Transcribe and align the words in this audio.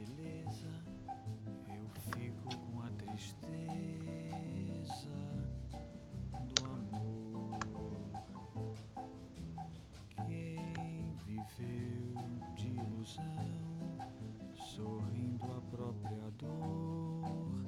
beleza, 0.00 0.70
eu 1.68 1.86
fico 2.12 2.48
com 2.56 2.80
a 2.80 2.90
tristeza 3.04 3.50
do 6.48 6.64
amor. 6.64 8.00
Quem 10.26 11.14
viveu 11.26 12.14
de 12.56 12.68
ilusão, 12.68 13.24
sorrindo 14.54 15.44
a 15.44 15.60
própria 15.76 16.30
dor, 16.38 17.66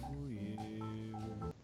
fui 0.00 0.38
eu. 0.38 1.54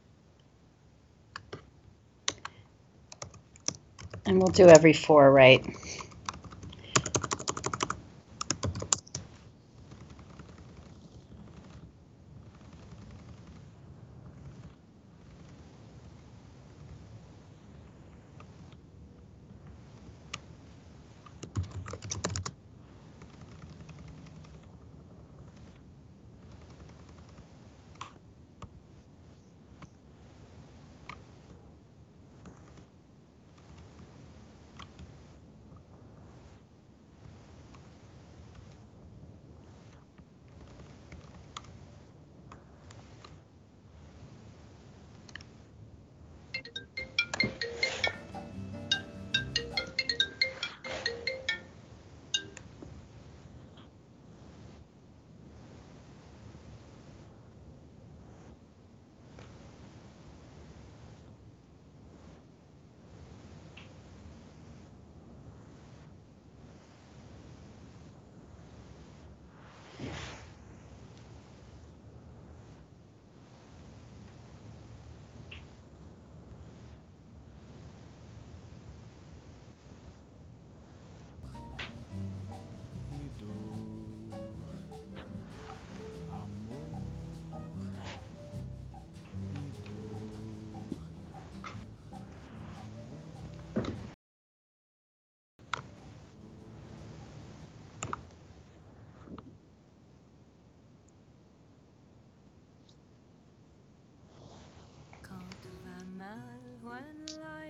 And 4.27 4.39
we'll 4.39 4.49
do 4.49 4.69
every 4.69 4.93
four, 4.93 5.33
right? 5.33 5.65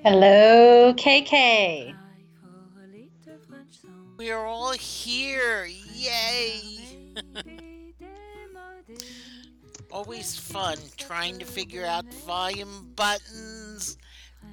Hello, 0.03 0.95
KK. 0.95 1.95
for 2.73 2.81
a 2.81 2.87
little 2.87 3.39
French 3.47 3.83
song. 3.83 4.15
We 4.17 4.31
are 4.31 4.47
all 4.47 4.73
here. 4.73 5.69
Yay! 5.95 6.79
Always 9.93 10.39
fun 10.39 10.79
trying 10.97 11.39
to 11.39 11.45
figure 11.45 11.85
out 11.85 12.07
volume 12.27 12.93
buttons. 12.97 13.99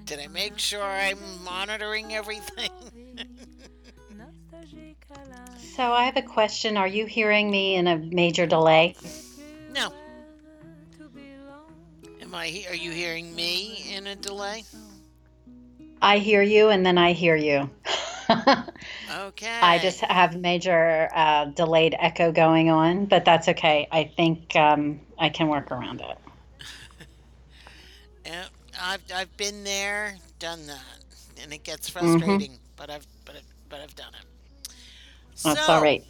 Did 0.04 0.20
I 0.20 0.28
make 0.28 0.60
sure 0.60 0.84
I'm 0.84 1.18
monitoring 1.46 2.14
everything? 2.14 2.70
Nostalgique 4.12 5.06
à 5.14 5.30
la 5.30 5.58
So 5.58 5.94
I 5.94 6.04
have 6.04 6.18
a 6.18 6.22
question. 6.24 6.76
Are 6.76 6.90
you 6.90 7.06
hearing 7.06 7.50
me 7.50 7.76
in 7.76 7.88
a 7.88 7.96
major 7.96 8.46
delay? 8.46 8.98
No. 9.74 9.94
Am 12.22 12.36
I? 12.36 12.66
Are 12.68 12.76
you 12.76 12.92
hearing 12.92 13.34
me 13.34 13.86
in 13.96 14.08
a 14.08 14.16
delay? 14.18 14.66
I 16.02 16.18
hear 16.20 16.42
you 16.42 16.70
and 16.70 16.86
then 16.86 16.98
I 16.98 17.14
hear 17.14 17.36
you. 17.36 17.70
Okay. 19.10 19.62
I 19.62 19.78
just 19.80 20.02
have 20.02 20.36
major 20.36 21.10
uh, 21.14 21.46
delayed 21.46 21.96
echo 22.00 22.32
going 22.32 22.70
on, 22.70 23.06
but 23.06 23.26
that's 23.26 23.48
okay. 23.50 23.88
I 23.92 24.04
think 24.16 24.56
um, 24.56 25.02
I 25.18 25.30
can 25.30 25.48
work 25.48 25.72
around 25.72 26.02
it. 26.02 26.18
Yeah, 28.26 28.48
I've 28.80 29.04
I've 29.14 29.36
been 29.38 29.64
there, 29.64 30.18
done 30.40 30.68
that, 30.68 31.00
and 31.42 31.54
it 31.54 31.64
gets 31.64 31.90
Mm-hmm. 32.02 32.38
frustrating. 32.38 32.60
But 32.76 32.90
I've 32.90 33.08
but 33.26 33.36
I've, 33.36 33.54
but 33.70 33.82
I've 33.82 33.96
done 33.96 34.14
it. 34.14 34.26
That's 35.44 35.68
so, 35.68 35.70
all 35.70 35.82
right. 35.82 36.06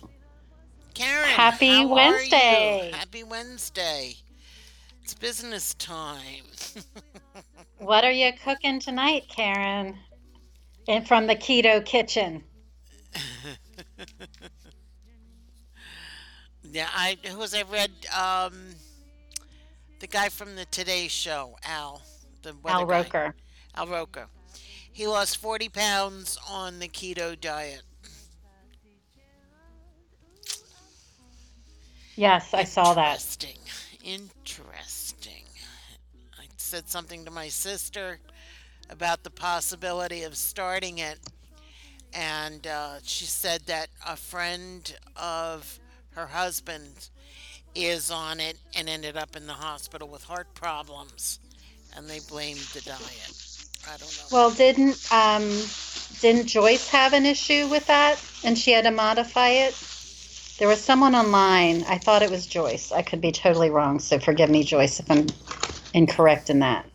Karen. 0.93 1.47
Happy 1.47 1.65
how 1.65 1.89
are 1.91 2.21
you? 2.23 2.75
Wednesday. 2.75 2.91
Happy 2.91 3.23
Wednesday. 3.23 4.15
It's 5.03 5.13
business 5.13 5.73
time. 5.73 6.45
What 7.79 8.03
are 8.03 8.11
you 8.11 8.31
cooking 8.33 8.79
tonight, 8.79 9.27
Karen? 9.29 9.97
And 10.88 11.07
from 11.07 11.27
the 11.27 11.35
keto 11.35 11.83
kitchen. 11.85 12.43
Yeah, 16.63 16.89
I 16.93 17.17
who 17.25 17.38
was 17.38 17.53
I 17.53 17.63
read 17.63 17.91
um 18.15 18.75
the 19.99 20.07
guy 20.07 20.29
from 20.29 20.55
the 20.55 20.65
Today 20.65 21.07
Show, 21.07 21.57
Al, 21.63 22.01
the 22.43 22.55
Al 22.67 22.85
guy. 22.85 22.99
Roker. 22.99 23.35
Al 23.75 23.88
Roker. 23.88 24.27
He 24.91 25.07
lost 25.07 25.38
forty 25.38 25.69
pounds 25.69 26.38
on 26.49 26.79
the 26.79 26.88
keto 26.88 27.39
diet. 27.39 27.83
Yes, 32.15 32.53
I 32.53 32.63
saw 32.63 32.94
that. 32.94 33.23
Interesting. 33.23 33.59
Interesting. 34.03 34.96
Said 36.67 36.89
something 36.89 37.23
to 37.23 37.31
my 37.31 37.47
sister 37.47 38.19
about 38.89 39.23
the 39.23 39.29
possibility 39.29 40.23
of 40.23 40.35
starting 40.35 40.97
it, 40.97 41.17
and 42.13 42.67
uh, 42.67 42.95
she 43.03 43.23
said 43.23 43.61
that 43.67 43.88
a 44.05 44.17
friend 44.17 44.94
of 45.16 45.79
her 46.09 46.25
husband 46.25 47.07
is 47.73 48.11
on 48.11 48.41
it 48.41 48.57
and 48.75 48.89
ended 48.89 49.16
up 49.16 49.38
in 49.38 49.47
the 49.47 49.53
hospital 49.53 50.09
with 50.09 50.25
heart 50.25 50.53
problems, 50.56 51.39
and 51.95 52.09
they 52.09 52.19
blamed 52.27 52.59
the 52.73 52.81
diet. 52.81 53.00
I 53.88 53.95
don't 53.95 54.01
know. 54.01 54.25
Well, 54.33 54.51
didn't 54.51 55.07
um, 55.09 55.50
didn't 56.19 56.47
Joyce 56.47 56.89
have 56.89 57.13
an 57.13 57.25
issue 57.25 57.69
with 57.69 57.88
that, 57.88 58.22
and 58.44 58.57
she 58.57 58.72
had 58.72 58.83
to 58.83 58.91
modify 58.91 59.51
it? 59.51 59.74
There 60.59 60.68
was 60.68 60.81
someone 60.81 61.15
online. 61.15 61.83
I 61.88 61.97
thought 61.97 62.24
it 62.24 62.30
was 62.30 62.45
Joyce. 62.45 62.91
I 62.91 63.03
could 63.03 63.21
be 63.21 63.31
totally 63.31 63.69
wrong, 63.69 64.00
so 64.00 64.19
forgive 64.19 64.50
me, 64.50 64.65
Joyce, 64.65 65.00
if 65.00 65.09
I'm 65.09 65.27
incorrect 65.97 66.49
in 66.49 66.59
that. 66.59 66.85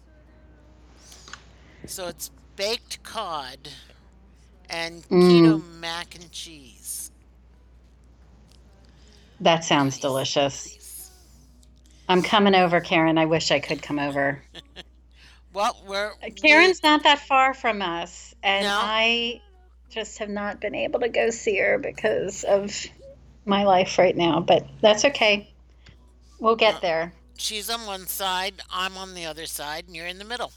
So 1.87 2.06
it's 2.08 2.31
baked 2.56 3.02
cod 3.02 3.69
and 4.70 5.02
Mm. 5.10 5.44
keto 5.44 5.81
mac 5.81 6.14
and 6.14 6.31
cheese. 6.31 7.10
That 9.40 9.64
sounds 9.64 9.99
delicious. 9.99 11.10
I'm 12.08 12.22
coming 12.22 12.54
over, 12.54 12.81
Karen. 12.81 13.19
I 13.19 13.26
wish 13.26 13.50
I 13.50 13.60
could 13.60 13.82
come 13.82 13.99
over. 13.99 14.43
Well, 15.55 15.76
we're 15.87 16.12
Karen's 16.43 16.82
not 16.82 17.02
that 17.02 17.19
far 17.19 17.52
from 17.52 17.82
us, 17.82 18.34
and 18.43 18.64
No. 18.64 18.70
I 18.75 19.43
just 19.90 20.19
have 20.19 20.31
not 20.31 20.60
been 20.62 20.75
able 20.75 21.00
to 21.00 21.10
go 21.10 21.28
see 21.28 21.58
her 21.58 21.76
because 21.76 22.43
of 22.44 22.75
my 23.44 23.64
life 23.64 23.98
right 23.98 24.16
now. 24.16 24.40
But 24.40 24.66
that's 24.81 25.05
okay. 25.05 25.52
We'll 26.40 26.56
get 26.56 26.76
Uh, 26.76 26.81
there. 26.81 27.12
She's 27.38 27.69
on 27.70 27.87
one 27.87 28.06
side, 28.06 28.61
I'm 28.70 28.96
on 28.96 29.14
the 29.14 29.25
other 29.26 29.46
side, 29.46 29.87
and 29.87 29.96
you're 29.96 30.06
in 30.06 30.19
the 30.19 30.25
middle. 30.25 30.52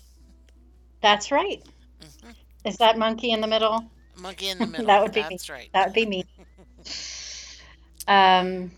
That's 1.01 1.31
right. 1.31 1.63
hmm 2.01 2.31
Is 2.65 2.77
that 2.77 2.97
monkey 2.97 3.31
in 3.31 3.41
the 3.41 3.47
middle? 3.47 3.91
Monkey 4.15 4.47
in 4.47 4.59
the 4.59 4.67
middle. 4.67 4.95
That 4.95 5.01
would 5.01 5.13
be 5.13 5.23
me. 5.29 5.39
That's 5.39 5.49
right. 5.49 5.71
That 5.73 5.87
would 5.87 5.93
be 5.93 6.05
me. 6.05 6.25
Um. 8.07 8.71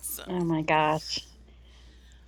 So, 0.00 0.24
Oh 0.26 0.44
my 0.44 0.62
gosh. 0.62 1.26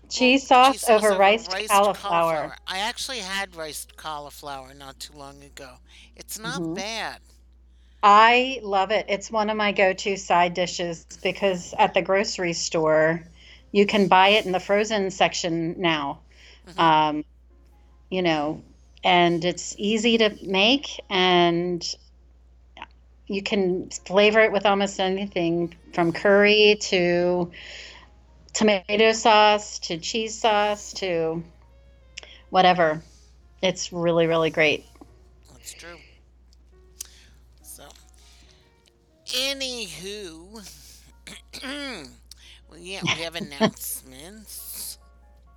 Cheese 0.08 0.46
sauce 0.46 0.82
cheese 0.82 0.82
sauce 0.82 1.10
over 1.10 1.14
riced, 1.14 1.56
cauliflower. 1.66 2.54
I 2.66 2.78
actually 2.78 3.20
had 3.20 3.54
riced 3.54 3.96
cauliflower 3.96 4.74
not 4.74 4.98
too 5.00 5.12
long 5.14 5.42
ago. 5.42 5.78
It's 6.14 6.38
not 6.38 6.62
Mhm. 6.62 6.74
bad. 6.74 7.20
I 8.02 8.60
love 8.62 8.90
it. 8.90 9.06
It's 9.08 9.30
one 9.30 9.50
of 9.50 9.56
my 9.56 9.72
go-to 9.72 10.16
side 10.16 10.54
dishes 10.54 11.04
because 11.22 11.74
at 11.78 11.94
the 11.94 12.02
grocery 12.02 12.52
store, 12.52 13.22
you 13.72 13.86
can 13.86 14.08
buy 14.08 14.28
it 14.28 14.46
in 14.46 14.52
the 14.52 14.60
frozen 14.60 15.10
section 15.10 15.80
now. 15.80 16.20
Mhm. 16.68 16.80
Um, 16.80 17.24
you 18.10 18.22
know, 18.22 18.62
and 19.04 19.44
it's 19.44 19.74
easy 19.78 20.18
to 20.18 20.36
make, 20.42 21.00
and 21.10 21.82
you 23.26 23.42
can 23.42 23.90
flavor 23.90 24.40
it 24.40 24.52
with 24.52 24.64
almost 24.64 24.98
anything 24.98 25.74
from 25.92 26.12
curry 26.12 26.78
to 26.80 27.52
tomato 28.54 29.12
sauce 29.12 29.78
to 29.78 29.98
cheese 29.98 30.38
sauce 30.38 30.92
to 30.94 31.44
whatever. 32.50 33.02
It's 33.62 33.92
really, 33.92 34.26
really 34.26 34.50
great. 34.50 34.86
That's 35.52 35.74
true. 35.74 35.98
So, 37.62 37.84
anywho, 39.26 40.66
well, 42.68 42.78
yeah, 42.78 43.00
we 43.02 43.22
have 43.22 43.34
announcements. 43.34 44.98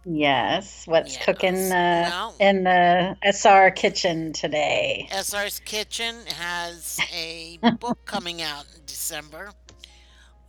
Yes. 0.06 0.88
What's 0.88 1.14
Yes. 1.16 1.26
cooking 1.26 1.56
uh, 1.72 2.08
Well- 2.10 2.36
in 2.40 2.64
the 2.64 3.16
SR 3.22 3.70
kitchen 3.72 4.34
today? 4.34 5.08
SR's 5.12 5.60
Kitchen 5.60 6.16
has 6.38 7.00
a 7.14 7.60
book 7.80 8.00
coming 8.06 8.42
out 8.42 8.66
in 8.76 8.82
December 8.86 9.52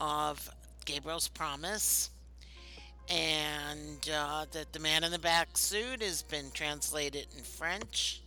of 0.01 0.49
Gabriel's 0.87 1.29
Promise. 1.29 2.11
And 3.11 4.09
uh, 4.15 4.47
that 4.53 4.73
the 4.73 4.79
man 4.79 5.05
in 5.05 5.11
the 5.13 5.19
back 5.19 5.59
suit 5.59 6.01
has 6.03 6.23
been 6.23 6.51
translated 6.53 7.27
in 7.37 7.43
French. 7.43 8.23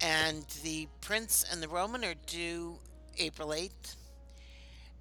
And 0.00 0.44
the 0.62 0.86
Prince 1.00 1.44
and 1.50 1.60
the 1.62 1.68
Roman 1.68 2.04
are 2.04 2.14
due 2.26 2.78
April 3.18 3.48
8th. 3.48 3.96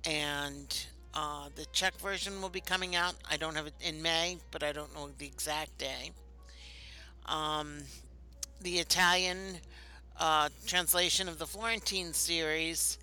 And 0.05 0.85
uh, 1.13 1.49
the 1.55 1.65
Czech 1.73 1.95
version 1.99 2.41
will 2.41 2.49
be 2.49 2.61
coming 2.61 2.95
out. 2.95 3.15
I 3.29 3.37
don't 3.37 3.55
have 3.55 3.67
it 3.67 3.73
in 3.81 4.01
May, 4.01 4.37
but 4.51 4.63
I 4.63 4.71
don't 4.71 4.93
know 4.93 5.09
the 5.17 5.25
exact 5.25 5.77
day. 5.77 6.11
Um, 7.25 7.79
the 8.61 8.79
Italian 8.79 9.59
uh, 10.19 10.49
translation 10.65 11.27
of 11.27 11.37
the 11.37 11.45
Florentine 11.47 12.13
series 12.13 12.97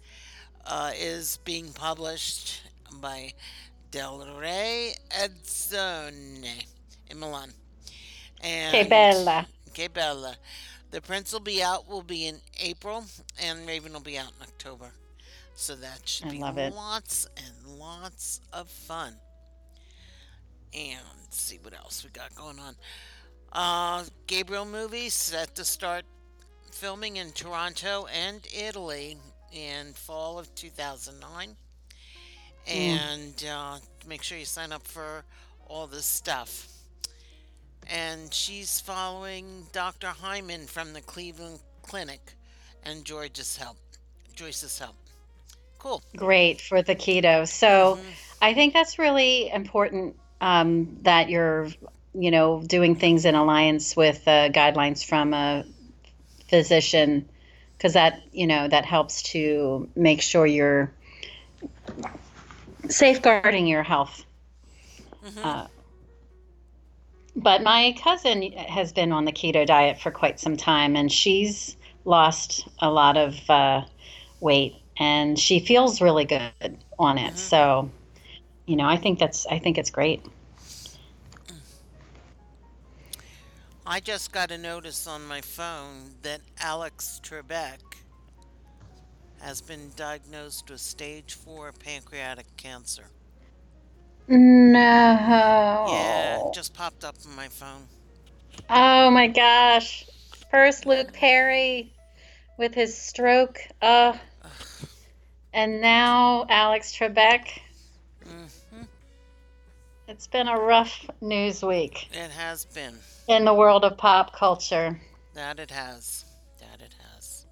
uh, 0.67 0.93
is 0.99 1.39
being 1.45 1.73
published 1.73 2.63
by 3.01 3.33
Del 3.91 4.27
Re 4.39 4.95
Edizione 5.11 6.67
in 7.11 7.19
Milan. 7.19 7.53
And 8.43 8.73
Que 8.73 8.85
bella. 8.85 9.47
Que 9.75 9.89
bella. 9.89 10.37
The 10.91 11.01
Prince 11.01 11.33
will 11.33 11.41
be 11.41 11.63
out 11.63 11.87
will 11.89 12.03
be 12.03 12.27
in 12.27 12.41
April, 12.61 13.05
and 13.43 13.67
Raven 13.67 13.93
will 13.93 14.01
be 14.01 14.17
out 14.19 14.33
in 14.39 14.43
October. 14.43 14.93
So 15.59 15.75
that 15.75 16.03
should 16.09 16.29
I 16.29 16.31
be 16.31 16.39
love 16.39 16.57
it. 16.57 16.73
lots 16.73 17.27
and 17.37 17.79
lots 17.81 18.41
of 18.53 18.69
fun. 18.69 19.13
And 20.73 21.01
let's 21.21 21.41
see 21.41 21.59
what 21.61 21.75
else 21.75 22.05
we 22.05 22.11
got 22.11 22.33
going 22.37 22.61
on. 22.61 22.77
Uh, 23.53 24.05
Gabriel 24.29 24.65
movie 24.65 25.09
set 25.09 25.57
to 25.57 25.65
start 25.65 26.05
filming 26.71 27.17
in 27.17 27.33
Toronto 27.33 28.07
and 28.07 28.47
Italy 28.57 29.19
in 29.53 29.95
fall 29.95 30.39
of 30.39 30.55
2009. 30.55 31.57
And 32.69 33.45
uh, 33.53 33.79
make 34.07 34.23
sure 34.23 34.39
you 34.39 34.45
sign 34.45 34.71
up 34.71 34.87
for 34.87 35.25
all 35.67 35.89
this 35.89 36.07
stuff. 36.07 36.69
And 37.91 38.33
she's 38.33 38.81
following 38.81 39.67
Dr. 39.73 40.07
Hyman 40.07 40.69
from 40.69 40.93
the 40.93 41.01
Cleveland 41.01 41.59
Clinic 41.83 42.35
and 42.85 43.05
George's 43.05 43.57
help. 43.57 43.79
Joyce's 44.37 44.79
help. 44.79 44.95
Cool. 45.79 46.03
Great 46.17 46.61
for 46.61 46.83
the 46.83 46.95
keto. 46.95 47.47
So 47.49 47.97
Mhm. 47.97 48.15
I 48.41 48.55
think 48.55 48.75
that's 48.75 48.99
really 48.99 49.51
important 49.51 50.17
um, 50.41 50.99
that 51.03 51.29
you're, 51.29 51.69
you 52.15 52.31
know, 52.31 52.63
doing 52.63 52.95
things 52.97 53.25
in 53.25 53.35
alliance 53.35 53.97
with 53.97 54.27
uh, 54.27 54.49
guidelines 54.51 55.05
from 55.05 55.35
a 55.35 55.65
physician, 56.49 57.29
because 57.77 57.93
that, 57.95 58.23
you 58.33 58.47
know, 58.47 58.69
that 58.69 58.85
helps 58.85 59.23
to 59.23 59.89
make 59.95 60.23
sure 60.23 60.47
you're 60.47 60.91
safeguarding 62.89 63.67
your 63.67 63.83
health. 63.83 64.25
Mhm. 65.25 65.45
Uh, 65.45 65.67
but 67.37 67.63
my 67.63 67.95
cousin 68.03 68.51
has 68.53 68.93
been 68.93 69.13
on 69.13 69.25
the 69.25 69.33
keto 69.33 69.67
diet 69.67 70.01
for 70.01 70.11
quite 70.11 70.41
some 70.41 70.57
time, 70.57 70.97
and 70.97 71.13
she's 71.13 71.77
lost 72.05 72.67
a 72.81 72.91
lot 72.91 73.17
of 73.17 73.39
uh, 73.51 73.85
weight, 74.41 74.75
and 74.99 75.39
she 75.39 75.61
feels 75.61 76.01
really 76.01 76.25
good 76.25 76.79
on 76.99 77.19
it. 77.19 77.35
Mhm. 77.35 77.37
So, 77.37 77.91
you 78.67 78.77
know, 78.77 78.87
I 78.87 78.97
think 78.97 79.19
that's 79.19 79.47
I 79.47 79.59
think 79.59 79.79
it's 79.79 79.91
great. 79.91 80.25
I 83.87 84.01
just 84.01 84.33
got 84.33 84.51
a 84.51 84.59
notice 84.59 85.07
on 85.07 85.27
my 85.27 85.41
phone 85.41 86.17
that 86.23 86.43
Alex 86.61 87.21
Trebek 87.25 87.79
has 89.41 89.63
been 89.63 89.91
diagnosed 89.97 90.71
with 90.71 90.81
stage 90.81 91.35
four 91.35 91.73
pancreatic 91.73 92.47
cancer. 92.57 93.05
No. 94.29 95.87
Yeah, 95.89 96.41
it 96.41 96.53
just 96.53 96.75
popped 96.75 97.05
up 97.05 97.15
on 97.27 97.35
my 97.35 97.49
phone. 97.49 97.89
Oh 98.69 99.11
my 99.11 99.27
gosh. 99.29 100.05
First 100.51 100.85
Luke 100.85 101.13
Perry 101.15 101.93
with 102.59 102.75
his 102.75 102.97
stroke. 102.97 103.61
Uh, 103.81 104.19
and 105.53 105.81
now 105.81 106.47
Alex 106.49 106.93
Trebek. 106.97 107.61
hmm 108.25 108.83
It's 110.07 110.27
been 110.27 110.49
a 110.49 110.59
rough 110.59 111.07
news 111.21 111.63
week 111.63 112.09
It 112.13 112.31
has 112.31 112.65
been. 112.67 112.99
in 113.29 113.45
the 113.45 113.55
world 113.55 113.85
of 113.85 113.97
pop 113.97 114.35
culture. 114.35 115.01
That 115.35 115.59
it 115.59 115.71
has. 115.71 116.25
That 116.59 116.81
it 116.85 116.95
has. 117.15 117.47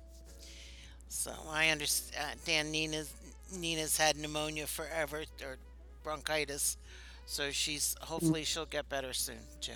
So 1.09 1.33
I 1.51 1.69
understand. 1.71 2.39
Dan 2.45 2.71
Nina's 2.71 3.13
Nina's 3.57 3.97
had 3.97 4.17
pneumonia 4.17 4.67
forever 4.67 5.23
or 5.43 5.57
bronchitis, 6.03 6.77
so 7.27 7.51
she's 7.51 7.95
hopefully 8.01 8.43
she'll 8.45 8.67
get 8.67 8.89
better 8.89 9.13
soon 9.13 9.39
too. 9.61 9.73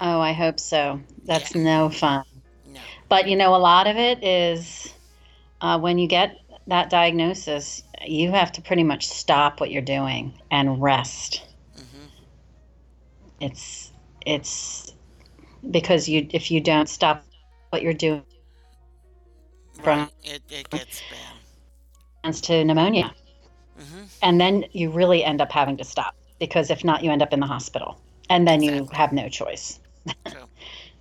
Oh, 0.00 0.18
I 0.20 0.32
hope 0.32 0.58
so. 0.58 1.00
That's 1.24 1.54
Yeah. 1.54 1.62
no 1.62 1.88
fun. 1.90 2.24
No. 2.66 2.80
But 3.08 3.28
you 3.28 3.36
know, 3.36 3.54
a 3.54 3.58
lot 3.58 3.86
of 3.86 3.96
it 3.96 4.24
is 4.24 4.92
uh, 5.60 5.78
when 5.78 5.98
you 5.98 6.08
get 6.08 6.36
that 6.66 6.90
diagnosis, 6.90 7.82
you 8.04 8.30
have 8.32 8.52
to 8.52 8.62
pretty 8.62 8.84
much 8.84 9.06
stop 9.06 9.60
what 9.60 9.70
you're 9.70 9.82
doing 9.82 10.32
and 10.50 10.80
rest. 10.82 11.42
hmm 11.76 12.06
It's 13.40 13.92
it's 14.24 14.92
because 15.70 16.08
you 16.08 16.26
if 16.30 16.50
you 16.50 16.60
don't 16.60 16.88
stop 16.88 17.24
what 17.70 17.82
you're 17.82 17.92
doing, 17.94 18.22
From- 19.82 20.00
Right. 20.00 20.10
It 20.24 20.42
it 20.50 20.70
gets 20.70 21.02
bad. 21.10 22.34
to 22.42 22.64
pneumonia, 22.64 23.12
hmm 23.76 24.04
and 24.22 24.40
then 24.40 24.64
you 24.72 24.90
really 24.90 25.24
end 25.24 25.40
up 25.40 25.50
having 25.50 25.76
to 25.78 25.84
stop 25.84 26.14
because 26.38 26.70
if 26.70 26.84
not, 26.84 27.02
you 27.02 27.10
end 27.10 27.22
up 27.22 27.32
in 27.32 27.40
the 27.40 27.46
hospital, 27.46 28.00
and 28.30 28.46
then 28.46 28.62
you 28.62 28.86
have 28.92 29.12
no 29.12 29.28
choice. 29.28 29.80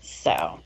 So, 0.03 0.60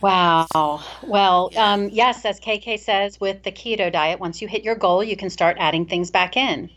wow. 0.00 0.82
Well, 1.02 1.50
um, 1.56 1.88
yes, 1.90 2.24
as 2.24 2.40
KK 2.40 2.78
says, 2.78 3.20
with 3.20 3.42
the 3.42 3.52
keto 3.52 3.92
diet, 3.92 4.20
once 4.20 4.40
you 4.40 4.48
hit 4.48 4.62
your 4.62 4.74
goal, 4.74 5.02
you 5.04 5.16
can 5.16 5.30
start 5.30 5.56
adding 5.60 5.86
things 5.86 6.10
back 6.10 6.36
in. 6.36 6.70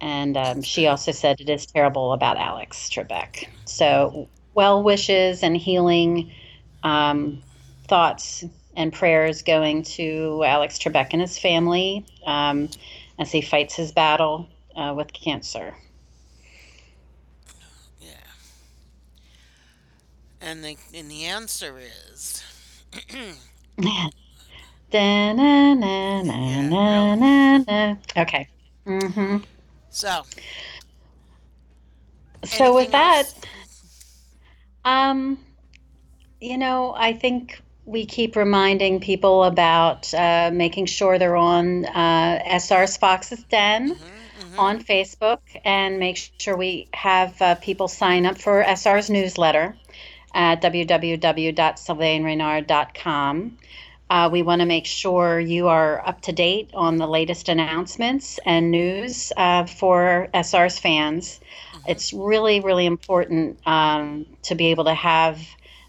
And 0.00 0.36
um, 0.36 0.62
she 0.62 0.86
also 0.86 1.12
said 1.12 1.40
it 1.40 1.48
is 1.48 1.66
terrible 1.66 2.12
about 2.12 2.36
Alex 2.36 2.90
Trebek. 2.90 3.48
So, 3.64 4.28
well 4.54 4.82
wishes 4.82 5.42
and 5.42 5.56
healing 5.56 6.32
um, 6.82 7.42
thoughts 7.86 8.44
and 8.74 8.92
prayers 8.92 9.42
going 9.42 9.82
to 9.82 10.42
Alex 10.44 10.78
Trebek 10.78 11.08
and 11.12 11.20
his 11.20 11.38
family 11.38 12.04
um, 12.26 12.68
as 13.18 13.32
he 13.32 13.40
fights 13.40 13.74
his 13.74 13.92
battle 13.92 14.48
uh, 14.74 14.92
with 14.96 15.12
cancer. 15.12 15.74
Yeah. 18.00 18.10
And 20.46 20.62
the 20.62 20.76
and 20.94 21.10
the 21.10 21.24
answer 21.24 21.76
is. 21.76 22.44
Okay. 28.16 28.48
Mm-hmm. 28.86 29.38
so. 29.90 30.22
So 32.44 32.74
with 32.76 32.84
anything 32.84 32.90
that, 32.92 33.24
um, 34.84 35.38
you 36.40 36.58
know, 36.58 36.94
I 36.96 37.12
think 37.12 37.60
we 37.84 38.06
keep 38.06 38.36
reminding 38.36 39.00
people 39.00 39.42
about 39.42 40.14
uh, 40.14 40.50
making 40.52 40.86
sure 40.86 41.18
they're 41.18 41.34
on 41.34 41.86
uh, 41.86 42.40
SR's 42.46 42.96
Fox's 42.96 43.42
Den 43.44 43.96
Mhm, 43.96 43.96
mhm. 43.96 44.58
on 44.58 44.84
Facebook 44.84 45.40
and 45.64 45.98
make 45.98 46.30
sure 46.38 46.56
we 46.56 46.86
have 46.94 47.42
uh, 47.42 47.56
people 47.56 47.88
sign 47.88 48.26
up 48.26 48.38
for 48.38 48.62
SR's 48.62 49.10
newsletter 49.10 49.76
at 50.36 50.62
www.sylvainreynard.com. 50.62 53.58
Uh, 54.08 54.28
we 54.30 54.42
want 54.42 54.60
to 54.60 54.66
make 54.66 54.86
sure 54.86 55.40
you 55.40 55.66
are 55.66 56.06
up 56.06 56.20
to 56.20 56.30
date 56.30 56.70
on 56.74 56.96
the 56.98 57.08
latest 57.08 57.48
announcements 57.48 58.38
and 58.46 58.70
news 58.70 59.32
uh, 59.36 59.64
for 59.66 60.28
SR's 60.32 60.78
fans. 60.78 61.40
It's 61.88 62.12
really, 62.12 62.60
really 62.60 62.86
important 62.86 63.58
um, 63.66 64.26
to 64.42 64.54
be 64.54 64.66
able 64.66 64.84
to 64.84 64.94
have 64.94 65.40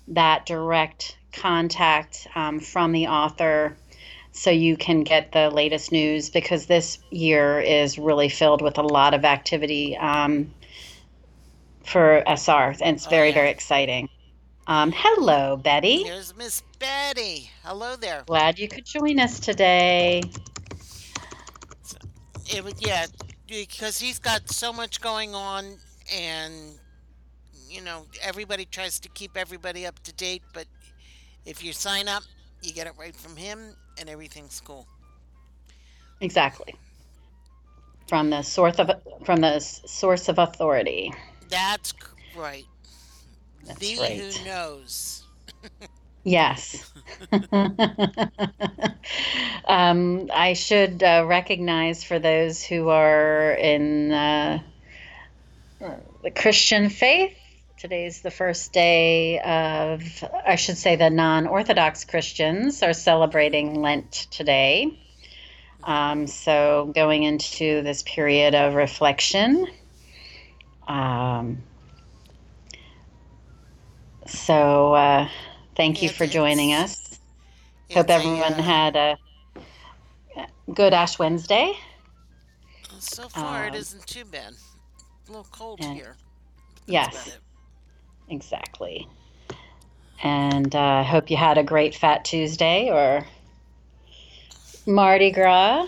that 0.08 0.48
direct 0.48 1.16
contact 1.34 2.28
um, 2.34 2.60
from 2.60 2.94
the 2.94 3.08
author 3.08 3.76
so 4.32 4.50
you 4.50 4.78
can 4.78 5.04
get 5.04 5.32
the 5.32 5.50
latest 5.50 5.92
news 5.92 6.30
because 6.30 6.68
this 6.68 7.00
year 7.12 7.60
is 7.60 8.00
really 8.00 8.30
filled 8.30 8.62
with 8.62 8.78
a 8.78 8.84
lot 8.84 9.14
of 9.14 9.26
activity 9.26 9.98
um, 9.98 10.54
for 11.84 12.24
SR, 12.26 12.76
and 12.82 12.96
it's 12.96 13.08
Oh, 13.08 13.10
very, 13.10 13.30
yeah. 13.30 13.34
very 13.36 13.50
exciting. 13.50 14.10
Um, 14.70 14.92
hello, 14.94 15.56
Betty. 15.56 16.04
Here's 16.04 16.36
Miss 16.36 16.62
Betty. 16.78 17.50
Hello 17.64 17.96
there. 17.96 18.24
Glad 18.28 18.60
you 18.60 18.68
could 18.68 18.86
join 18.86 19.18
us 19.18 19.40
today. 19.40 20.22
It 22.54 22.66
would, 22.66 22.76
yeah, 22.78 23.06
because 23.48 23.98
he's 23.98 24.20
got 24.20 24.50
so 24.52 24.74
much 24.74 25.00
going 25.00 25.34
on, 25.34 25.78
and 26.14 26.54
you 27.70 27.82
know 27.82 28.08
everybody 28.22 28.66
tries 28.66 29.00
to 29.00 29.10
keep 29.10 29.38
everybody 29.38 29.86
up 29.86 30.00
to 30.04 30.12
date. 30.14 30.44
But 30.54 30.66
if 31.46 31.64
you 31.64 31.72
sign 31.72 32.10
up, 32.10 32.24
you 32.62 32.74
get 32.74 32.88
it 32.88 32.94
right 33.00 33.16
from 33.16 33.38
him, 33.38 33.74
and 33.98 34.10
everything's 34.10 34.60
cool. 34.60 34.86
Exactly. 36.20 36.76
From 38.10 38.32
the 38.32 38.42
source 38.42 38.80
of 38.80 38.92
from 39.24 39.40
the 39.40 39.60
source 39.60 40.28
of 40.28 40.40
authority. 40.40 41.14
That's 41.48 41.94
right. 42.36 42.66
That's 43.68 43.80
the 43.80 43.98
right. 44.00 44.20
who 44.20 44.46
knows. 44.46 45.24
Yes. 46.24 46.92
um, 49.66 50.30
I 50.34 50.54
should 50.56 51.02
uh, 51.02 51.24
recognize 51.26 52.04
for 52.04 52.20
those 52.20 52.62
who 52.62 52.90
are 52.90 53.54
in 53.54 54.12
uh, 54.12 54.60
the 55.80 56.32
Christian 56.32 56.90
faith. 56.90 57.34
Today's 57.78 58.24
the 58.24 58.32
first 58.32 58.74
day 58.74 59.40
of, 59.40 60.04
I 60.46 60.58
should 60.58 60.78
say, 60.78 60.98
the 60.98 61.10
non 61.10 61.48
Orthodox 61.48 62.04
Christians 62.04 62.84
are 62.84 62.92
celebrating 62.92 63.82
Lent 63.82 64.12
today. 64.30 65.00
Um, 65.82 66.28
so, 66.28 66.92
going 66.94 67.24
into 67.24 67.84
this 67.84 68.04
period 68.04 68.54
of 68.54 68.74
reflection. 68.74 69.66
Um, 70.90 71.64
so, 74.28 74.94
uh, 74.94 75.28
thank 75.76 76.02
you 76.02 76.10
Yeah, 76.10 76.16
for 76.16 76.28
joining 76.28 76.72
thanks. 76.72 76.94
us. 76.94 77.20
Hope 77.94 78.06
It's 78.06 78.10
a, 78.10 78.14
everyone 78.14 78.54
uh, 78.54 78.62
had 78.62 78.96
a 78.96 79.18
good 80.74 80.94
Ash 80.94 81.18
Wednesday. 81.18 81.74
So 83.00 83.30
far, 83.30 83.66
it 83.66 83.70
um, 83.70 83.76
isn't 83.76 84.06
too 84.08 84.26
bad. 84.26 84.54
A 85.28 85.32
little 85.32 85.48
cold 85.52 85.80
and- 85.82 85.96
here. 85.96 86.16
Yes. 86.86 87.38
Exactly. 88.30 89.08
And 90.24 90.74
uh, 90.76 90.80
I 90.80 91.04
hope 91.04 91.30
you 91.30 91.38
had 91.38 91.58
a 91.58 91.64
great 91.64 91.94
Fat 91.96 92.26
Tuesday 92.26 92.90
or 92.90 93.26
Mardi 94.86 95.32
Gras. 95.32 95.88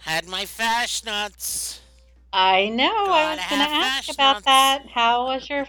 Had 0.00 0.26
my 0.28 0.44
fasnachts. 0.44 1.80
I 2.32 2.68
know. 2.68 3.06
I 3.08 3.34
was 3.34 3.40
going 3.48 3.60
to 3.62 3.74
ask 3.74 4.12
about 4.12 4.34
nuts. 4.34 4.44
that. 4.44 4.86
How 4.92 5.26
was 5.26 5.48
your 5.50 5.66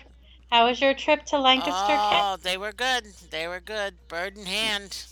How 0.51 0.67
was 0.67 0.79
your 0.79 0.93
trip 0.93 1.25
to 1.25 1.39
Lancaster? 1.39 1.71
Kent? 1.87 2.21
Oh, 2.23 2.37
they 2.41 2.57
were 2.57 2.71
good. 2.71 3.05
They 3.31 3.47
were 3.47 3.59
good. 3.59 3.95
Bird 4.07 4.37
in 4.37 4.45
hand. 4.45 5.05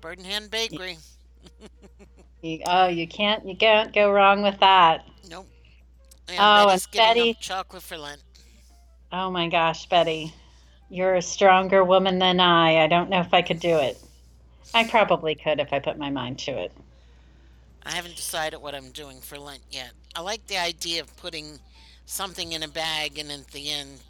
Bird 0.00 0.18
in 0.18 0.24
hand 0.24 0.50
bakery. 0.50 0.98
You, 2.42 2.60
oh, 2.66 2.86
you 2.88 3.06
can't 3.06 3.46
you 3.46 3.54
can't 3.54 3.92
go 3.92 4.10
wrong 4.10 4.40
with 4.40 4.58
that. 4.60 5.06
Nope. 5.28 5.46
And 6.26 6.38
Oh, 6.40 6.66
Betty's 6.68 6.86
and 6.86 6.92
Betty- 6.94 7.34
chocolate 7.38 7.82
for 7.82 7.98
Lent. 7.98 8.22
Oh 9.12 9.30
my 9.30 9.46
gosh, 9.48 9.84
Betty, 9.90 10.32
you're 10.88 11.16
a 11.16 11.20
stronger 11.20 11.84
woman 11.84 12.18
than 12.18 12.40
I. 12.40 12.82
I 12.82 12.86
don't 12.86 13.10
know 13.10 13.20
if 13.20 13.34
I 13.34 13.42
could 13.42 13.60
do 13.60 13.76
it. 13.76 13.98
I 14.72 14.84
probably 14.88 15.34
could 15.34 15.60
if 15.60 15.70
I 15.74 15.80
put 15.80 15.98
my 15.98 16.08
mind 16.08 16.38
to 16.40 16.52
it. 16.52 16.72
I 17.84 17.90
haven't 17.90 18.16
decided 18.16 18.62
what 18.62 18.74
I'm 18.74 18.90
doing 18.90 19.20
for 19.20 19.38
Lent 19.38 19.60
yet. 19.70 19.90
I 20.16 20.22
like 20.22 20.46
the 20.46 20.56
idea 20.56 21.02
of 21.02 21.14
putting 21.18 21.58
something 22.06 22.52
in 22.52 22.62
a 22.62 22.68
bag 22.68 23.18
and 23.18 23.30
at 23.30 23.48
the 23.48 23.70
end 23.70 24.00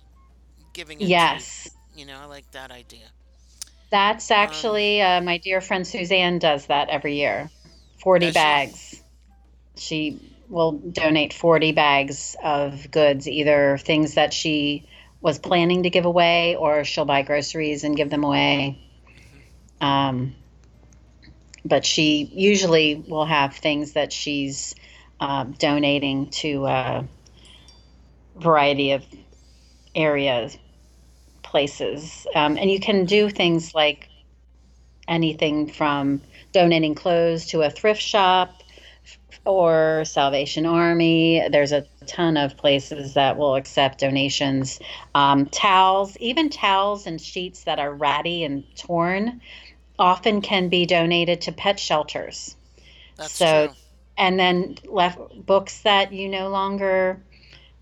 giving 0.73 1.01
it 1.01 1.09
Yes. 1.09 1.65
to 1.65 1.71
you 1.97 2.07
know, 2.07 2.19
I 2.21 2.25
like 2.27 2.51
that 2.53 2.71
idea. 2.71 3.07
That's 3.91 4.31
actually 4.31 5.03
uh, 5.03 5.21
my 5.21 5.39
dear 5.39 5.61
friend 5.61 5.87
Suzanne 5.87 6.39
does 6.39 6.67
that 6.67 6.89
every 6.89 7.17
year. 7.17 7.51
40 7.99 8.27
Does 8.27 8.35
she? 8.35 8.41
bags. 8.41 9.03
She 9.77 10.21
will 10.49 10.73
donate 10.73 11.33
40 11.33 11.73
bags 11.73 12.37
of 12.43 12.91
goods, 12.91 13.29
either 13.29 13.79
things 13.79 14.15
that 14.15 14.33
she 14.33 14.87
was 15.21 15.39
planning 15.39 15.83
to 15.83 15.91
give 15.91 16.07
away 16.07 16.57
or 16.57 16.85
she'll 16.85 17.05
buy 17.05 17.23
groceries 17.23 17.85
and 17.85 17.97
give 17.97 18.11
them 18.11 18.25
away. 18.25 18.79
Um, 19.81 20.35
but 21.65 21.85
she 21.85 22.31
usually 22.33 22.95
will 22.95 23.27
have 23.27 23.55
things 23.57 23.93
that 23.93 24.13
she's 24.13 24.75
um, 25.21 25.53
donating 25.53 26.31
to 26.31 26.67
a 26.67 27.05
variety 28.37 28.93
of 28.93 29.05
areas, 29.95 30.57
places. 31.43 32.27
Um, 32.35 32.57
and 32.57 32.71
you 32.71 32.81
can 32.81 33.05
do 33.05 33.29
things 33.31 33.75
like 33.75 34.09
anything 35.09 35.67
from 35.67 36.21
donating 36.53 36.95
clothes 36.95 37.47
to 37.47 37.63
a 37.63 37.71
thrift 37.71 38.01
shop 38.01 38.63
or 39.45 40.05
Salvation 40.05 40.67
Army. 40.67 41.47
There's 41.51 41.73
a 41.73 41.87
ton 42.07 42.37
of 42.37 42.57
places 42.57 43.15
that 43.15 43.37
will 43.37 43.57
accept 43.57 44.01
donations. 44.01 44.79
Um, 45.15 45.47
towels, 45.47 46.17
even 46.19 46.51
towels 46.51 47.07
and 47.07 47.21
sheets 47.21 47.65
that 47.65 47.79
are 47.79 47.93
ratty 47.93 48.45
and 48.45 48.65
torn, 48.77 49.41
often 49.99 50.41
can 50.41 50.69
be 50.69 50.87
donated 50.87 51.41
to 51.43 51.53
pet 51.53 51.79
shelters. 51.81 52.57
That's 53.17 53.33
So- 53.33 53.69
true. 53.69 53.77
And 54.19 54.39
then 54.39 54.77
left 54.85 55.19
books 55.47 55.81
that 55.81 56.13
you 56.13 56.29
no 56.29 56.51
longer 56.51 57.23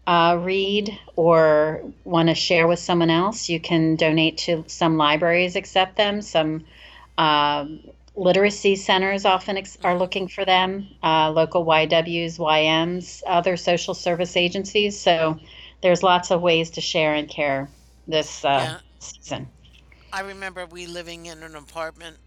uh, 0.09 0.39
read 0.43 0.99
or 1.17 1.83
want 2.05 2.31
to 2.31 2.35
share 2.35 2.69
with 2.69 2.81
someone 2.81 3.11
else, 3.11 3.51
you 3.51 3.61
can 3.61 3.97
donate 3.97 4.39
to 4.39 4.65
some 4.69 4.99
libraries 4.99 5.57
accept 5.57 5.97
them. 5.97 6.23
Some 6.23 6.65
um, 7.19 7.81
literacy 8.17 8.77
centers 8.77 9.25
often 9.27 9.59
ex- 9.59 9.79
are 9.85 9.97
looking 9.99 10.29
for 10.29 10.45
them. 10.45 10.89
Uh, 11.03 11.31
local 11.33 11.65
YWs, 11.65 12.39
YMs, 12.39 13.23
other 13.27 13.57
social 13.57 13.95
service 13.95 14.37
agencies. 14.37 15.01
So 15.01 15.39
there's 15.83 16.03
lots 16.03 16.31
of 16.33 16.43
ways 16.43 16.71
to 16.73 16.81
share 16.83 17.15
and 17.15 17.29
care 17.29 17.71
this 18.09 18.45
uh, 18.45 18.71
Yeah. 18.71 18.81
season. 19.01 19.49
I 20.13 20.21
remember 20.21 20.67
we 20.67 20.87
living 20.87 21.27
in 21.27 21.43
an 21.43 21.55
apartment 21.57 22.19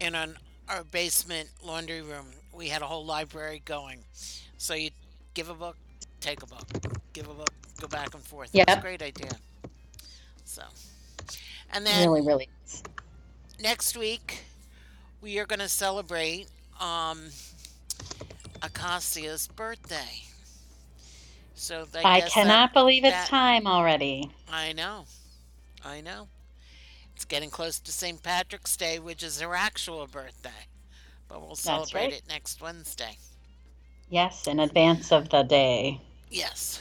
in 0.00 0.14
an 0.14 0.36
our 0.68 0.84
basement 0.84 1.50
laundry 1.62 2.02
room. 2.02 2.34
We 2.52 2.68
had 2.68 2.82
a 2.82 2.86
whole 2.86 3.04
library 3.04 3.60
going. 3.64 4.04
So 4.56 4.74
you 4.74 4.90
give 5.34 5.48
a 5.48 5.54
book, 5.54 5.78
take 6.22 6.42
a 6.42 6.46
book, 6.46 6.66
give 7.12 7.28
a 7.28 7.34
book, 7.34 7.50
go 7.80 7.88
back 7.88 8.14
and 8.14 8.22
forth. 8.22 8.50
It 8.54 8.58
was 8.60 8.64
Yep. 8.68 8.78
a 8.78 8.80
great 8.80 9.02
idea. 9.02 9.30
So, 10.44 10.62
and 11.72 11.84
then 11.86 12.08
Really, 12.08 12.22
really. 12.26 12.48
next 13.60 13.96
week 13.96 14.44
we 15.20 15.38
are 15.38 15.46
going 15.46 15.58
to 15.60 15.68
celebrate 15.68 16.46
um, 16.80 17.30
Acacia's 18.62 19.48
birthday. 19.48 20.22
So 21.54 21.86
I, 21.94 21.98
I 21.98 22.20
guess 22.20 22.34
that- 22.34 22.42
cannot 22.42 22.72
believe 22.72 23.04
it's 23.04 23.12
that- 23.14 23.28
time 23.28 23.66
already. 23.66 24.30
I 24.50 24.72
know. 24.72 25.04
I 25.84 26.00
know. 26.00 26.28
It's 27.14 27.24
getting 27.24 27.50
close 27.50 27.78
to 27.80 27.92
St. 27.92 28.22
Patrick's 28.22 28.76
Day, 28.76 28.98
which 28.98 29.22
is 29.22 29.40
her 29.40 29.54
actual 29.54 30.06
birthday. 30.06 30.50
But 31.28 31.40
we'll 31.40 31.54
celebrate 31.56 32.00
right. 32.04 32.12
it 32.14 32.22
next 32.28 32.60
Wednesday. 32.60 33.16
Yes, 34.10 34.46
in 34.46 34.60
advance 34.60 35.10
of 35.12 35.28
the 35.30 35.42
day. 35.42 36.00
Yes. 36.32 36.80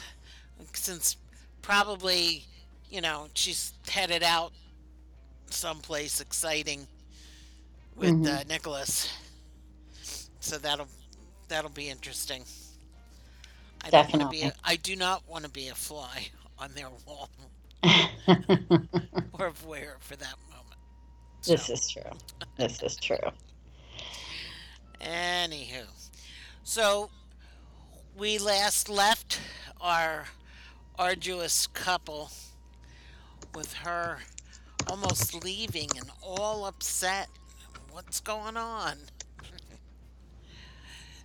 Since 0.74 1.18
probably, 1.62 2.46
you 2.90 3.02
know, 3.02 3.28
she's 3.34 3.74
headed 3.90 4.24
out 4.24 4.54
someplace 5.50 6.22
exciting 6.22 6.88
with 7.96 8.12
Mhm. 8.24 8.40
uh, 8.40 8.44
Nicholas. 8.46 9.10
So 10.40 10.58
that'll 10.58 10.88
that'll 11.50 11.70
be 11.70 11.90
interesting. 11.90 12.46
I 13.84 13.90
don't 13.90 14.10
want 14.14 14.22
to 14.22 14.30
be 14.30 14.38
a, 14.44 14.44
Definitely. 14.46 14.62
I 14.64 14.76
do 14.78 14.96
not 14.96 15.28
want 15.28 15.44
to 15.44 15.50
be 15.50 15.68
a 15.68 15.76
fly 15.76 16.30
on 16.58 16.72
their 16.74 16.90
wall 17.06 17.30
or 17.84 19.48
a 19.48 19.52
voyeur 19.52 20.00
for 20.00 20.16
that 20.16 20.36
moment. 20.50 20.80
this 21.46 21.70
is 21.70 21.90
true. 21.90 22.04
This 22.58 22.82
is 22.84 22.96
true. 22.96 23.18
Anywho, 25.02 25.86
so 26.64 27.10
we 28.16 28.38
last 28.38 28.90
left 28.90 29.40
our 29.80 30.28
arduous 30.98 31.68
couple 31.68 32.32
with 33.54 33.74
her 33.74 34.20
almost 34.88 35.34
leaving 35.44 35.90
and 35.98 36.12
all 36.22 36.66
upset 36.66 37.30
what's 37.90 38.20
going 38.20 38.58
on? 38.58 38.98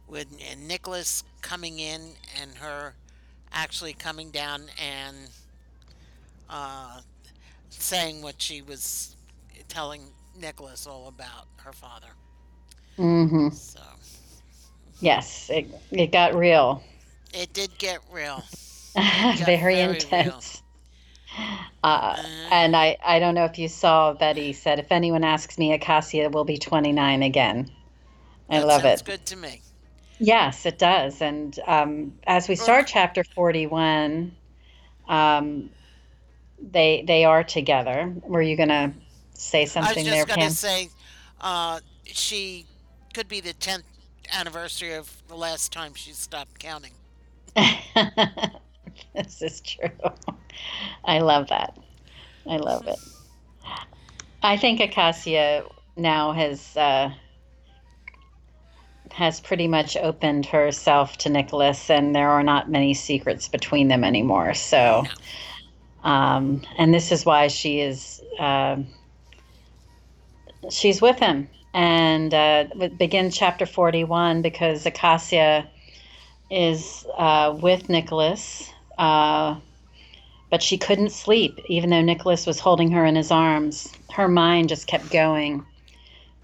With 0.06 0.28
and 0.50 0.66
Nicholas 0.68 1.24
coming 1.42 1.78
in 1.78 2.16
and 2.40 2.56
her 2.58 2.94
actually 3.52 3.94
coming 3.94 4.30
down 4.30 4.70
and 4.78 5.30
uh, 6.48 7.00
saying 7.70 8.22
what 8.22 8.40
she 8.40 8.62
was 8.62 9.16
telling 9.68 10.14
Nicholas 10.34 10.86
all 10.86 11.08
about 11.08 11.48
her 11.58 11.72
father. 11.72 12.16
hmm 12.96 13.48
So 13.50 13.80
Yes, 15.00 15.50
it, 15.50 15.68
it 15.90 16.12
got 16.12 16.34
real. 16.34 16.82
it 17.34 17.52
did 17.52 17.76
get 17.78 18.00
real. 18.10 18.42
very, 18.94 19.56
very 19.56 19.74
real. 19.74 19.90
intense. 19.94 20.62
Uh, 20.62 20.62
Uh, 21.82 22.16
and 22.50 22.74
I, 22.74 22.96
I 23.04 23.18
don't 23.18 23.34
know 23.34 23.44
if 23.44 23.58
you 23.58 23.68
saw 23.68 24.12
Betty 24.14 24.52
said, 24.52 24.78
if 24.78 24.90
anyone 24.90 25.22
asks 25.22 25.58
me, 25.58 25.72
Acacia 25.72 26.30
will 26.30 26.44
be 26.44 26.58
29 26.58 27.22
again. 27.22 27.70
I 28.48 28.60
love 28.60 28.84
it. 28.84 29.02
good 29.04 29.24
to 29.26 29.36
me. 29.36 29.60
Yes, 30.18 30.66
it 30.66 30.78
does. 30.78 31.20
And 31.20 31.58
um, 31.66 32.14
as 32.26 32.48
we 32.48 32.56
start 32.56 32.86
chapter 32.86 33.22
41, 33.22 34.34
um, 35.08 35.70
they 36.58 37.04
they 37.06 37.24
are 37.24 37.44
together. 37.44 38.14
Were 38.22 38.40
you 38.40 38.56
going 38.56 38.70
to 38.70 38.92
say 39.34 39.66
something 39.66 40.04
there? 40.04 40.14
I 40.14 40.22
was 40.22 40.26
just 40.26 40.28
there, 40.28 40.36
going 40.36 40.40
Pam? 40.40 40.50
to 40.50 40.56
say, 40.56 40.88
uh, 41.40 41.80
she 42.04 42.66
could 43.12 43.28
be 43.28 43.40
the 43.40 43.52
10th 43.54 43.82
anniversary 44.32 44.94
of 44.94 45.22
the 45.28 45.36
last 45.36 45.72
time 45.72 45.94
she 45.94 46.12
stopped 46.12 46.58
counting. 46.58 46.92
this 49.14 49.42
is 49.42 49.60
true. 49.60 49.90
I 51.04 51.20
love 51.20 51.48
that. 51.48 51.76
I 52.48 52.56
love 52.56 52.86
it. 52.86 52.98
I 54.42 54.56
think 54.56 54.80
Acacia 54.80 55.64
now 55.96 56.32
has 56.32 56.76
uh, 56.76 57.10
has 59.10 59.40
pretty 59.40 59.66
much 59.66 59.96
opened 59.96 60.46
herself 60.46 61.16
to 61.18 61.28
Nicholas, 61.30 61.90
and 61.90 62.14
there 62.14 62.28
are 62.28 62.42
not 62.42 62.70
many 62.70 62.94
secrets 62.94 63.48
between 63.48 63.88
them 63.88 64.04
anymore. 64.04 64.54
So, 64.54 65.04
um, 66.04 66.62
and 66.78 66.92
this 66.92 67.10
is 67.10 67.24
why 67.24 67.48
she 67.48 67.80
is 67.80 68.22
um 68.38 68.86
she's 70.70 71.00
with 71.00 71.18
him. 71.18 71.48
And 71.76 72.32
uh, 72.32 72.64
begin 72.96 73.30
chapter 73.30 73.66
forty-one 73.66 74.40
because 74.40 74.86
Acacia 74.86 75.68
is 76.50 77.04
uh, 77.18 77.54
with 77.60 77.90
Nicholas, 77.90 78.72
uh, 78.96 79.56
but 80.50 80.62
she 80.62 80.78
couldn't 80.78 81.10
sleep, 81.10 81.60
even 81.68 81.90
though 81.90 82.00
Nicholas 82.00 82.46
was 82.46 82.58
holding 82.60 82.92
her 82.92 83.04
in 83.04 83.14
his 83.14 83.30
arms. 83.30 83.92
Her 84.10 84.26
mind 84.26 84.70
just 84.70 84.86
kept 84.86 85.10
going. 85.10 85.66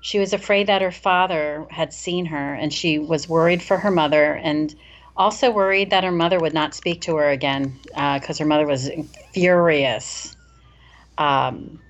She 0.02 0.18
was 0.18 0.34
afraid 0.34 0.66
that 0.66 0.82
her 0.82 0.92
father 0.92 1.66
had 1.70 1.94
seen 1.94 2.26
her, 2.26 2.52
and 2.52 2.70
she 2.70 2.98
was 2.98 3.26
worried 3.26 3.62
for 3.62 3.78
her 3.78 3.90
mother, 3.90 4.34
and 4.34 4.74
also 5.16 5.50
worried 5.50 5.88
that 5.90 6.04
her 6.04 6.12
mother 6.12 6.40
would 6.40 6.52
not 6.52 6.74
speak 6.74 7.00
to 7.02 7.16
her 7.16 7.30
again 7.30 7.78
because 7.86 8.36
her 8.36 8.44
mother 8.44 8.66
was 8.66 8.90
furious 9.32 10.36
um, 11.16 11.80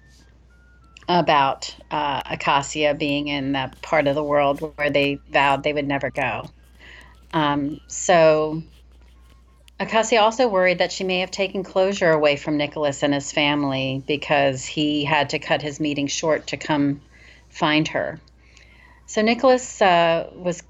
about 1.09 1.75
uh, 1.91 2.23
Acacia 2.31 2.95
being 2.95 3.29
in 3.29 3.53
that 3.53 3.81
part 3.83 4.07
of 4.07 4.15
the 4.15 4.23
world 4.23 4.61
where 4.77 4.91
they 4.91 5.21
vowed 5.31 5.63
they 5.63 5.73
would 5.73 5.87
never 5.87 6.11
go. 6.11 6.49
Um, 7.33 7.81
so 7.89 8.63
Acacia 9.81 10.19
also 10.19 10.49
worried 10.49 10.79
that 10.79 10.93
she 10.93 11.03
may 11.03 11.21
have 11.21 11.31
taken 11.31 11.65
closure 11.65 12.11
away 12.11 12.37
from 12.37 12.57
Nicholas 12.57 13.03
and 13.03 13.13
his 13.13 13.33
family 13.33 14.03
because 14.07 14.65
he 14.65 15.05
had 15.05 15.31
to 15.31 15.39
cut 15.39 15.61
his 15.61 15.81
meeting 15.81 16.07
short 16.07 16.47
to 16.49 16.57
come 16.57 17.01
find 17.51 17.89
her. 17.89 18.21
So 19.07 19.23
Nicholas 19.23 19.83
uh, 19.83 20.31
was 20.35 20.63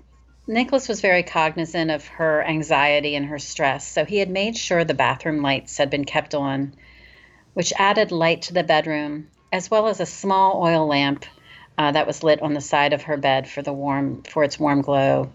Nicholas 0.46 0.88
was 0.88 1.00
very 1.00 1.22
cognizant 1.22 1.90
of 1.90 2.06
her 2.08 2.42
anxiety 2.42 3.14
and 3.14 3.26
her 3.26 3.38
stress, 3.38 3.86
so 3.86 4.04
he 4.04 4.18
had 4.18 4.28
made 4.28 4.56
sure 4.56 4.82
the 4.82 4.94
bathroom 4.94 5.40
lights 5.42 5.76
had 5.76 5.90
been 5.90 6.04
kept 6.04 6.34
on, 6.34 6.74
which 7.54 7.72
added 7.78 8.10
light 8.10 8.42
to 8.42 8.54
the 8.54 8.64
bedroom, 8.64 9.28
as 9.52 9.70
well 9.70 9.86
as 9.86 10.00
a 10.00 10.06
small 10.06 10.62
oil 10.62 10.86
lamp 10.86 11.26
uh, 11.76 11.92
that 11.92 12.06
was 12.06 12.22
lit 12.22 12.40
on 12.40 12.54
the 12.54 12.60
side 12.60 12.94
of 12.94 13.02
her 13.02 13.18
bed 13.18 13.48
for 13.48 13.62
the 13.62 13.72
warm 13.72 14.22
for 14.22 14.42
its 14.42 14.58
warm 14.58 14.80
glow. 14.80 15.30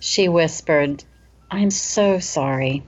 She 0.00 0.28
whispered, 0.28 1.02
I'm 1.50 1.70
so 1.70 2.18
sorry. 2.18 2.84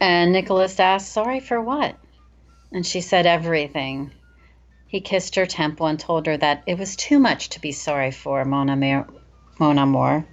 And 0.00 0.32
Nicholas 0.32 0.78
asked, 0.80 1.12
Sorry 1.12 1.40
for 1.40 1.60
what? 1.60 1.96
And 2.72 2.84
she 2.84 3.00
said, 3.00 3.26
Everything. 3.26 4.12
He 4.88 5.00
kissed 5.00 5.34
her 5.34 5.46
temple 5.46 5.86
and 5.86 5.98
told 5.98 6.26
her 6.26 6.36
that 6.36 6.62
it 6.66 6.78
was 6.78 6.96
too 6.96 7.18
much 7.18 7.50
to 7.50 7.60
be 7.60 7.72
sorry 7.72 8.10
for, 8.10 8.44
Mon 8.44 8.68
amour. 8.68 9.06
Mon 9.58 9.78
amour. 9.78 10.24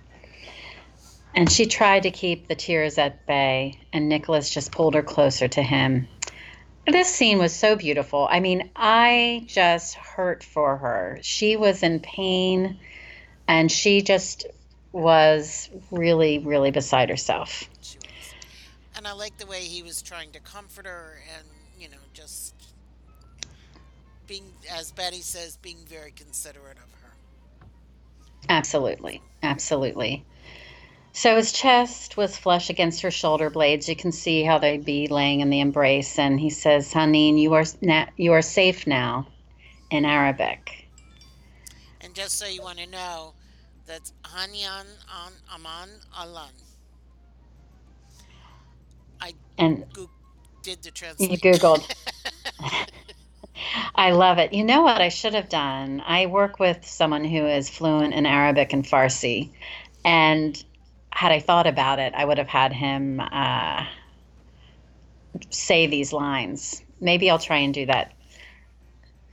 And 1.36 1.52
she 1.52 1.66
tried 1.66 2.04
to 2.04 2.12
keep 2.12 2.48
the 2.48 2.56
tears 2.56 2.98
at 2.98 3.26
bay, 3.26 3.80
and 3.92 4.08
Nicholas 4.08 4.50
just 4.50 4.72
pulled 4.72 4.96
her 4.96 5.04
closer 5.04 5.50
to 5.50 5.62
him. 5.62 6.08
This 6.88 7.14
scene 7.14 7.40
was 7.40 7.54
so 7.54 7.76
beautiful. 7.76 8.28
I 8.30 8.40
mean, 8.40 8.70
I 8.76 9.44
just 9.48 9.96
hurt 9.96 10.44
for 10.44 10.78
her. 10.78 11.20
She 11.22 11.56
was 11.56 11.82
in 11.82 12.00
pain, 12.00 12.80
and 13.48 13.72
she 13.72 14.02
just 14.02 14.46
was 14.92 15.70
really, 15.92 16.40
really 16.40 16.72
beside 16.72 17.10
herself. 17.10 17.70
She 17.82 17.98
was. 17.98 18.34
And 18.96 19.08
I 19.08 19.14
like 19.14 19.38
the 19.38 19.48
way 19.48 19.62
he 19.62 19.84
was 19.84 20.02
trying 20.02 20.32
to 20.32 20.40
comfort 20.40 20.86
her 20.86 21.18
and, 21.38 21.48
you 21.80 21.90
know, 21.90 22.02
just 22.14 22.54
being, 24.28 24.46
as 24.72 24.92
Betty 24.92 25.22
says, 25.22 25.58
being 25.58 25.80
very 25.88 26.12
considerate 26.12 26.78
of 26.78 26.92
her. 27.02 27.68
Absolutely. 28.48 29.22
Absolutely. 29.44 30.24
So 31.16 31.38
his 31.38 31.54
chest 31.54 32.18
was 32.18 32.36
flush 32.36 32.70
against 32.70 33.02
her 33.04 33.10
shoulder 33.10 33.50
blades. 33.50 33.88
You 33.88 33.96
can 33.96 34.12
see 34.12 34.44
how 34.44 34.60
they'd 34.60 34.84
be 34.84 35.08
laying 35.08 35.40
in 35.40 35.50
the 35.50 35.62
embrace. 35.62 36.20
And 36.20 36.38
he 36.38 36.50
says, 36.50 36.92
Haneen, 36.92 37.40
you 37.40 37.54
are, 37.54 37.64
na- 37.82 38.08
you 38.18 38.34
are 38.34 38.42
safe 38.42 38.86
now 38.86 39.26
in 39.90 40.04
Arabic. 40.04 40.90
And 42.02 42.14
just 42.14 42.38
so 42.38 42.46
you 42.46 42.62
want 42.62 42.80
to 42.80 42.88
know, 42.88 43.34
that's 43.86 44.12
Hanyan 44.26 44.82
an 45.26 45.32
Aman 45.54 45.90
Alan. 46.18 46.52
I 49.22 49.32
and 49.58 49.86
Goog- 49.94 50.10
did 50.64 50.84
the 50.84 50.92
you. 51.18 51.38
Googled. 51.38 51.90
I 53.96 54.12
love 54.12 54.38
it. 54.38 54.52
You 54.52 54.66
know 54.66 54.82
what 54.82 55.00
I 55.00 55.08
should 55.08 55.34
have 55.34 55.48
done? 55.48 56.04
I 56.06 56.26
work 56.26 56.60
with 56.60 56.86
someone 56.86 57.24
who 57.24 57.48
is 57.48 57.70
fluent 57.70 58.14
in 58.14 58.26
Arabic 58.26 58.74
and 58.74 58.84
Farsi. 58.84 59.52
And 60.04 60.62
had 61.16 61.32
I 61.32 61.40
thought 61.40 61.68
about 61.68 62.00
it, 62.00 62.14
I 62.16 62.26
would 62.26 62.38
have 62.40 62.50
had 62.50 62.74
him 62.74 63.22
uh, 63.22 63.86
say 65.50 65.88
these 65.88 66.14
lines. 66.14 66.84
Maybe 67.02 67.30
I'll 67.30 67.40
try 67.40 67.60
and 67.60 67.74
do 67.74 67.86
that. 67.88 68.14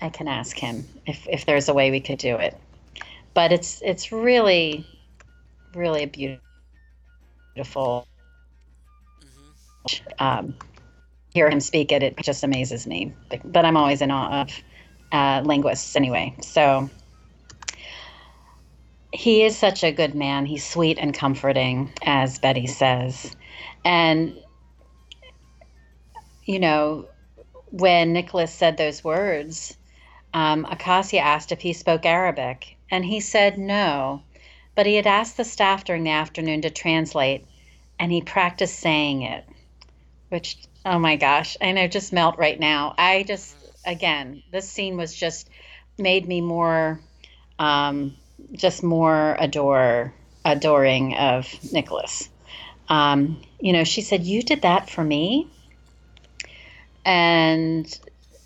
I 0.00 0.10
can 0.10 0.28
ask 0.28 0.58
him 0.58 0.86
if, 1.06 1.26
if 1.28 1.46
there's 1.46 1.68
a 1.68 1.74
way 1.74 1.90
we 1.90 2.00
could 2.00 2.18
do 2.18 2.36
it. 2.36 2.56
But 3.34 3.52
it's 3.52 3.82
it's 3.82 4.12
really, 4.12 4.86
really 5.74 6.04
a 6.04 6.38
beautiful 7.56 8.06
Mhm. 9.24 9.54
um, 10.18 10.54
hear 11.34 11.48
him 11.50 11.60
speak 11.60 11.92
it, 11.92 12.02
it 12.02 12.16
just 12.22 12.44
amazes 12.44 12.86
me. 12.86 13.14
But, 13.30 13.40
but 13.52 13.64
I'm 13.64 13.76
always 13.76 14.02
in 14.02 14.10
awe 14.10 14.42
of 14.42 14.50
uh, 15.12 15.42
linguists 15.44 15.96
anyway. 15.96 16.34
So 16.42 16.90
he 19.12 19.42
is 19.42 19.56
such 19.56 19.84
a 19.84 19.92
good 19.92 20.14
man. 20.14 20.46
He's 20.46 20.66
sweet 20.66 20.98
and 20.98 21.14
comforting, 21.14 21.92
as 22.02 22.38
Betty 22.38 22.66
says. 22.66 23.34
And, 23.84 24.36
you 26.44 26.58
know, 26.58 27.06
when 27.70 28.12
Nicholas 28.12 28.52
said 28.52 28.76
those 28.76 29.04
words, 29.04 29.76
um, 30.34 30.66
Acacia 30.70 31.18
asked 31.18 31.52
if 31.52 31.60
he 31.60 31.72
spoke 31.72 32.06
Arabic, 32.06 32.76
and 32.90 33.04
he 33.04 33.20
said 33.20 33.58
no. 33.58 34.22
But 34.74 34.86
he 34.86 34.94
had 34.94 35.06
asked 35.06 35.36
the 35.36 35.44
staff 35.44 35.84
during 35.84 36.04
the 36.04 36.10
afternoon 36.10 36.62
to 36.62 36.70
translate, 36.70 37.46
and 37.98 38.10
he 38.10 38.22
practiced 38.22 38.78
saying 38.78 39.22
it 39.22 39.44
which 40.32 40.56
oh 40.86 40.98
my 40.98 41.16
gosh 41.16 41.58
i 41.60 41.72
know 41.72 41.86
just 41.86 42.10
melt 42.10 42.38
right 42.38 42.58
now 42.58 42.94
i 42.96 43.22
just 43.22 43.54
again 43.84 44.42
this 44.50 44.68
scene 44.68 44.96
was 44.96 45.14
just 45.14 45.50
made 45.98 46.26
me 46.26 46.40
more 46.40 46.98
um, 47.58 48.16
just 48.52 48.82
more 48.82 49.36
adore 49.38 50.12
adoring 50.44 51.14
of 51.16 51.46
nicholas. 51.72 52.28
Um, 52.88 53.40
you 53.60 53.72
know 53.72 53.84
she 53.84 54.00
said 54.02 54.24
you 54.24 54.42
did 54.42 54.62
that 54.62 54.90
for 54.90 55.04
me. 55.04 55.48
And 57.04 57.86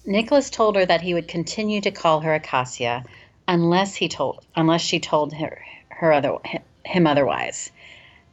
nicholas 0.04 0.50
told 0.50 0.76
her 0.76 0.86
that 0.86 1.00
he 1.00 1.14
would 1.14 1.28
continue 1.28 1.80
to 1.80 1.90
call 1.90 2.20
her 2.20 2.34
acacia 2.34 3.04
unless 3.48 3.94
he 3.94 4.08
told 4.08 4.44
unless 4.54 4.82
she 4.82 5.00
told 5.00 5.32
her 5.34 5.64
her 5.88 6.12
other 6.12 6.36
him 6.84 7.06
otherwise. 7.06 7.70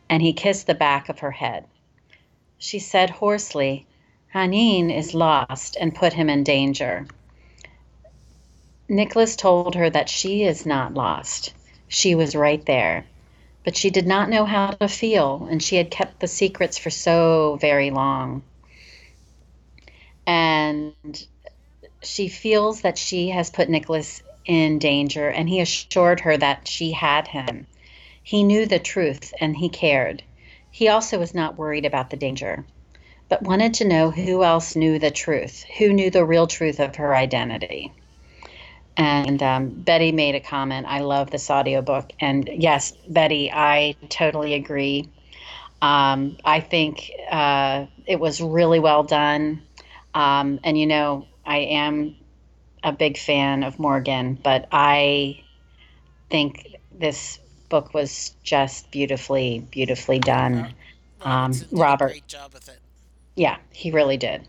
And 0.09 0.21
he 0.21 0.33
kissed 0.33 0.67
the 0.67 0.75
back 0.75 1.09
of 1.09 1.19
her 1.19 1.31
head. 1.31 1.65
She 2.57 2.79
said 2.79 3.09
hoarsely, 3.09 3.85
Haneen 4.33 4.89
is 4.89 5.13
lost 5.13 5.75
and 5.79 5.95
put 5.95 6.13
him 6.13 6.29
in 6.29 6.43
danger. 6.43 7.07
Nicholas 8.89 9.35
told 9.35 9.75
her 9.75 9.89
that 9.89 10.09
she 10.09 10.43
is 10.43 10.65
not 10.65 10.93
lost. 10.93 11.53
She 11.87 12.15
was 12.15 12.35
right 12.35 12.65
there. 12.65 13.05
But 13.63 13.77
she 13.77 13.89
did 13.89 14.05
not 14.05 14.29
know 14.29 14.43
how 14.43 14.71
to 14.71 14.87
feel, 14.89 15.47
and 15.49 15.63
she 15.63 15.77
had 15.77 15.89
kept 15.89 16.19
the 16.19 16.27
secrets 16.27 16.77
for 16.77 16.89
so 16.89 17.57
very 17.61 17.91
long. 17.91 18.43
And 20.27 20.93
she 22.01 22.27
feels 22.27 22.81
that 22.81 22.97
she 22.97 23.29
has 23.29 23.49
put 23.49 23.69
Nicholas 23.69 24.21
in 24.45 24.79
danger, 24.79 25.29
and 25.29 25.47
he 25.47 25.61
assured 25.61 26.19
her 26.21 26.35
that 26.37 26.67
she 26.67 26.91
had 26.91 27.29
him. 27.29 27.67
He 28.21 28.43
knew 28.43 28.65
the 28.65 28.79
truth 28.79 29.33
and 29.39 29.55
he 29.55 29.69
cared. 29.69 30.23
He 30.71 30.87
also 30.87 31.19
was 31.19 31.33
not 31.33 31.57
worried 31.57 31.85
about 31.85 32.09
the 32.09 32.17
danger, 32.17 32.65
but 33.29 33.43
wanted 33.43 33.75
to 33.75 33.87
know 33.87 34.11
who 34.11 34.43
else 34.43 34.75
knew 34.75 34.99
the 34.99 35.11
truth, 35.11 35.63
who 35.77 35.93
knew 35.93 36.09
the 36.09 36.25
real 36.25 36.47
truth 36.47 36.79
of 36.79 36.95
her 36.95 37.15
identity. 37.15 37.91
And 38.95 39.41
um, 39.41 39.69
Betty 39.69 40.11
made 40.11 40.35
a 40.35 40.39
comment. 40.39 40.85
I 40.87 40.99
love 40.99 41.31
this 41.31 41.49
audiobook. 41.49 42.11
And 42.19 42.49
yes, 42.53 42.93
Betty, 43.07 43.51
I 43.51 43.95
totally 44.09 44.53
agree. 44.53 45.09
Um, 45.81 46.37
I 46.45 46.59
think 46.59 47.11
uh, 47.29 47.87
it 48.05 48.19
was 48.19 48.39
really 48.39 48.79
well 48.79 49.03
done. 49.03 49.61
Um, 50.13 50.59
and 50.63 50.77
you 50.77 50.85
know, 50.85 51.27
I 51.45 51.57
am 51.57 52.15
a 52.83 52.91
big 52.91 53.17
fan 53.17 53.63
of 53.63 53.79
Morgan, 53.79 54.37
but 54.41 54.67
I 54.71 55.43
think 56.29 56.75
this 56.91 57.39
book 57.69 57.93
was 57.93 58.35
just 58.43 58.91
beautifully, 58.91 59.65
beautifully 59.71 60.19
done. 60.19 60.73
Um, 61.21 61.51
did 61.51 61.67
Robert. 61.71 62.05
a 62.05 62.09
great 62.09 62.27
job 62.27 62.53
with 62.53 62.69
it. 62.69 62.79
Yeah, 63.35 63.57
he 63.71 63.91
really 63.91 64.17
did. 64.17 64.47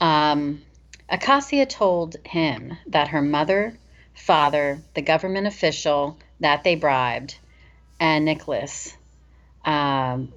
Um, 0.00 0.62
Acacia 1.08 1.66
told 1.66 2.16
him 2.24 2.76
that 2.88 3.08
her 3.08 3.22
mother, 3.22 3.78
father, 4.14 4.82
the 4.94 5.02
government 5.02 5.46
official 5.46 6.18
that 6.40 6.64
they 6.64 6.74
bribed, 6.74 7.38
and 8.00 8.24
Nicholas, 8.24 8.96
um, 9.64 10.32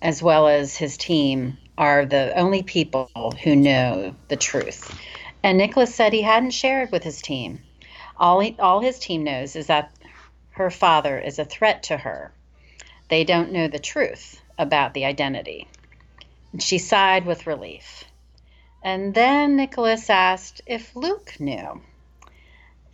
as 0.00 0.22
well 0.22 0.48
as 0.48 0.76
his 0.76 0.96
team, 0.96 1.58
are 1.76 2.06
the 2.06 2.32
only 2.36 2.62
people 2.62 3.10
who 3.42 3.54
know 3.54 4.14
the 4.28 4.36
truth. 4.36 4.92
And 5.42 5.58
Nicholas 5.58 5.94
said 5.94 6.12
he 6.12 6.22
hadn't 6.22 6.52
shared 6.52 6.90
with 6.90 7.02
his 7.02 7.20
team. 7.20 7.60
All, 8.16 8.40
he, 8.40 8.56
all 8.58 8.80
his 8.80 8.98
team 8.98 9.24
knows 9.24 9.56
is 9.56 9.66
that 9.66 9.92
her 10.52 10.70
father 10.70 11.18
is 11.18 11.38
a 11.38 11.44
threat 11.44 11.82
to 11.84 11.96
her. 11.96 12.32
They 13.10 13.24
don't 13.24 13.52
know 13.52 13.68
the 13.68 13.78
truth 13.78 14.40
about 14.56 14.94
the 14.94 15.04
identity. 15.04 15.68
She 16.58 16.78
sighed 16.78 17.26
with 17.26 17.46
relief. 17.46 18.04
And 18.84 19.14
then 19.14 19.56
Nicholas 19.56 20.10
asked 20.10 20.60
if 20.66 20.94
Luke 20.94 21.40
knew. 21.40 21.80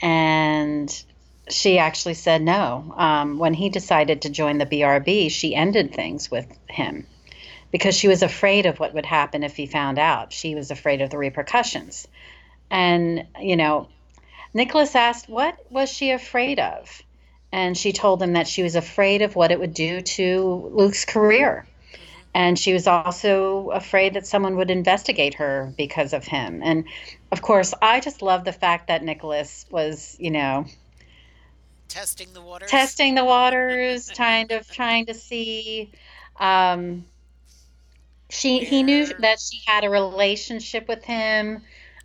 And 0.00 1.04
she 1.48 1.78
actually 1.78 2.14
said 2.14 2.42
no. 2.42 2.94
Um, 2.96 3.38
when 3.38 3.54
he 3.54 3.68
decided 3.68 4.22
to 4.22 4.30
join 4.30 4.58
the 4.58 4.66
BRB, 4.66 5.32
she 5.32 5.54
ended 5.54 5.92
things 5.92 6.30
with 6.30 6.46
him 6.68 7.08
because 7.72 7.96
she 7.96 8.06
was 8.06 8.22
afraid 8.22 8.66
of 8.66 8.78
what 8.78 8.94
would 8.94 9.04
happen 9.04 9.42
if 9.42 9.56
he 9.56 9.66
found 9.66 9.98
out. 9.98 10.32
She 10.32 10.54
was 10.54 10.70
afraid 10.70 11.00
of 11.00 11.10
the 11.10 11.18
repercussions. 11.18 12.06
And, 12.70 13.26
you 13.40 13.56
know, 13.56 13.88
Nicholas 14.54 14.94
asked, 14.94 15.28
What 15.28 15.56
was 15.70 15.90
she 15.90 16.12
afraid 16.12 16.60
of? 16.60 17.02
And 17.52 17.76
she 17.76 17.92
told 17.92 18.22
him 18.22 18.34
that 18.34 18.46
she 18.46 18.62
was 18.62 18.76
afraid 18.76 19.22
of 19.22 19.34
what 19.34 19.50
it 19.50 19.58
would 19.58 19.74
do 19.74 20.00
to 20.02 20.70
Luke's 20.72 21.04
career. 21.04 21.66
And 22.32 22.58
she 22.58 22.72
was 22.72 22.86
also 22.86 23.70
afraid 23.70 24.14
that 24.14 24.26
someone 24.26 24.56
would 24.56 24.70
investigate 24.70 25.34
her 25.34 25.72
because 25.76 26.12
of 26.12 26.24
him. 26.24 26.60
And 26.62 26.84
of 27.32 27.42
course, 27.42 27.74
I 27.82 28.00
just 28.00 28.22
love 28.22 28.44
the 28.44 28.52
fact 28.52 28.86
that 28.88 29.02
Nicholas 29.02 29.66
was, 29.70 30.16
you 30.20 30.30
know, 30.30 30.66
Testing 31.88 32.32
the 32.32 32.40
waters. 32.40 32.70
testing 32.70 33.16
the 33.16 33.24
waters, 33.24 34.10
kind 34.10 34.52
of 34.52 34.70
trying 34.70 35.06
to 35.06 35.14
see. 35.14 35.90
Um, 36.38 37.04
she 38.28 38.60
he 38.64 38.84
knew 38.84 39.06
that 39.18 39.40
she 39.40 39.60
had 39.66 39.82
a 39.82 39.90
relationship 39.90 40.86
with 40.86 41.02
him. 41.02 41.62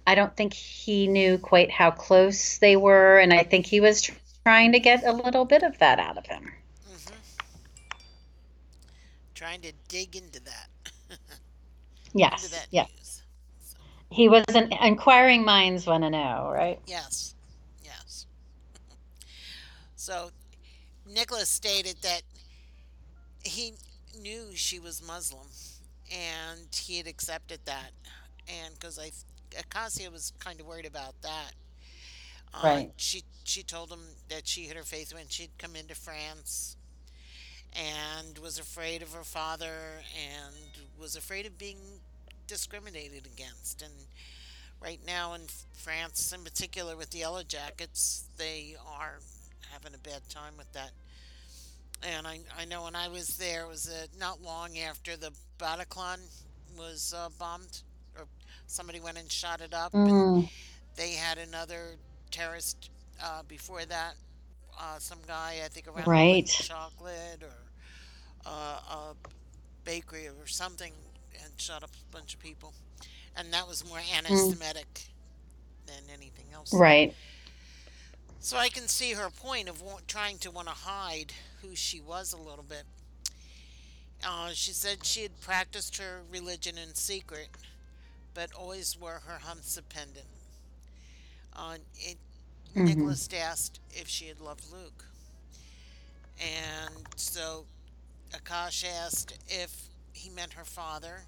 I 0.07 0.15
don't 0.15 0.35
think 0.35 0.53
he 0.53 1.07
knew 1.07 1.37
quite 1.37 1.69
how 1.69 1.91
close 1.91 2.57
they 2.57 2.75
were, 2.75 3.19
and 3.19 3.31
I 3.31 3.43
think 3.43 3.67
he 3.67 3.79
was 3.79 4.01
tr- 4.01 4.13
trying 4.43 4.71
to 4.71 4.79
get 4.79 5.03
a 5.05 5.11
little 5.11 5.45
bit 5.45 5.61
of 5.61 5.77
that 5.77 5.99
out 5.99 6.17
of 6.17 6.25
him. 6.25 6.51
Trying 9.35 9.61
to 9.61 9.71
dig 9.87 10.15
into 10.15 10.39
that. 10.43 10.69
into 11.09 11.19
Yes, 12.13 12.47
that 12.49 12.67
yeah. 12.71 12.85
news. 12.95 13.21
He 14.09 14.29
was 14.29 14.45
an 14.53 14.71
inquiring 14.81 15.43
minds 15.43 15.85
want 15.85 16.03
to 16.03 16.09
know, 16.09 16.49
right? 16.53 16.79
Yes. 16.87 17.35
Yes. 17.83 18.25
so 19.95 20.29
Nicholas 21.05 21.49
stated 21.49 21.97
that 22.01 22.21
he 23.43 23.73
knew 24.21 24.47
she 24.55 24.79
was 24.79 25.05
Muslim 25.05 25.47
and 26.11 26.67
he 26.73 26.97
had 26.97 27.07
accepted 27.07 27.59
that. 27.65 27.91
And 28.47 28.73
because 28.75 28.97
I, 28.97 29.11
Acacia 29.59 30.09
was 30.09 30.31
kind 30.39 30.59
of 30.59 30.65
worried 30.67 30.85
about 30.85 31.21
that. 31.21 31.51
Uh, 32.53 32.61
Right. 32.63 32.91
She 32.95 33.23
she 33.43 33.63
told 33.63 33.91
him 33.91 33.99
that 34.29 34.47
she 34.47 34.61
hid 34.61 34.77
her 34.77 34.83
faith 34.83 35.13
when 35.13 35.27
she'd 35.27 35.51
come 35.57 35.75
into 35.75 35.93
France, 35.95 36.77
and 37.75 38.37
was 38.39 38.59
afraid 38.59 39.01
of 39.03 39.13
her 39.13 39.23
father, 39.23 40.03
and 40.15 40.55
was 40.99 41.15
afraid 41.15 41.45
of 41.45 41.57
being 41.57 42.01
discriminated 42.47 43.25
against. 43.27 43.81
And 43.81 43.93
right 44.81 44.99
now 45.05 45.33
in 45.33 45.43
France, 45.73 46.31
in 46.33 46.43
particular 46.43 46.95
with 46.97 47.11
the 47.11 47.19
Yellow 47.19 47.43
Jackets, 47.43 48.25
they 48.37 48.75
are 48.99 49.19
having 49.71 49.93
a 49.95 49.99
bad 49.99 50.29
time 50.29 50.57
with 50.57 50.71
that. 50.73 50.91
And 52.03 52.27
I, 52.27 52.41
I 52.57 52.65
know 52.65 52.83
when 52.83 52.95
I 52.95 53.07
was 53.09 53.37
there, 53.37 53.63
it 53.65 53.69
was 53.69 53.89
uh, 53.89 54.07
not 54.17 54.41
long 54.41 54.77
after 54.77 55.17
the 55.17 55.31
Bataclan 55.59 56.19
was 56.77 57.13
uh, 57.15 57.29
bombed, 57.37 57.83
or 58.17 58.27
somebody 58.67 58.99
went 58.99 59.17
and 59.17 59.31
shot 59.31 59.61
it 59.61 59.73
up. 59.73 59.93
And 60.07 60.17
Mm, 60.17 60.49
they 60.95 61.13
had 61.13 61.37
another 61.37 61.97
terrorist 62.31 62.89
uh, 63.23 63.43
before 63.47 63.85
that. 63.85 64.15
Uh, 64.79 64.99
some 64.99 65.19
guy, 65.27 65.61
I 65.63 65.69
think, 65.69 65.87
around 65.87 66.13
Right. 66.13 66.49
chocolate 66.59 67.43
or 67.43 67.64
uh, 68.45 68.79
a 68.89 69.15
bakery 69.83 70.27
or 70.27 70.47
something, 70.47 70.93
and 71.43 71.51
shot 71.57 71.83
up 71.83 71.89
a 71.91 72.15
bunch 72.15 72.33
of 72.33 72.39
people. 72.39 72.73
And 73.37 73.51
that 73.53 73.67
was 73.67 73.87
more 73.87 73.99
anti-Semitic 74.15 75.07
than 75.85 76.03
anything 76.13 76.45
else. 76.53 76.73
right. 76.73 77.13
So 78.39 78.57
I 78.57 78.69
can 78.69 78.87
see 78.87 79.13
her 79.13 79.29
point 79.31 79.67
of 79.69 79.81
trying 80.07 80.37
to 80.39 80.51
want 80.51 80.67
to 80.67 80.73
hide 80.73 81.33
who 81.61 81.75
she 81.75 81.99
was 81.99 82.31
a 82.31 82.37
little 82.37 82.63
bit. 82.67 82.83
Uh, 84.23 84.49
she 84.53 84.71
said 84.71 85.03
she 85.03 85.23
had 85.23 85.39
practiced 85.41 85.97
her 85.97 86.21
religion 86.31 86.77
in 86.77 86.93
secret, 86.93 87.49
but 88.35 88.53
always 88.53 88.97
wore 88.99 89.21
her 89.25 89.39
Hamsa 89.43 89.81
pendant. 89.89 90.27
Uh, 91.55 91.77
it, 91.95 92.17
Mhm. 92.75 92.85
Nicholas 92.85 93.27
asked 93.33 93.79
if 93.91 94.07
she 94.07 94.27
had 94.27 94.39
loved 94.39 94.69
Luke. 94.71 95.05
And 96.39 96.93
so 97.15 97.65
Acacia 98.35 98.87
asked 98.87 99.37
if 99.47 99.89
he 100.13 100.29
meant 100.29 100.53
her 100.53 100.65
father, 100.65 101.21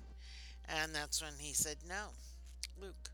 and 0.68 0.94
that's 0.94 1.22
when 1.22 1.34
he 1.40 1.54
said 1.54 1.78
no, 1.88 2.08
Luke. 2.82 3.10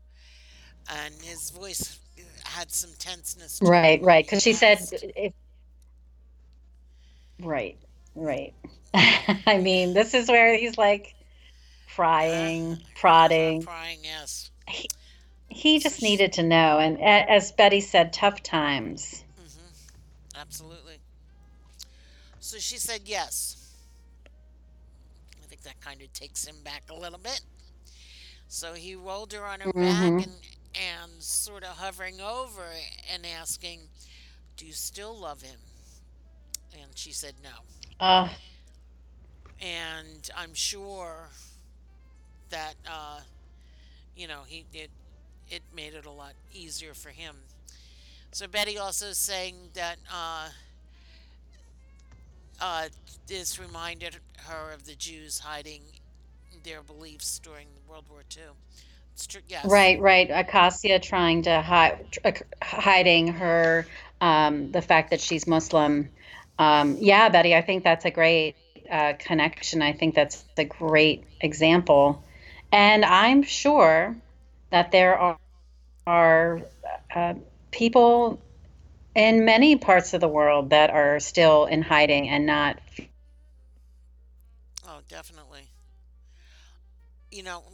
And 0.90 1.14
his 1.22 1.50
voice 1.50 1.98
had 2.44 2.70
some 2.70 2.90
tenseness. 2.98 3.58
to 3.58 3.64
Right, 3.64 4.00
when 4.00 4.06
right. 4.06 4.24
Because 4.24 4.42
she 4.42 4.52
said, 4.52 4.78
if, 5.16 5.32
right, 7.40 7.78
right. 8.14 8.52
I 8.94 9.58
mean, 9.58 9.94
this 9.94 10.12
is 10.14 10.28
where 10.28 10.56
he's 10.56 10.76
like 10.76 11.14
prying, 11.94 12.72
Uh, 12.72 12.76
prodding. 12.96 13.62
Prying, 13.62 14.00
yes. 14.02 14.50
He 15.48 15.78
just 15.78 16.02
needed 16.02 16.34
to 16.34 16.42
know. 16.42 16.78
And 16.78 17.00
as 17.00 17.52
Betty 17.52 17.80
said, 17.80 18.12
tough 18.12 18.42
times. 18.42 19.24
hmm 19.38 20.40
Absolutely. 20.40 20.98
So 22.40 22.58
she 22.58 22.76
said 22.76 23.02
yes. 23.06 23.63
That 25.64 25.80
kind 25.80 26.02
of 26.02 26.12
takes 26.12 26.44
him 26.46 26.62
back 26.64 26.84
a 26.90 26.94
little 26.94 27.18
bit. 27.18 27.42
So 28.48 28.74
he 28.74 28.94
rolled 28.94 29.32
her 29.32 29.44
on 29.46 29.60
her 29.60 29.72
Mhm. 29.74 29.74
back 29.74 30.20
and, 30.22 30.46
and 30.74 31.22
sort 31.22 31.64
of 31.64 31.78
hovering 31.78 32.20
over 32.20 32.66
and 33.12 33.26
asking, 33.26 33.90
Do 34.56 34.66
you 34.66 34.72
still 34.72 35.16
love 35.18 35.42
him? 35.42 35.60
And 36.72 36.96
she 36.96 37.12
said 37.12 37.36
no. 37.42 37.64
Uh, 38.00 38.28
And 39.60 40.30
I'm 40.36 40.54
sure 40.54 41.30
that, 42.50 42.76
uh, 42.86 43.20
you 44.16 44.28
know, 44.28 44.42
he 44.46 44.66
it, 44.72 44.90
it 45.48 45.62
made 45.74 45.94
it 45.94 46.06
a 46.06 46.10
lot 46.10 46.34
easier 46.52 46.94
for 46.94 47.10
him. 47.10 47.36
So 48.32 48.46
Betty 48.48 48.78
also 48.78 49.12
saying 49.12 49.70
that 49.74 49.98
uh, 50.12 50.50
uh, 52.60 52.88
this 53.26 53.58
reminded 53.58 54.16
her 54.36 54.72
of 54.72 54.84
the 54.86 54.94
Jews 54.94 55.38
hiding 55.38 55.82
their 56.62 56.82
beliefs 56.82 57.38
during 57.38 57.66
World 57.88 58.04
War 58.10 58.22
II. 58.36 58.42
True. 59.28 59.40
Yes. 59.48 59.66
Right, 59.66 60.00
right. 60.00 60.28
Acacia 60.30 60.98
trying 60.98 61.42
to 61.42 61.60
hide, 61.62 62.18
hiding 62.62 63.28
her, 63.28 63.86
um, 64.20 64.72
the 64.72 64.82
fact 64.82 65.10
that 65.10 65.20
she's 65.20 65.46
Muslim. 65.46 66.08
Um, 66.58 66.96
yeah, 67.00 67.28
Betty, 67.28 67.54
I 67.54 67.62
think 67.62 67.84
that's 67.84 68.04
a 68.04 68.10
great 68.10 68.56
uh, 68.90 69.14
connection. 69.18 69.82
I 69.82 69.92
think 69.92 70.14
that's 70.14 70.44
a 70.56 70.64
great 70.64 71.24
example. 71.40 72.24
And 72.72 73.04
I'm 73.04 73.42
sure 73.42 74.16
that 74.70 74.90
there 74.90 75.16
are, 75.16 75.38
are 76.06 76.62
uh, 77.14 77.34
people 77.70 78.40
in 79.14 79.44
many 79.44 79.76
parts 79.76 80.14
of 80.14 80.20
the 80.20 80.28
world 80.28 80.70
that 80.70 80.90
are 80.90 81.20
still 81.20 81.66
in 81.66 81.82
hiding 81.82 82.28
and 82.28 82.46
not 82.46 82.80
Oh, 84.86 85.00
definitely. 85.08 85.70
You 87.30 87.42
know, 87.42 87.64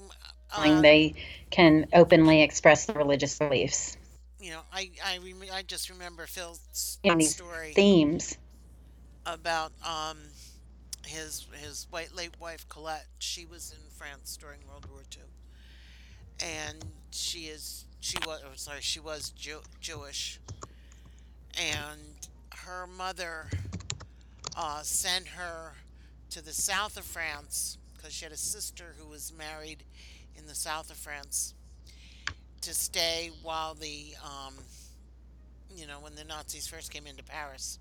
uh, 0.52 0.82
they 0.82 1.14
can 1.50 1.86
openly 1.92 2.42
express 2.42 2.86
their 2.86 2.96
religious 2.96 3.38
beliefs. 3.38 3.96
you 4.40 4.50
know, 4.50 4.62
I 4.72 4.90
I 5.04 5.18
rem- 5.18 5.50
I 5.52 5.62
just 5.62 5.90
remember 5.90 6.26
Phil's 6.26 6.98
story 7.20 7.72
themes. 7.74 8.38
about 9.26 9.72
um 9.86 10.18
his 11.06 11.46
his 11.54 11.86
white 11.90 12.14
late 12.14 12.38
wife 12.40 12.68
Colette. 12.68 13.06
She 13.18 13.46
was 13.46 13.72
in 13.72 13.90
France 13.90 14.36
during 14.36 14.66
World 14.66 14.86
War 14.90 15.02
II, 15.10 15.22
and 16.40 16.84
she 17.10 17.40
is 17.46 17.86
she 18.00 18.18
was 18.26 18.40
oh, 18.44 18.52
sorry 18.56 18.80
she 18.80 19.00
was 19.00 19.30
Jew- 19.30 19.62
Jewish, 19.80 20.40
and 21.60 22.00
her 22.66 22.86
mother 22.86 23.48
uh, 24.56 24.82
sent 24.82 25.28
her 25.28 25.72
to 26.30 26.42
the 26.44 26.52
south 26.52 26.96
of 26.96 27.04
France 27.04 27.78
because 27.96 28.12
she 28.14 28.24
had 28.24 28.32
a 28.32 28.38
sister 28.38 28.94
who 28.98 29.08
was 29.08 29.32
married 29.36 29.84
in 30.36 30.46
the 30.46 30.54
south 30.54 30.90
of 30.90 30.96
France 30.96 31.54
to 32.62 32.74
stay 32.74 33.30
while 33.42 33.74
the 33.74 34.14
um, 34.24 34.54
you 35.74 35.86
know 35.86 36.00
when 36.00 36.14
the 36.16 36.24
Nazis 36.24 36.66
first 36.66 36.90
came 36.92 37.06
into 37.06 37.24
Paris, 37.24 37.78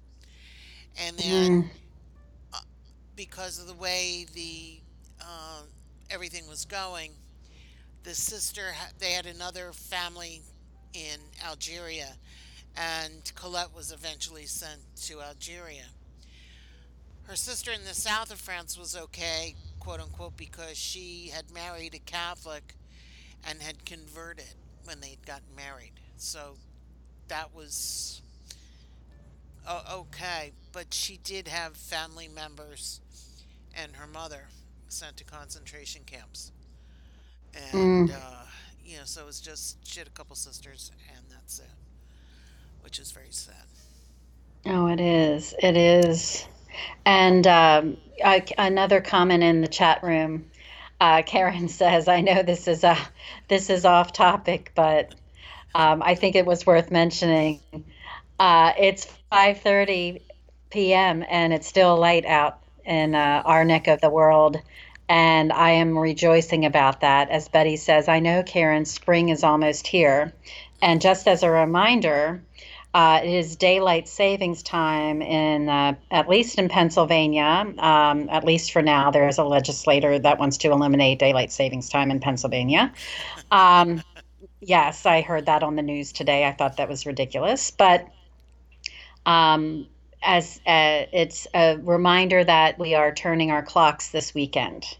and 0.98 1.18
then 1.18 1.52
Mm, 1.54 1.70
because 3.16 3.60
of 3.60 3.68
the 3.68 3.74
way 3.74 4.26
the 4.34 4.80
uh, 5.22 5.62
everything 6.10 6.48
was 6.48 6.66
going, 6.66 7.12
the 8.04 8.14
sister 8.16 8.74
they 9.00 9.12
had 9.12 9.26
another 9.26 9.72
family 9.74 10.42
in 10.94 11.20
Algeria, 11.46 12.18
and 12.80 13.32
Colette 13.36 13.76
was 13.76 13.92
eventually 13.92 14.46
sent 14.46 14.80
to 15.04 15.22
Algeria. 15.22 15.86
Her 17.24 17.36
sister 17.36 17.72
in 17.72 17.84
the 17.84 17.94
south 17.94 18.32
of 18.32 18.40
France 18.40 18.78
was 18.78 18.96
okay, 18.96 19.56
quote 19.80 20.00
unquote, 20.00 20.38
because 20.38 20.78
she 20.78 21.32
had 21.34 21.52
married 21.54 21.94
a 21.94 22.00
Catholic 22.00 22.76
and 23.48 23.62
had 23.62 23.86
converted 23.86 24.46
when 24.86 25.02
they'd 25.02 25.24
gotten 25.26 25.56
married. 25.56 25.92
So 26.18 26.56
that 27.28 27.54
was 27.54 28.22
okay, 29.92 30.54
but 30.72 30.94
she 30.94 31.18
did 31.24 31.48
have 31.48 31.76
family 31.76 32.28
members 32.28 33.02
and 33.76 33.96
her 33.96 34.08
mother 34.08 34.48
sent 34.88 35.18
to 35.18 35.24
concentration 35.24 36.02
camps. 36.06 36.52
And, 37.74 38.10
mm. 38.10 38.16
uh, 38.16 38.46
you 38.84 38.98
know, 38.98 39.04
so 39.06 39.22
it 39.22 39.26
was 39.28 39.40
just, 39.40 39.78
she 39.86 40.00
had 40.00 40.08
a 40.08 40.12
couple 40.12 40.36
sisters, 40.36 40.92
and 41.16 41.26
that's 41.30 41.60
it, 41.60 41.70
which 42.84 43.00
is 43.00 43.12
very 43.12 43.32
sad. 43.32 43.56
Oh, 44.66 44.88
it 44.88 45.00
is. 45.00 45.54
It 45.62 45.78
is. 45.78 46.46
And 47.06 47.46
um, 47.48 47.98
I, 48.24 48.44
another 48.58 49.02
comment 49.02 49.44
in 49.44 49.62
the 49.62 49.68
chat 49.68 50.04
room. 50.04 50.46
Uh, 51.00 51.22
Karen 51.26 51.68
says, 51.70 52.08
"I 52.08 52.22
know 52.22 52.44
this 52.44 52.68
is 52.68 52.84
a 52.84 52.98
this 53.48 53.70
is 53.70 53.86
off 53.86 54.14
topic, 54.14 54.72
but 54.76 55.16
um, 55.74 56.02
I 56.04 56.16
think 56.16 56.36
it 56.36 56.46
was 56.46 56.66
worth 56.66 56.92
mentioning. 56.92 57.62
Uh, 58.38 58.74
it's 58.78 59.08
5:30 59.32 60.22
p.m. 60.70 61.24
and 61.28 61.54
it's 61.54 61.68
still 61.68 61.98
light 61.98 62.26
out 62.26 62.60
in 62.86 63.16
uh, 63.16 63.42
our 63.46 63.66
neck 63.66 63.88
of 63.88 64.02
the 64.02 64.10
world, 64.10 64.58
and 65.08 65.54
I 65.54 65.72
am 65.72 65.98
rejoicing 65.98 66.66
about 66.66 67.02
that. 67.02 67.30
As 67.30 67.48
Betty 67.48 67.78
says, 67.78 68.08
I 68.08 68.20
know 68.20 68.44
Karen, 68.44 68.86
spring 68.86 69.30
is 69.30 69.44
almost 69.44 69.88
here, 69.88 70.34
and 70.82 71.02
just 71.02 71.28
as 71.28 71.44
a 71.44 71.50
reminder." 71.50 72.44
Uh, 72.94 73.22
it 73.24 73.30
is 73.30 73.56
daylight 73.56 74.08
savings 74.08 74.64
time 74.64 75.22
in, 75.22 75.70
uh, 75.70 75.94
at 76.10 76.28
least 76.28 76.58
in 76.58 76.68
Pennsylvania, 76.70 77.72
um, 77.78 78.28
at 78.30 78.44
least 78.44 78.72
for 78.72 78.82
now. 78.82 79.12
There 79.12 79.28
is 79.28 79.38
a 79.38 79.44
legislator 79.44 80.18
that 80.18 80.40
wants 80.40 80.58
to 80.58 80.72
eliminate 80.72 81.20
daylight 81.20 81.52
savings 81.52 81.88
time 81.88 82.10
in 82.10 82.20
Pennsylvania. 82.20 82.92
Um, 83.52 84.02
yes, 84.60 85.06
I 85.06 85.22
heard 85.22 85.46
that 85.46 85.62
on 85.62 85.76
the 85.76 85.84
news 85.84 86.12
today. 86.12 86.46
I 86.46 86.52
thought 86.52 86.78
that 86.78 86.90
was 86.90 87.06
ridiculous. 87.06 87.70
But 87.70 88.08
um, 89.26 89.88
as 90.24 90.60
uh, 90.66 91.06
it's 91.14 91.48
a 91.54 91.78
reminder 91.78 92.44
that 92.44 92.80
we 92.80 92.96
are 92.96 93.14
turning 93.14 93.52
our 93.52 93.64
clocks 93.64 94.10
this 94.10 94.34
weekend. 94.34 94.98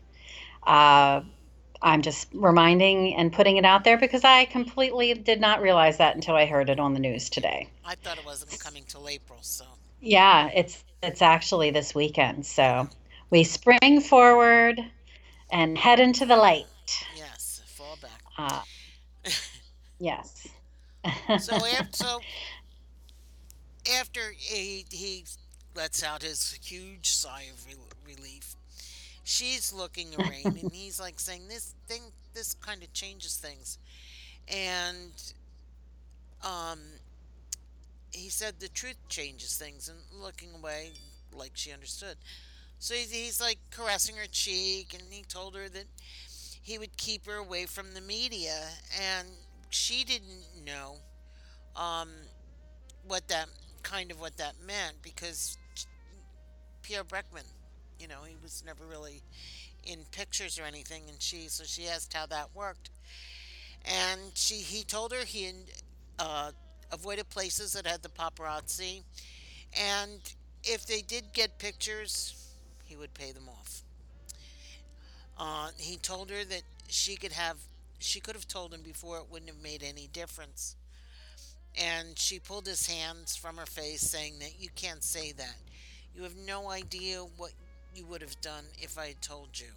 I'm 1.82 2.02
just 2.02 2.28
reminding 2.34 3.16
and 3.16 3.32
putting 3.32 3.58
it 3.58 3.66
out 3.66 3.84
there 3.84 3.98
because 3.98 4.24
I 4.24 4.46
completely 4.46 5.14
did 5.14 5.40
not 5.40 5.62
realize 5.62 5.98
that 5.98 6.16
until 6.16 6.36
I 6.36 6.46
heard 6.46 6.70
it 6.70 6.80
on 6.80 6.94
the 6.94 7.00
news 7.00 7.30
today. 7.30 7.70
I 7.86 7.96
thought 7.96 8.18
it 8.18 8.26
wasn't 8.26 8.60
coming 8.60 8.84
till 8.88 9.08
April, 9.08 9.40
so 9.42 9.66
Yeah, 10.02 10.50
it's 10.54 10.84
it's 11.02 11.22
actually 11.22 11.72
this 11.72 11.96
weekend. 11.96 12.46
So 12.46 12.88
we 13.30 13.44
spring 13.44 14.02
forward 14.02 14.84
and 15.52 15.78
head 15.78 16.00
into 16.00 16.26
the 16.26 16.36
light. 16.36 16.68
yes, 17.16 17.62
fall 17.66 17.98
back. 18.02 18.22
Uh, 18.38 18.62
yes. 20.00 20.48
So 21.40 21.56
after, 21.66 21.88
so 21.94 22.20
after 24.00 24.22
he 24.38 24.86
he 24.92 25.24
lets 25.76 26.04
out 26.04 26.22
his 26.22 26.60
huge 26.62 27.08
sigh 27.08 27.46
of 27.54 27.66
re- 27.68 28.14
relief, 28.16 28.39
she's 29.30 29.72
looking 29.72 30.08
arraigned, 30.18 30.58
and 30.58 30.74
he's 30.74 31.00
like 31.00 31.20
saying, 31.20 31.48
"This 31.48 31.76
thing, 31.88 32.02
this 32.34 32.56
kind 32.56 32.82
of 32.82 32.92
changes 32.94 33.38
things," 33.38 33.78
and 34.48 35.12
um, 36.44 36.80
he 38.12 38.30
said 38.30 38.56
the 38.60 38.70
truth 38.70 38.98
changes 39.08 39.56
things, 39.56 39.88
and 39.88 40.00
looking 40.20 40.50
away 40.56 40.92
like 41.32 41.52
she 41.54 41.72
understood. 41.72 42.18
So 42.80 42.96
he's, 42.96 43.12
he's 43.12 43.40
like 43.40 43.60
caressing 43.70 44.16
her 44.16 44.26
cheek, 44.32 44.96
and 44.96 45.04
he 45.12 45.24
told 45.24 45.56
her 45.56 45.70
that 45.70 45.86
he 46.62 46.80
would 46.80 46.98
keep 46.98 47.28
her 47.28 47.36
away 47.36 47.66
from 47.68 47.94
the 47.94 48.02
media, 48.02 48.58
and 49.00 49.28
she 49.70 50.04
didn't 50.04 50.66
know 50.66 50.96
um, 51.76 52.10
what 53.08 53.28
that 53.28 53.48
kind 53.84 54.10
of 54.10 54.20
what 54.20 54.38
that 54.38 54.56
meant 54.66 54.96
because 55.04 55.58
Pierre 56.82 57.04
Breckman, 57.04 57.46
you 58.00 58.08
know, 58.08 58.24
he 58.28 58.36
was 58.42 58.64
never 58.66 58.86
really 58.86 59.22
in 59.86 60.00
pictures 60.12 60.60
or 60.60 60.64
anything, 60.64 61.04
and 61.08 61.22
she 61.22 61.48
so 61.48 61.64
she 61.64 61.88
asked 61.88 62.14
how 62.14 62.26
that 62.28 62.50
worked, 62.56 62.90
and 63.86 64.20
she 64.34 64.56
he 64.56 64.84
told 64.84 65.12
her 65.12 65.26
he 65.26 65.52
uh, 66.18 66.52
avoided 66.92 67.30
places 67.30 67.74
that 67.74 67.86
had 67.86 68.02
the 68.02 68.10
paparazzi, 68.10 69.04
and 69.78 70.20
if 70.64 70.86
they 70.86 71.02
did 71.02 71.32
get 71.34 71.58
pictures, 71.60 72.34
he 72.86 72.96
would 72.96 73.14
pay 73.14 73.32
them 73.32 73.48
off. 73.50 73.84
Uh, 75.38 75.70
he 75.78 75.98
told 75.98 76.30
her 76.30 76.44
that 76.44 76.64
she 76.90 77.16
could 77.16 77.32
have 77.32 77.58
she 78.00 78.20
could 78.20 78.36
have 78.36 78.48
told 78.48 78.74
him 78.74 78.82
before 78.82 79.18
it 79.18 79.26
wouldn't 79.30 79.50
have 79.50 79.62
made 79.62 79.84
any 79.84 80.08
difference. 80.12 80.76
And 81.78 82.18
she 82.18 82.40
pulled 82.40 82.66
his 82.66 82.88
hands 82.88 83.36
from 83.36 83.58
her 83.58 83.66
face, 83.66 84.02
saying 84.02 84.40
that 84.40 84.60
you 84.60 84.70
can't 84.76 85.04
say 85.04 85.32
that. 85.34 85.56
You 86.16 86.24
have 86.24 86.36
no 86.36 86.70
idea 86.70 87.20
what 87.38 87.52
you 88.00 88.06
would 88.08 88.22
have 88.22 88.42
done 88.42 88.66
if 88.80 88.98
I 88.98 89.10
had 89.10 89.22
told 89.22 89.60
you. 89.60 89.74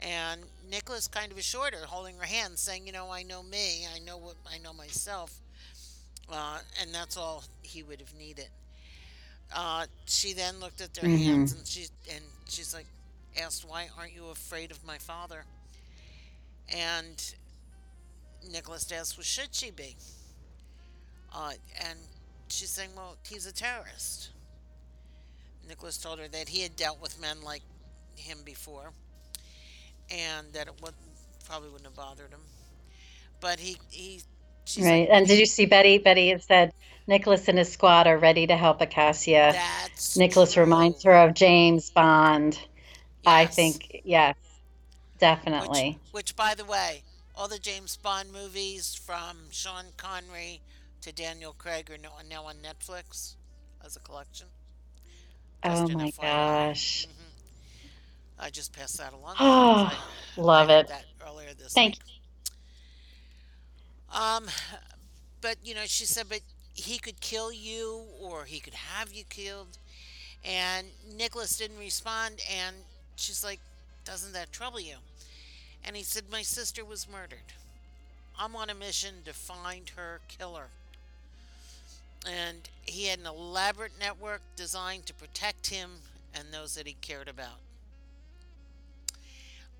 And 0.00 0.50
Nicholas 0.62 1.08
kind 1.08 1.32
of 1.32 1.38
assured 1.38 1.74
her, 1.74 1.86
holding 1.86 2.18
her 2.18 2.26
hand, 2.26 2.58
saying, 2.58 2.86
"You 2.86 2.92
know, 2.92 3.10
I 3.10 3.22
know 3.22 3.42
me. 3.42 3.86
I 3.86 3.98
know 4.00 4.18
what 4.18 4.36
I 4.46 4.58
know 4.58 4.74
myself, 4.74 5.40
uh, 6.28 6.62
and 6.80 6.94
that's 6.94 7.16
all 7.16 7.44
he 7.62 7.82
would 7.82 8.00
have 8.00 8.14
needed." 8.14 8.50
Uh, 9.52 9.86
she 10.06 10.34
then 10.34 10.60
looked 10.60 10.80
at 10.80 10.94
their 10.94 11.08
hmm 11.08 11.08
hands, 11.08 11.52
and 11.52 11.66
she 11.66 11.88
and 12.10 12.24
she's 12.48 12.74
like, 12.74 12.88
asked, 13.36 13.64
"Why 13.64 13.90
aren't 13.96 14.12
you 14.14 14.28
afraid 14.28 14.72
of 14.72 14.84
my 14.84 14.98
father?" 14.98 15.46
And 16.68 17.34
Nicholas 18.42 18.90
asked, 18.92 19.16
"Well, 19.18 19.24
should 19.24 19.54
she 19.54 19.70
be?" 19.70 19.98
Uh, 21.32 21.54
and 21.76 22.08
she's 22.48 22.70
saying, 22.70 22.94
"Well, 22.96 23.18
he's 23.24 23.46
a 23.46 23.52
terrorist." 23.52 24.33
Nicholas 25.68 25.96
told 25.98 26.18
her 26.18 26.28
that 26.28 26.48
he 26.48 26.62
had 26.62 26.76
dealt 26.76 27.00
with 27.00 27.20
men 27.20 27.42
like 27.42 27.62
him 28.16 28.38
before, 28.44 28.92
and 30.10 30.52
that 30.52 30.66
it 30.68 30.74
would 30.82 30.94
probably 31.46 31.68
wouldn't 31.68 31.86
have 31.86 31.96
bothered 31.96 32.30
him. 32.30 32.40
But 33.40 33.60
he 33.60 33.76
he 33.90 34.22
like, 34.76 34.84
Right. 34.84 35.08
And 35.10 35.26
did 35.26 35.38
you 35.38 35.46
see 35.46 35.66
Betty? 35.66 35.98
Betty 35.98 36.28
had 36.28 36.42
said 36.42 36.72
Nicholas 37.06 37.48
and 37.48 37.58
his 37.58 37.70
squad 37.70 38.06
are 38.06 38.18
ready 38.18 38.46
to 38.46 38.56
help 38.56 38.80
Acacia. 38.80 39.50
"That's 39.52 40.16
Nicholas 40.16 40.54
true." 40.54 40.62
reminds 40.62 41.02
her 41.04 41.14
of 41.14 41.34
James 41.34 41.90
Bond. 41.90 42.58
I 43.26 43.46
think, 43.46 44.02
yes, 44.04 44.36
definitely. 45.18 45.98
which 46.12 46.36
by 46.36 46.54
the 46.54 46.64
way, 46.64 47.02
all 47.34 47.48
the 47.48 47.58
James 47.58 47.96
Bond 47.96 48.32
movies 48.32 48.94
from 48.94 49.50
Sean 49.50 49.86
Connery 49.96 50.60
to 51.00 51.12
Daniel 51.12 51.54
Craig 51.56 51.90
are 51.90 51.98
now 51.98 52.44
on 52.44 52.56
Netflix 52.56 53.34
as 53.84 53.96
a 53.96 54.00
collection. 54.00 54.46
Oh 55.64 55.88
my 55.88 56.10
gosh. 56.20 57.06
I 58.38 58.50
just 58.50 58.72
passed 58.72 58.98
that 58.98 59.12
along. 59.12 59.36
Oh, 59.40 59.90
I- 59.90 60.40
love 60.40 60.70
I 60.70 60.80
it. 60.80 60.88
That 60.88 61.04
earlier 61.26 61.54
this 61.54 61.72
Thank 61.72 61.94
week. 61.94 62.02
Um, 64.14 64.46
but 65.40 65.56
you 65.64 65.74
know, 65.74 65.84
she 65.86 66.04
said, 66.04 66.26
but 66.28 66.40
he 66.74 66.98
could 66.98 67.20
kill 67.20 67.52
you, 67.52 68.04
or 68.20 68.44
he 68.44 68.60
could 68.60 68.74
have 68.74 69.12
you 69.12 69.24
killed. 69.24 69.78
And 70.44 70.88
Nicholas 71.16 71.56
didn't 71.56 71.78
respond, 71.78 72.42
and 72.52 72.76
she's 73.16 73.42
like, 73.42 73.60
"Doesn't 74.04 74.32
that 74.32 74.52
trouble 74.52 74.80
you?" 74.80 74.96
And 75.84 75.96
he 75.96 76.02
said, 76.02 76.24
"My 76.30 76.42
sister 76.42 76.84
was 76.84 77.08
murdered. 77.08 77.54
I'm 78.38 78.54
on 78.56 78.68
a 78.68 78.74
mission 78.74 79.22
to 79.24 79.32
find 79.32 79.88
her 79.90 80.20
killer." 80.28 80.68
And 82.26 82.68
he 82.82 83.06
had 83.06 83.18
an 83.18 83.26
elaborate 83.26 83.92
network 83.98 84.40
designed 84.56 85.06
to 85.06 85.14
protect 85.14 85.66
him 85.68 85.90
and 86.34 86.52
those 86.52 86.74
that 86.74 86.86
he 86.86 86.94
cared 87.00 87.28
about. 87.28 87.58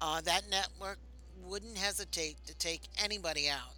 Uh, 0.00 0.20
that 0.20 0.48
network 0.50 0.98
wouldn't 1.44 1.78
hesitate 1.78 2.36
to 2.46 2.54
take 2.54 2.82
anybody 3.02 3.48
out 3.48 3.74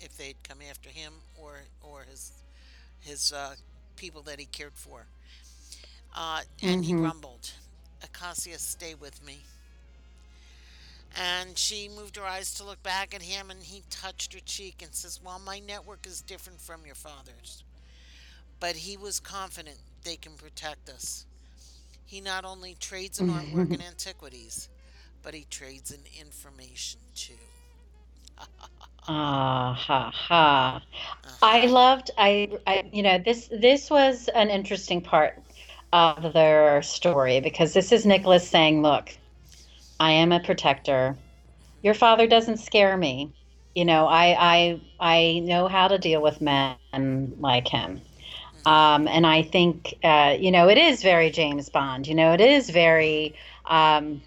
if 0.00 0.16
they'd 0.16 0.36
come 0.42 0.58
after 0.68 0.88
him 0.88 1.12
or 1.36 1.60
or 1.82 2.04
his 2.08 2.32
his 3.00 3.32
uh, 3.32 3.54
people 3.96 4.22
that 4.22 4.38
he 4.38 4.46
cared 4.46 4.72
for. 4.74 5.06
Uh, 6.14 6.42
and 6.62 6.84
he 6.84 6.92
Mhm. 6.94 7.02
rumbled, 7.02 7.50
"Acacia, 8.02 8.58
stay 8.58 8.94
with 8.94 9.22
me." 9.22 9.44
And 11.16 11.58
she 11.58 11.88
moved 11.88 12.16
her 12.16 12.24
eyes 12.24 12.54
to 12.54 12.64
look 12.64 12.82
back 12.82 13.14
at 13.14 13.22
him, 13.22 13.50
and 13.50 13.62
he 13.62 13.82
touched 13.90 14.32
her 14.32 14.40
cheek 14.40 14.82
and 14.82 14.94
says, 14.94 15.20
"Well, 15.20 15.38
my 15.38 15.58
network 15.58 16.06
is 16.06 16.20
different 16.22 16.60
from 16.60 16.86
your 16.86 16.94
father's, 16.94 17.62
but 18.60 18.76
he 18.76 18.96
was 18.96 19.20
confident 19.20 19.78
they 20.04 20.16
can 20.16 20.34
protect 20.34 20.88
us. 20.88 21.26
He 22.04 22.20
not 22.20 22.44
only 22.44 22.74
trades 22.74 23.18
in 23.18 23.26
artwork 23.26 23.72
and 23.72 23.82
antiquities, 23.82 24.68
but 25.22 25.34
he 25.34 25.44
trades 25.50 25.90
in 25.90 26.00
information 26.20 27.00
too." 27.14 27.34
Ah 29.08 29.74
ha 29.74 30.10
ha. 30.12 30.82
Uh-huh. 31.24 31.36
I 31.42 31.66
loved 31.66 32.10
I 32.18 32.48
I 32.66 32.84
you 32.92 33.02
know 33.02 33.18
this 33.18 33.48
this 33.52 33.90
was 33.90 34.28
an 34.28 34.50
interesting 34.50 35.00
part 35.00 35.42
of 35.92 36.32
their 36.34 36.82
story 36.82 37.40
because 37.40 37.72
this 37.74 37.92
is 37.92 38.06
Nicholas 38.06 38.48
saying, 38.48 38.82
"Look, 38.82 39.16
I 40.00 40.12
am 40.12 40.32
a 40.32 40.40
protector. 40.40 41.16
Your 41.82 41.94
father 41.94 42.26
doesn't 42.26 42.58
scare 42.58 42.96
me. 42.96 43.32
You 43.74 43.84
know, 43.86 44.06
I 44.06 44.36
I 44.38 44.80
I 45.00 45.38
know 45.40 45.68
how 45.68 45.88
to 45.88 45.98
deal 45.98 46.22
with 46.22 46.40
men 46.40 47.34
like 47.40 47.68
him." 47.68 48.07
Um, 48.68 49.08
and 49.08 49.26
I 49.26 49.40
think, 49.40 49.94
uh, 50.04 50.36
you 50.38 50.50
know, 50.50 50.68
it 50.68 50.76
is 50.76 51.02
very 51.02 51.30
James 51.30 51.70
Bond. 51.70 52.06
You 52.06 52.14
know, 52.14 52.34
it 52.34 52.40
is 52.42 52.68
very, 52.68 53.34
um, 53.64 54.20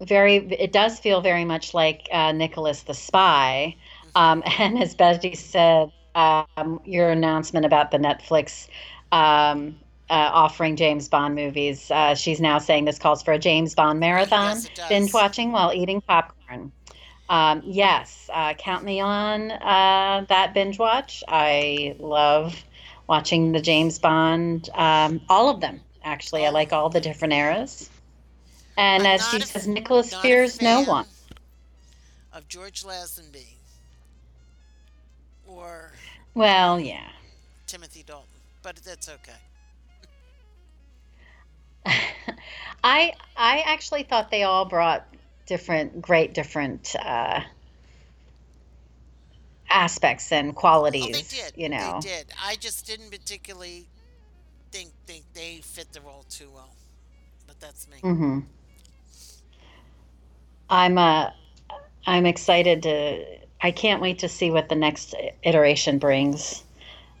very. 0.00 0.36
It 0.36 0.70
does 0.72 1.00
feel 1.00 1.20
very 1.20 1.44
much 1.44 1.74
like 1.74 2.06
uh, 2.12 2.30
Nicholas 2.30 2.84
the 2.84 2.94
Spy. 2.94 3.74
Um, 4.14 4.44
and 4.58 4.80
as 4.80 4.94
Betty 4.94 5.34
said, 5.34 5.90
um, 6.14 6.80
your 6.84 7.10
announcement 7.10 7.66
about 7.66 7.90
the 7.90 7.98
Netflix 7.98 8.68
um, 9.10 9.76
uh, 10.08 10.30
offering 10.32 10.76
James 10.76 11.08
Bond 11.08 11.34
movies, 11.34 11.90
uh, 11.90 12.14
she's 12.14 12.40
now 12.40 12.58
saying 12.58 12.84
this 12.84 13.00
calls 13.00 13.20
for 13.20 13.32
a 13.32 13.38
James 13.38 13.74
Bond 13.74 13.98
marathon, 13.98 14.58
Yes, 14.58 14.88
binge 14.88 15.12
watching 15.12 15.50
while 15.50 15.72
eating 15.74 16.00
popcorn. 16.02 16.70
Um, 17.28 17.62
yes, 17.64 18.30
uh, 18.32 18.54
count 18.54 18.84
me 18.84 19.00
on 19.00 19.50
uh, 19.50 20.24
that 20.28 20.54
binge 20.54 20.78
watch. 20.78 21.24
I 21.26 21.96
love 21.98 22.62
watching 23.12 23.52
the 23.52 23.60
James 23.60 23.98
Bond, 23.98 24.70
um, 24.72 25.20
all 25.28 25.50
of 25.50 25.60
them. 25.60 25.82
Actually, 26.02 26.46
I 26.46 26.48
like 26.48 26.72
all 26.72 26.88
the 26.88 26.98
different 26.98 27.34
eras. 27.34 27.90
And 28.78 29.06
I'm 29.06 29.16
as 29.16 29.28
she 29.28 29.36
a- 29.36 29.40
says, 29.44 29.68
Nicholas 29.68 30.14
fears 30.14 30.62
no 30.62 30.82
one. 30.84 31.04
Of 32.32 32.48
George 32.48 32.84
Lazenby 32.84 33.48
or 35.46 35.92
Well, 36.32 36.80
yeah. 36.80 37.10
Timothy 37.66 38.02
Dalton, 38.02 38.30
but 38.62 38.76
that's 38.76 39.10
okay. 39.10 39.40
I 42.82 43.12
I 43.36 43.62
actually 43.66 44.04
thought 44.04 44.30
they 44.30 44.44
all 44.44 44.64
brought 44.64 45.06
different, 45.44 46.00
great, 46.00 46.32
different 46.32 46.96
uh, 46.98 47.40
aspects 49.72 50.30
and 50.32 50.54
qualities. 50.54 51.02
Oh, 51.04 51.12
they 51.12 51.22
did. 51.22 51.52
You 51.56 51.68
know, 51.68 52.00
they 52.02 52.08
did. 52.08 52.26
I 52.42 52.56
just 52.56 52.86
didn't 52.86 53.10
particularly 53.10 53.86
think 54.70 54.90
think 55.06 55.24
they 55.34 55.60
fit 55.62 55.92
the 55.92 56.00
role 56.00 56.24
too 56.28 56.50
well, 56.54 56.70
but 57.46 57.60
that's 57.60 57.88
me. 57.88 57.98
hmm 58.00 58.40
I'm 60.70 60.98
uh, 60.98 61.30
I'm 62.06 62.26
excited 62.26 62.82
to. 62.84 63.24
I 63.60 63.70
can't 63.70 64.00
wait 64.02 64.20
to 64.20 64.28
see 64.28 64.50
what 64.50 64.68
the 64.68 64.74
next 64.74 65.14
iteration 65.42 65.98
brings. 65.98 66.64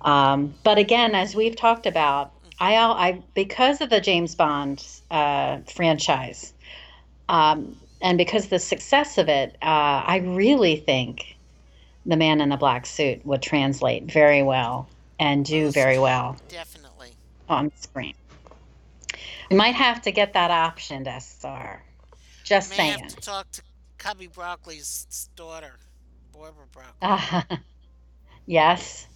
Um, 0.00 0.54
but 0.64 0.78
again, 0.78 1.14
as 1.14 1.36
we've 1.36 1.54
talked 1.54 1.86
about, 1.86 2.32
I, 2.58 2.74
I 2.76 3.22
because 3.34 3.80
of 3.80 3.90
the 3.90 4.00
James 4.00 4.34
Bond 4.34 4.84
uh, 5.10 5.58
franchise, 5.72 6.52
um, 7.28 7.76
and 8.00 8.18
because 8.18 8.44
of 8.44 8.50
the 8.50 8.58
success 8.58 9.18
of 9.18 9.28
it, 9.28 9.56
uh, 9.62 10.02
I 10.06 10.22
really 10.24 10.76
think 10.76 11.31
the 12.06 12.16
Man 12.16 12.40
in 12.40 12.48
the 12.48 12.56
Black 12.56 12.86
Suit 12.86 13.24
would 13.24 13.42
translate 13.42 14.04
very 14.04 14.42
well 14.42 14.88
and 15.18 15.44
do 15.44 15.70
very 15.70 15.98
well 15.98 16.36
Definitely. 16.48 17.10
on 17.48 17.70
screen. 17.76 18.14
We 19.50 19.56
might 19.56 19.74
have 19.74 20.02
to 20.02 20.12
get 20.12 20.32
that 20.32 20.50
optioned, 20.50 21.06
SR. 21.06 21.82
Just 22.44 22.70
May 22.70 22.76
saying. 22.76 22.98
have 23.00 23.14
to 23.14 23.16
talk 23.16 23.50
to 23.52 23.62
Cubby 23.98 24.26
Broccoli's 24.26 25.28
daughter, 25.36 25.78
Barbara 26.32 26.64
Broccoli. 26.72 27.44
Uh, 27.50 27.56
yes. 28.46 29.06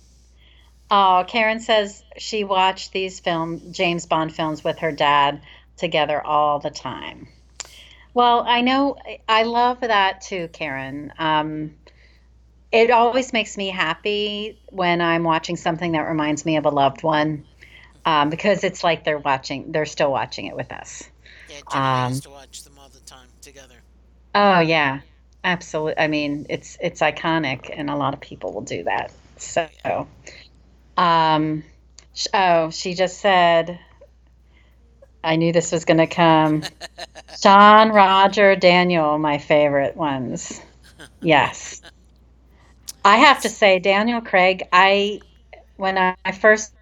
Oh, 0.91 1.25
Karen 1.27 1.59
says 1.61 2.05
she 2.19 2.45
watched 2.45 2.93
these 2.93 3.19
film 3.19 3.73
James 3.73 4.07
Bond 4.07 4.33
films 4.35 4.63
with 4.63 4.79
her 4.79 4.93
dad 4.93 5.41
together 5.77 6.25
all 6.25 6.61
the 6.61 6.71
time. 6.71 7.27
Well, 8.15 8.45
I 8.47 8.61
know 8.61 8.97
I 9.29 9.43
love 9.43 9.81
that 9.81 10.21
too, 10.21 10.49
Karen. 10.53 11.13
Um, 11.19 11.75
it 12.73 12.91
always 12.91 13.33
makes 13.33 13.57
me 13.57 13.69
happy 13.69 14.59
when 14.71 15.01
I'm 15.01 15.23
watching 15.23 15.57
something 15.57 15.93
that 15.93 16.03
reminds 16.03 16.45
me 16.45 16.57
of 16.57 16.67
a 16.67 16.71
loved 16.71 17.03
one, 17.03 17.45
um, 18.05 18.31
because 18.31 18.65
it's 18.65 18.83
like 18.83 19.05
they're 19.05 19.19
watching, 19.19 19.73
they're 19.73 19.87
still 19.87 20.11
watching 20.11 20.47
it 20.47 20.57
with 20.57 20.73
us. 20.73 21.05
Yeah, 21.49 22.05
um, 22.05 22.13
used 22.13 22.25
to 22.25 22.31
watch 22.31 22.65
them 22.65 22.75
all 22.79 22.89
the 22.89 23.01
time 23.01 23.29
together. 23.41 23.77
Oh 24.35 24.61
yeah, 24.61 25.01
absolutely. 25.45 25.99
I 25.99 26.09
mean, 26.09 26.47
it's 26.49 26.77
it's 26.81 27.01
iconic, 27.01 27.71
and 27.73 27.89
a 27.89 27.97
lot 27.97 28.15
of 28.15 28.21
people 28.21 28.53
will 28.53 28.63
do 28.63 28.85
that. 28.85 29.13
So, 29.39 29.69
um, 30.97 31.63
oh, 32.35 32.71
she 32.71 32.95
just 32.95 33.19
said, 33.19 33.79
I 35.23 35.37
knew 35.37 35.53
this 35.53 35.73
was 35.73 35.85
going 35.85 35.99
to 35.99 36.07
come. 36.07 36.63
Sean, 37.41 37.91
Roger, 37.91 38.57
Daniel, 38.57 39.19
my 39.19 39.39
favorite 39.39 39.97
ones. 39.97 40.61
Yes, 41.23 41.83
I 43.07 43.19
have 43.19 43.43
to 43.43 43.49
say, 43.49 43.79
Daniel 43.79 44.21
Craig. 44.21 44.65
I 44.73 45.21
when 45.77 45.97
I, 45.97 46.17
I 46.25 46.33
first 46.33 46.73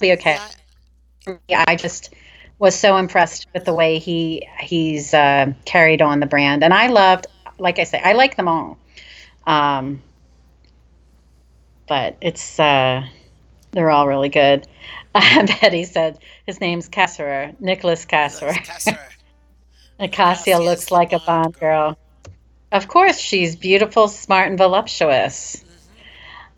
be 0.00 0.14
okay. 0.14 0.36
I 1.48 1.76
just 1.76 2.12
was 2.58 2.74
so 2.74 2.96
impressed 2.96 3.46
with 3.54 3.64
the 3.64 3.72
way 3.72 4.00
he 4.00 4.48
he's 4.58 5.14
uh, 5.14 5.52
carried 5.64 6.02
on 6.02 6.18
the 6.18 6.26
brand, 6.26 6.64
and 6.64 6.74
I 6.74 6.88
loved, 6.88 7.28
like 7.56 7.78
I 7.78 7.84
say, 7.84 8.00
I 8.02 8.14
like 8.14 8.36
them 8.36 8.48
all. 8.48 8.78
Um, 9.46 10.02
but 11.86 12.16
it's 12.20 12.58
uh, 12.58 13.06
they're 13.70 13.90
all 13.90 14.08
really 14.08 14.28
good. 14.28 14.66
Uh, 15.14 15.46
Betty 15.46 15.84
said 15.84 16.18
his 16.46 16.60
name's 16.60 16.88
Casserer, 16.88 17.58
Nicholas 17.58 18.04
Casserer. 18.04 18.54
That's 18.54 18.84
Casser. 18.84 18.98
Acacia 19.98 20.58
looks 20.58 20.90
like 20.90 21.12
a 21.14 21.18
Bond 21.18 21.58
girl. 21.58 21.96
Of 22.70 22.88
course, 22.88 23.18
she's 23.18 23.56
beautiful, 23.56 24.08
smart, 24.08 24.48
and 24.48 24.58
voluptuous. 24.58 25.64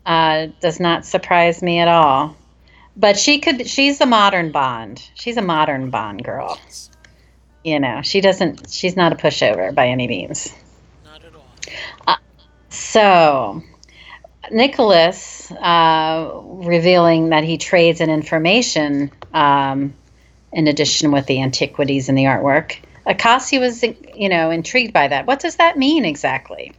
Uh, 0.05 0.47
does 0.59 0.79
not 0.79 1.05
surprise 1.05 1.61
me 1.61 1.79
at 1.79 1.87
all. 1.87 2.35
But 2.97 3.17
she 3.17 3.39
could. 3.39 3.67
She's 3.67 4.01
a 4.01 4.05
modern 4.05 4.51
Bond. 4.51 5.01
She's 5.13 5.37
a 5.37 5.41
modern 5.41 5.89
Bond 5.89 6.23
girl. 6.23 6.59
You 7.63 7.79
know, 7.79 8.01
she 8.01 8.19
doesn't. 8.19 8.69
She's 8.69 8.97
not 8.97 9.13
a 9.13 9.15
pushover 9.15 9.73
by 9.73 9.87
any 9.87 10.07
means. 10.07 10.53
not 11.05 11.23
at 11.23 11.33
all. 11.33 12.17
So, 12.69 13.63
Nicholas 14.51 15.51
uh, 15.51 16.41
revealing 16.43 17.29
that 17.29 17.43
he 17.43 17.57
trades 17.57 18.01
in 18.01 18.09
information 18.09 19.11
um, 19.33 19.93
in 20.51 20.67
addition 20.67 21.11
with 21.11 21.25
the 21.27 21.41
antiquities 21.41 22.09
and 22.09 22.17
the 22.17 22.25
artwork. 22.25 22.77
Acacia 23.05 23.59
was, 23.59 23.83
you 23.83 24.29
know, 24.29 24.51
intrigued 24.51 24.93
by 24.93 25.07
that. 25.07 25.25
What 25.25 25.39
does 25.39 25.57
that 25.57 25.77
mean 25.77 26.05
exactly? 26.05 26.73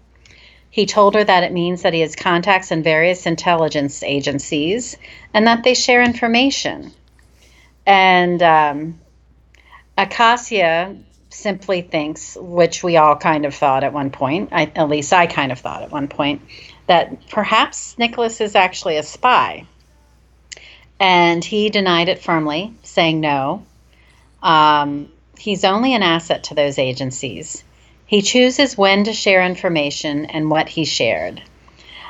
He 0.71 0.87
told 0.87 1.15
her 1.15 1.23
that 1.23 1.43
it 1.43 1.53
means 1.53 1.83
that 1.83 1.93
he 1.93 2.01
has 2.01 2.17
contacts 2.17 2.71
in 2.71 2.83
various 2.83 3.27
intelligence 3.27 4.03
agencies 4.03 4.97
and 5.35 5.47
that 5.47 5.65
they 5.65 5.75
share 5.75 6.03
information. 6.03 6.93
And 7.85 8.43
um, 8.43 9.01
Acacia 9.99 10.97
simply 11.29 11.83
thinks, 11.83 12.39
which 12.41 12.83
we 12.83 12.97
all 12.97 13.17
kind 13.17 13.45
of 13.45 13.55
thought 13.55 13.85
at 13.85 13.93
one 13.93 14.11
point, 14.11 14.49
I, 14.53 14.73
at 14.75 14.89
least 14.89 15.13
I 15.13 15.27
kind 15.27 15.53
of 15.53 15.59
thought 15.59 15.83
at 15.83 15.91
one 15.91 16.09
point, 16.09 16.41
that 16.87 17.29
perhaps 17.29 17.99
Nicholas 17.99 18.41
is 18.41 18.55
actually 18.55 18.97
a 18.97 19.03
spy. 19.03 19.67
And 20.99 21.45
he 21.45 21.69
denied 21.69 22.09
it 22.09 22.23
firmly, 22.23 22.73
saying 22.83 23.21
no. 23.21 23.67
Um, 24.43 25.12
he's 25.43 25.65
only 25.65 25.93
an 25.93 26.05
asset 26.05 26.45
to 26.45 26.55
those 26.55 26.79
agencies. 26.79 27.65
He 28.07 28.23
chooses 28.23 28.79
when 28.79 29.03
to 29.05 29.13
share 29.13 29.43
information 29.45 30.27
and 30.27 30.49
what 30.49 30.69
he 30.69 30.85
shared. 30.85 31.43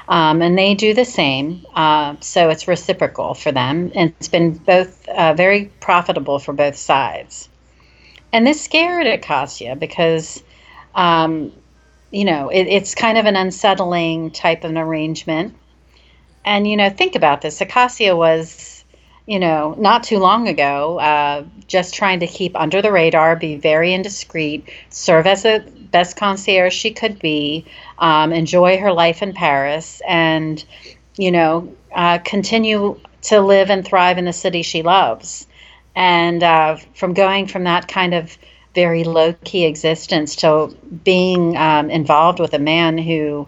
Um, 0.07 0.43
and 0.43 0.59
they 0.59 0.75
do 0.75 0.93
the 0.93 1.07
same. 1.07 1.65
Uh, 1.75 2.17
so 2.21 2.51
it's 2.51 2.69
reciprocal 2.69 3.33
for 3.33 3.51
them. 3.51 3.91
And 3.95 4.13
it's 4.19 4.29
been 4.29 4.53
both 4.53 5.09
uh, 5.09 5.33
very 5.33 5.71
profitable 5.81 6.39
for 6.41 6.53
both 6.53 6.77
sides. 6.77 7.49
And 8.35 8.47
this 8.47 8.61
scared 8.61 9.07
Acacia 9.07 9.77
because, 9.77 10.43
um, 10.95 11.53
you 12.11 12.27
know, 12.27 12.51
it, 12.51 12.67
it's 12.67 12.95
kind 12.95 13.17
of 13.17 13.25
an 13.25 13.37
unsettling 13.37 14.31
type 14.31 14.65
of 14.65 14.71
an 14.73 14.79
arrangement. 14.79 15.55
And, 16.45 16.69
you 16.69 16.77
know, 16.77 16.91
think 16.91 17.15
about 17.15 17.41
this 17.41 17.63
Acacia 17.63 18.15
was, 18.15 18.72
you 19.27 19.39
know, 19.39 19.75
not 19.79 20.03
too 20.03 20.19
long 20.19 20.49
ago, 20.49 20.99
uh, 20.99 21.45
just 21.69 21.95
trying 21.95 22.21
to 22.21 22.27
keep 22.27 22.57
under 22.57 22.83
the 22.83 22.91
radar, 22.91 23.37
be 23.37 23.57
very 23.57 23.95
indiscreet, 23.95 24.69
serve 24.91 25.27
as 25.27 25.45
the 25.45 25.65
best 25.93 26.17
concierge 26.17 26.75
she 26.75 26.91
could 26.91 27.19
be, 27.19 27.65
um, 27.99 28.33
enjoy 28.33 28.79
her 28.79 28.93
life 28.93 29.23
in 29.23 29.33
Paris, 29.33 30.03
and, 30.09 30.65
you 31.17 31.31
know, 31.31 31.73
uh, 31.95 32.19
continue 32.19 32.99
to 33.23 33.41
live 33.41 33.71
and 33.71 33.85
thrive 33.85 34.19
in 34.19 34.25
the 34.25 34.33
city 34.33 34.63
she 34.63 34.83
loves. 34.83 35.47
And 35.95 36.43
uh, 36.43 36.77
from 36.95 37.13
going 37.15 37.47
from 37.47 37.65
that 37.65 37.87
kind 37.87 38.15
of 38.15 38.37
very 38.75 39.05
low 39.05 39.35
key 39.45 39.65
existence 39.67 40.37
to 40.37 40.75
being 41.05 41.57
um, 41.57 41.91
involved 41.91 42.41
with 42.41 42.55
a 42.55 42.59
man 42.59 42.97
who 42.99 43.47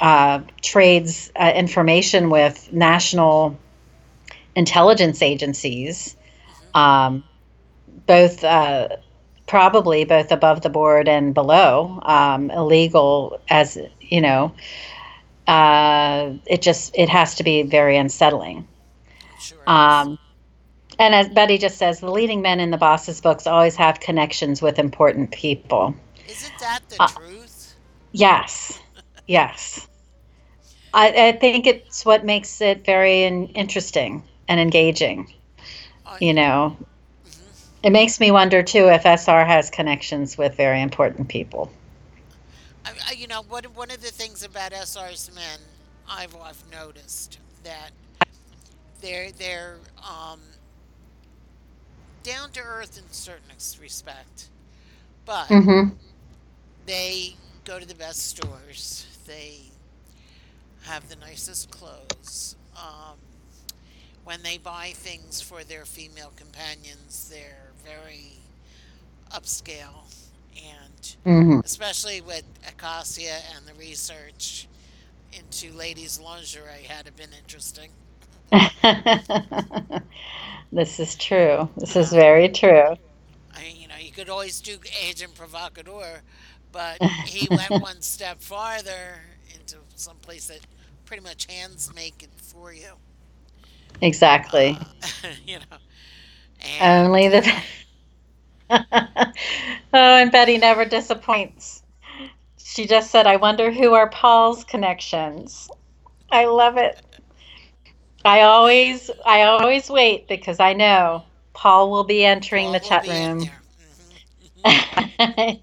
uh, 0.00 0.40
trades 0.60 1.30
uh, 1.36 1.52
information 1.54 2.30
with 2.30 2.72
national 2.72 3.56
intelligence 4.56 5.22
agencies, 5.22 6.16
um, 6.74 7.24
both 8.06 8.42
uh, 8.44 8.88
probably 9.46 10.04
both 10.04 10.30
above 10.30 10.62
the 10.62 10.70
board 10.70 11.08
and 11.08 11.34
below, 11.34 12.00
um, 12.04 12.50
illegal 12.50 13.40
as 13.48 13.78
you 14.00 14.20
know. 14.20 14.54
Uh, 15.46 16.34
it 16.46 16.62
just 16.62 16.94
it 16.96 17.08
has 17.08 17.34
to 17.34 17.42
be 17.42 17.62
very 17.62 17.96
unsettling. 17.96 18.66
Sure. 19.40 19.58
Um, 19.66 20.18
and 20.98 21.14
as 21.14 21.28
Betty 21.30 21.58
just 21.58 21.78
says, 21.78 22.00
the 22.00 22.10
leading 22.10 22.42
men 22.42 22.60
in 22.60 22.70
the 22.70 22.76
boss's 22.76 23.20
books 23.20 23.46
always 23.46 23.74
have 23.76 24.00
connections 24.00 24.60
with 24.60 24.78
important 24.78 25.32
people. 25.32 25.94
Isn't 26.28 26.58
that 26.60 26.80
the 26.88 27.02
uh, 27.02 27.08
truth? 27.08 27.74
Yes, 28.12 28.78
yes. 29.26 29.88
I, 30.92 31.28
I 31.28 31.32
think 31.32 31.66
it's 31.66 32.04
what 32.04 32.24
makes 32.24 32.60
it 32.60 32.84
very 32.84 33.22
in, 33.22 33.46
interesting 33.48 34.22
and 34.50 34.60
engaging. 34.60 35.32
I- 36.06 36.20
You 36.20 36.34
know, 36.34 36.78
it 37.82 37.90
makes 37.90 38.20
me 38.20 38.30
wonder 38.32 38.62
too 38.62 38.88
if 38.88 39.06
SR 39.06 39.44
has 39.46 39.70
connections 39.70 40.38
with 40.38 40.56
very 40.56 40.82
important 40.82 41.28
people. 41.28 41.72
I, 42.84 42.92
I, 43.08 43.12
you 43.12 43.28
know, 43.28 43.42
one, 43.42 43.64
one 43.74 43.90
of 43.90 44.02
the 44.02 44.12
things 44.12 44.42
about 44.44 44.72
SR's 44.72 45.30
men, 45.34 45.60
I've, 46.08 46.36
I've 46.36 46.64
noticed 46.70 47.40
that 47.64 47.92
they're 49.00 49.32
they're 49.32 49.80
um, 49.98 50.40
down 52.22 52.52
to 52.52 52.60
earth 52.60 52.98
in 52.98 53.10
certain 53.12 53.50
respect, 53.80 54.50
but 55.24 55.50
hmm 55.50 55.98
they 56.86 57.38
go 57.64 57.78
to 57.78 57.86
the 57.86 57.94
best 57.94 58.20
stores. 58.26 59.06
They 59.26 59.72
have 60.82 61.08
the 61.08 61.16
nicest 61.16 61.70
clothes. 61.70 62.56
Um, 62.76 63.18
when 64.24 64.42
they 64.42 64.58
buy 64.58 64.92
things 64.94 65.40
for 65.40 65.64
their 65.64 65.84
female 65.84 66.32
companions, 66.36 67.28
they're 67.32 67.72
very 67.84 68.40
upscale 69.32 70.04
and 70.56 71.16
hmm 71.24 71.60
especially 71.64 72.20
with 72.20 72.44
Acacia 72.66 73.38
and 73.54 73.66
the 73.66 73.74
research 73.74 74.68
into 75.32 75.72
ladies' 75.72 76.20
lingerie 76.20 76.84
had 76.84 77.06
it 77.06 77.16
been 77.16 77.32
interesting. 77.32 77.92
this 80.72 81.00
is 81.00 81.14
true. 81.16 81.68
This 81.76 81.96
is 81.96 82.12
very 82.12 82.48
true. 82.48 82.96
I 83.54 83.62
mean, 83.62 83.76
you 83.76 83.88
know, 83.88 83.96
you 83.96 84.12
could 84.12 84.28
always 84.28 84.60
do 84.60 84.78
agent 85.02 85.34
provocateur, 85.34 86.22
but 86.72 87.00
he 87.22 87.48
went 87.48 87.78
one 87.78 88.02
step 88.02 88.42
farther 88.42 89.22
into 89.54 89.78
some 89.94 90.18
place 90.18 90.46
that 90.48 90.60
pretty 91.04 91.22
much 91.22 91.46
hands 91.46 91.92
make 91.94 92.22
it 92.22 92.30
for 92.36 92.72
you. 92.72 92.96
Exactly. 94.00 94.78
you 95.46 95.58
know, 95.58 95.76
and 96.78 97.06
Only 97.06 97.28
the. 97.28 97.62
oh, 98.70 99.32
and 99.92 100.30
Betty 100.30 100.58
never 100.58 100.84
disappoints. 100.84 101.82
She 102.58 102.86
just 102.86 103.10
said, 103.10 103.26
I 103.26 103.36
wonder 103.36 103.70
who 103.70 103.94
are 103.94 104.08
Paul's 104.08 104.64
connections. 104.64 105.68
I 106.30 106.46
love 106.46 106.76
it. 106.76 107.00
I 108.24 108.42
always 108.42 109.10
I 109.24 109.42
always 109.42 109.88
wait 109.88 110.28
because 110.28 110.60
I 110.60 110.74
know 110.74 111.24
Paul 111.54 111.90
will 111.90 112.04
be 112.04 112.24
entering 112.24 112.66
Paul 112.66 112.72
the 112.72 112.80
chat 112.80 113.08
room. 113.08 113.50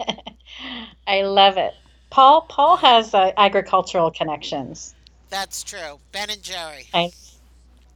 I 1.08 1.22
love 1.22 1.58
it. 1.58 1.74
Paul 2.10 2.42
Paul 2.42 2.78
has 2.78 3.14
uh, 3.14 3.32
agricultural 3.38 4.12
connections. 4.12 4.96
That's 5.30 5.64
true. 5.64 6.00
Ben 6.12 6.30
and 6.30 6.42
Jerry. 6.42 6.88
I, 6.94 7.12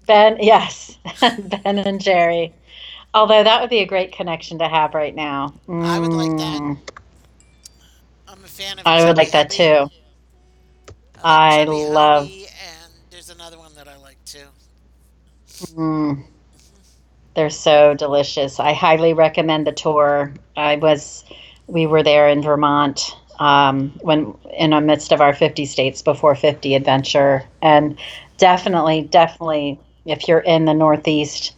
Ben, 0.08 0.38
yes, 0.42 0.98
Ben 1.22 1.78
and 1.80 2.02
Jerry. 2.02 2.54
Although 3.14 3.44
that 3.44 3.62
would 3.62 3.70
be 3.70 3.80
a 3.80 3.86
great 3.86 4.12
connection 4.14 4.60
to 4.60 4.68
have 4.68 4.94
right 4.94 5.14
now. 5.14 5.54
I 5.70 6.00
would 6.00 6.14
like 6.14 6.38
that. 6.38 6.62
Mm, 6.62 6.78
I'm 8.28 8.44
a 8.44 8.48
fan 8.48 8.80
of. 8.80 8.88
I 8.88 9.06
would 9.06 9.18
like 9.18 9.32
that 9.32 9.50
too. 9.50 9.88
I 11.24 11.60
I 11.62 11.64
like 11.64 11.68
Chubby 11.68 11.86
love- 11.86 12.24
Hubby, 12.28 12.46
and 12.46 12.94
there's 13.10 13.30
another 13.30 13.58
one 13.58 13.74
that 13.76 13.88
I 13.88 13.98
like 13.98 14.18
too. 14.26 14.46
Mm. 15.76 16.24
They're 17.36 17.50
so 17.50 17.94
delicious. 17.94 18.60
I 18.60 18.74
highly 18.74 19.14
recommend 19.14 19.66
the 19.68 19.72
tour. 19.72 20.34
I 20.58 20.76
was, 20.78 21.24
we 21.68 21.86
were 21.88 22.04
there 22.04 22.28
in 22.28 22.42
Vermont 22.42 23.16
um, 23.40 23.92
when 24.02 24.34
in 24.58 24.72
the 24.72 24.82
midst 24.82 25.12
of 25.12 25.22
our 25.22 25.34
50 25.34 25.66
states 25.66 26.02
before 26.02 26.36
50 26.36 26.76
adventure, 26.76 27.44
and 27.62 27.98
definitely, 28.38 29.04
definitely, 29.04 29.80
if 30.06 30.28
you're 30.28 30.40
in 30.40 30.66
the 30.66 30.74
Northeast, 30.74 31.54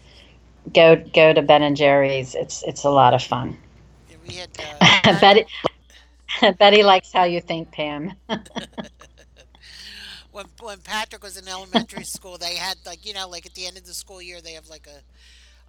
go 0.74 0.96
go 1.14 1.34
to 1.34 1.41
Ben 1.41 1.64
and 1.64 1.76
Jerry's. 1.76 2.36
It's 2.36 2.64
it's 2.64 2.84
a 2.84 2.89
lot 2.89 3.14
of 3.14 3.24
fun. 3.24 3.58
We 4.28 4.36
had 4.36 4.50
uh, 4.80 5.20
Betty 5.22 5.46
Betty 6.60 6.84
likes 6.84 7.12
how 7.12 7.24
you 7.24 7.41
think, 7.41 7.72
Pam. 7.72 8.14
when 10.32 10.46
when 10.62 10.80
Patrick 10.80 11.24
was 11.24 11.38
in 11.38 11.48
elementary 11.48 12.04
school, 12.04 12.38
they 12.38 12.56
had 12.56 12.78
like 12.86 13.06
you 13.06 13.14
know 13.14 13.30
like 13.30 13.46
at 13.46 13.54
the 13.54 13.66
end 13.66 13.78
of 13.78 13.86
the 13.86 13.94
school 13.94 14.22
year 14.22 14.41
they 14.41 14.54
have 14.54 14.68
like 14.70 14.88
a 14.88 15.02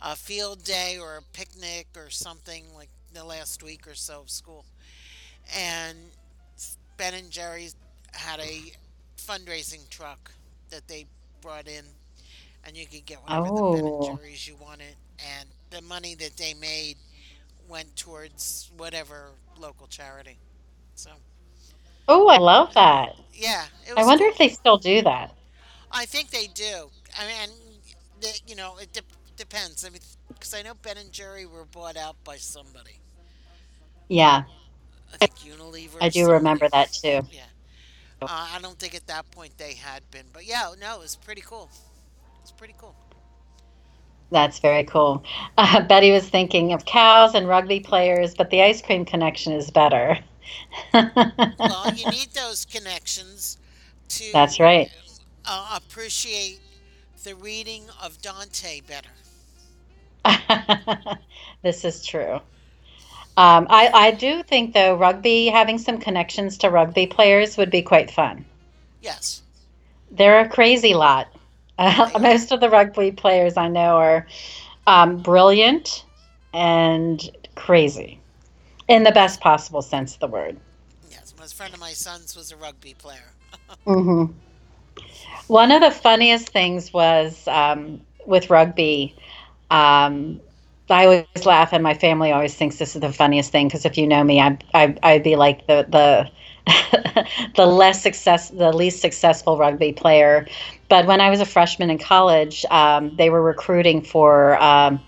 a 0.06 0.16
field 0.16 0.64
day 0.64 0.98
or 1.00 1.16
a 1.16 1.22
picnic 1.32 1.86
or 1.96 2.10
something 2.10 2.64
like 2.74 2.90
the 3.12 3.24
last 3.24 3.62
week 3.62 3.86
or 3.86 3.94
so 3.94 4.20
of 4.20 4.30
school, 4.30 4.64
and 5.56 5.96
Ben 6.96 7.14
and 7.14 7.30
Jerry's 7.30 7.76
had 8.12 8.40
a 8.40 8.72
fundraising 9.16 9.88
truck 9.88 10.32
that 10.70 10.88
they 10.88 11.06
brought 11.40 11.68
in, 11.68 11.84
and 12.64 12.76
you 12.76 12.86
could 12.86 13.06
get 13.06 13.22
whatever 13.22 13.50
the 13.52 13.62
Ben 13.62 13.86
Oh. 13.86 13.86
and 13.88 14.00
Jerry's 14.00 14.46
you 14.48 14.56
wanted, 14.56 14.96
and 15.18 15.50
the 15.70 15.82
money 15.82 16.14
that 16.16 16.36
they 16.36 16.54
made 16.54 16.98
went 17.68 17.96
towards 17.96 18.70
whatever 18.76 19.32
local 19.56 19.86
charity. 19.88 20.40
So 20.94 21.10
Oh, 22.08 22.28
I 22.28 22.38
love 22.38 22.74
that. 22.74 23.16
yeah, 23.32 23.66
it 23.84 23.96
I 23.96 24.04
wonder 24.04 24.24
cool. 24.24 24.28
if 24.28 24.38
they 24.38 24.48
still 24.48 24.78
do 24.78 25.02
that. 25.02 25.34
I 25.90 26.06
think 26.06 26.30
they 26.30 26.46
do. 26.48 26.90
I 27.18 27.26
mean, 27.26 27.50
the, 28.20 28.40
you 28.46 28.56
know, 28.56 28.76
it 28.78 28.92
de- 28.92 29.02
depends. 29.36 29.84
I 29.84 29.90
mean, 29.90 30.00
because 30.28 30.54
I 30.54 30.62
know 30.62 30.74
Ben 30.74 30.98
and 30.98 31.12
Jerry 31.12 31.46
were 31.46 31.64
bought 31.64 31.96
out 31.96 32.16
by 32.24 32.36
somebody. 32.36 33.00
Yeah, 34.08 34.44
I 35.12 35.16
think 35.16 35.36
Unilever. 35.36 36.00
I 36.00 36.08
do 36.08 36.26
somebody. 36.26 36.32
remember 36.32 36.68
that 36.70 36.92
too. 36.92 37.22
Yeah. 37.28 37.46
Uh, 38.26 38.48
I 38.54 38.58
don't 38.60 38.78
think 38.78 38.94
at 38.94 39.06
that 39.08 39.30
point 39.30 39.58
they 39.58 39.74
had 39.74 40.10
been, 40.10 40.26
but 40.32 40.44
yeah, 40.46 40.72
no, 40.78 40.96
it 40.96 41.00
was 41.00 41.16
pretty 41.16 41.42
cool. 41.42 41.70
It's 42.44 42.52
pretty 42.52 42.74
cool. 42.76 42.94
That's 44.30 44.58
very 44.58 44.84
cool. 44.84 45.24
Uh, 45.56 45.80
Betty 45.80 46.10
was 46.10 46.28
thinking 46.28 46.74
of 46.74 46.84
cows 46.84 47.34
and 47.34 47.48
rugby 47.48 47.80
players, 47.80 48.34
but 48.34 48.50
the 48.50 48.60
ice 48.60 48.82
cream 48.82 49.06
connection 49.06 49.54
is 49.54 49.70
better. 49.70 50.18
Well, 50.92 51.94
you 51.94 52.10
need 52.10 52.28
those 52.34 52.66
connections 52.66 53.56
to 54.10 54.24
That's 54.34 54.60
right. 54.60 54.90
uh, 55.46 55.78
appreciate 55.82 56.60
the 57.22 57.34
reading 57.36 57.84
of 58.02 58.20
Dante 58.20 58.82
better. 58.82 59.08
this 61.62 61.82
is 61.82 62.04
true. 62.04 62.34
Um, 63.38 63.66
I, 63.70 63.90
I 63.94 64.10
do 64.10 64.42
think, 64.42 64.74
though, 64.74 64.96
rugby, 64.96 65.46
having 65.46 65.78
some 65.78 65.96
connections 65.96 66.58
to 66.58 66.68
rugby 66.68 67.06
players 67.06 67.56
would 67.56 67.70
be 67.70 67.80
quite 67.80 68.10
fun. 68.10 68.44
Yes. 69.00 69.40
They're 70.10 70.40
a 70.40 70.48
crazy 70.48 70.92
lot. 70.92 71.28
Uh, 71.78 72.10
most 72.20 72.52
of 72.52 72.60
the 72.60 72.70
rugby 72.70 73.10
players 73.12 73.56
I 73.56 73.68
know 73.68 73.96
are 73.96 74.26
um, 74.86 75.18
brilliant 75.22 76.04
and 76.52 77.20
crazy 77.54 78.20
in 78.88 79.02
the 79.04 79.12
best 79.12 79.40
possible 79.40 79.82
sense 79.82 80.14
of 80.14 80.20
the 80.20 80.28
word. 80.28 80.58
Yes. 81.08 81.34
My 81.38 81.46
friend 81.46 81.74
of 81.74 81.80
my 81.80 81.92
son's 81.92 82.34
was 82.36 82.50
a 82.50 82.56
rugby 82.56 82.94
player. 82.94 83.34
hmm 83.86 84.24
One 85.48 85.70
of 85.72 85.80
the 85.80 85.90
funniest 85.90 86.48
things 86.50 86.92
was 86.92 87.46
um, 87.48 88.02
with 88.26 88.50
rugby. 88.50 89.16
Um, 89.70 90.40
I 90.90 91.04
always 91.06 91.26
laugh, 91.26 91.54
and 91.54 91.64
my 91.64 91.76
family 91.76 92.12
always 92.12 92.36
thinks 92.36 92.60
this 92.60 92.78
is 92.78 92.84
the 92.84 92.94
funniest 92.96 93.38
thing 93.38 93.54
because 93.54 93.72
if 93.72 93.86
you 93.86 93.96
know 93.96 94.14
me, 94.14 94.32
I, 94.32 94.50
I 94.72 94.94
I'd 95.02 95.22
be 95.22 95.34
like 95.36 95.66
the 95.66 95.86
the 95.88 96.30
the 97.56 97.66
less 97.66 98.02
success, 98.02 98.50
the 98.50 98.72
least 98.72 99.00
successful 99.00 99.58
rugby 99.58 99.92
player. 99.92 100.46
But 100.88 101.06
when 101.06 101.20
I 101.20 101.30
was 101.30 101.40
a 101.40 101.46
freshman 101.46 101.90
in 101.90 101.98
college, 101.98 102.64
um, 102.70 103.14
they 103.16 103.30
were 103.30 103.42
recruiting 103.42 104.02
for 104.02 104.60
um, 104.62 105.00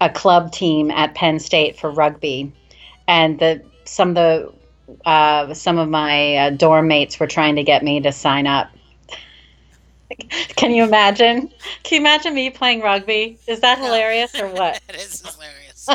a 0.00 0.08
club 0.08 0.52
team 0.52 0.90
at 0.90 1.14
Penn 1.14 1.38
State 1.38 1.78
for 1.78 1.90
rugby, 1.90 2.52
and 3.06 3.38
the 3.38 3.62
some 3.84 4.10
of 4.10 4.14
the 4.14 4.52
uh, 5.04 5.52
some 5.54 5.78
of 5.78 5.88
my 5.88 6.36
uh, 6.36 6.50
dorm 6.50 6.88
mates 6.88 7.18
were 7.18 7.26
trying 7.26 7.56
to 7.56 7.62
get 7.62 7.82
me 7.82 8.00
to 8.00 8.12
sign 8.12 8.46
up. 8.46 8.70
Can 10.56 10.72
you 10.72 10.84
imagine? 10.84 11.50
Can 11.82 11.96
you 11.96 12.00
imagine 12.00 12.34
me 12.34 12.50
playing 12.50 12.80
rugby? 12.80 13.38
Is 13.46 13.60
that 13.60 13.78
hilarious 13.78 14.34
or 14.38 14.48
what? 14.48 14.80
it 14.88 14.96
is 14.96 15.20
hilarious. 15.20 15.88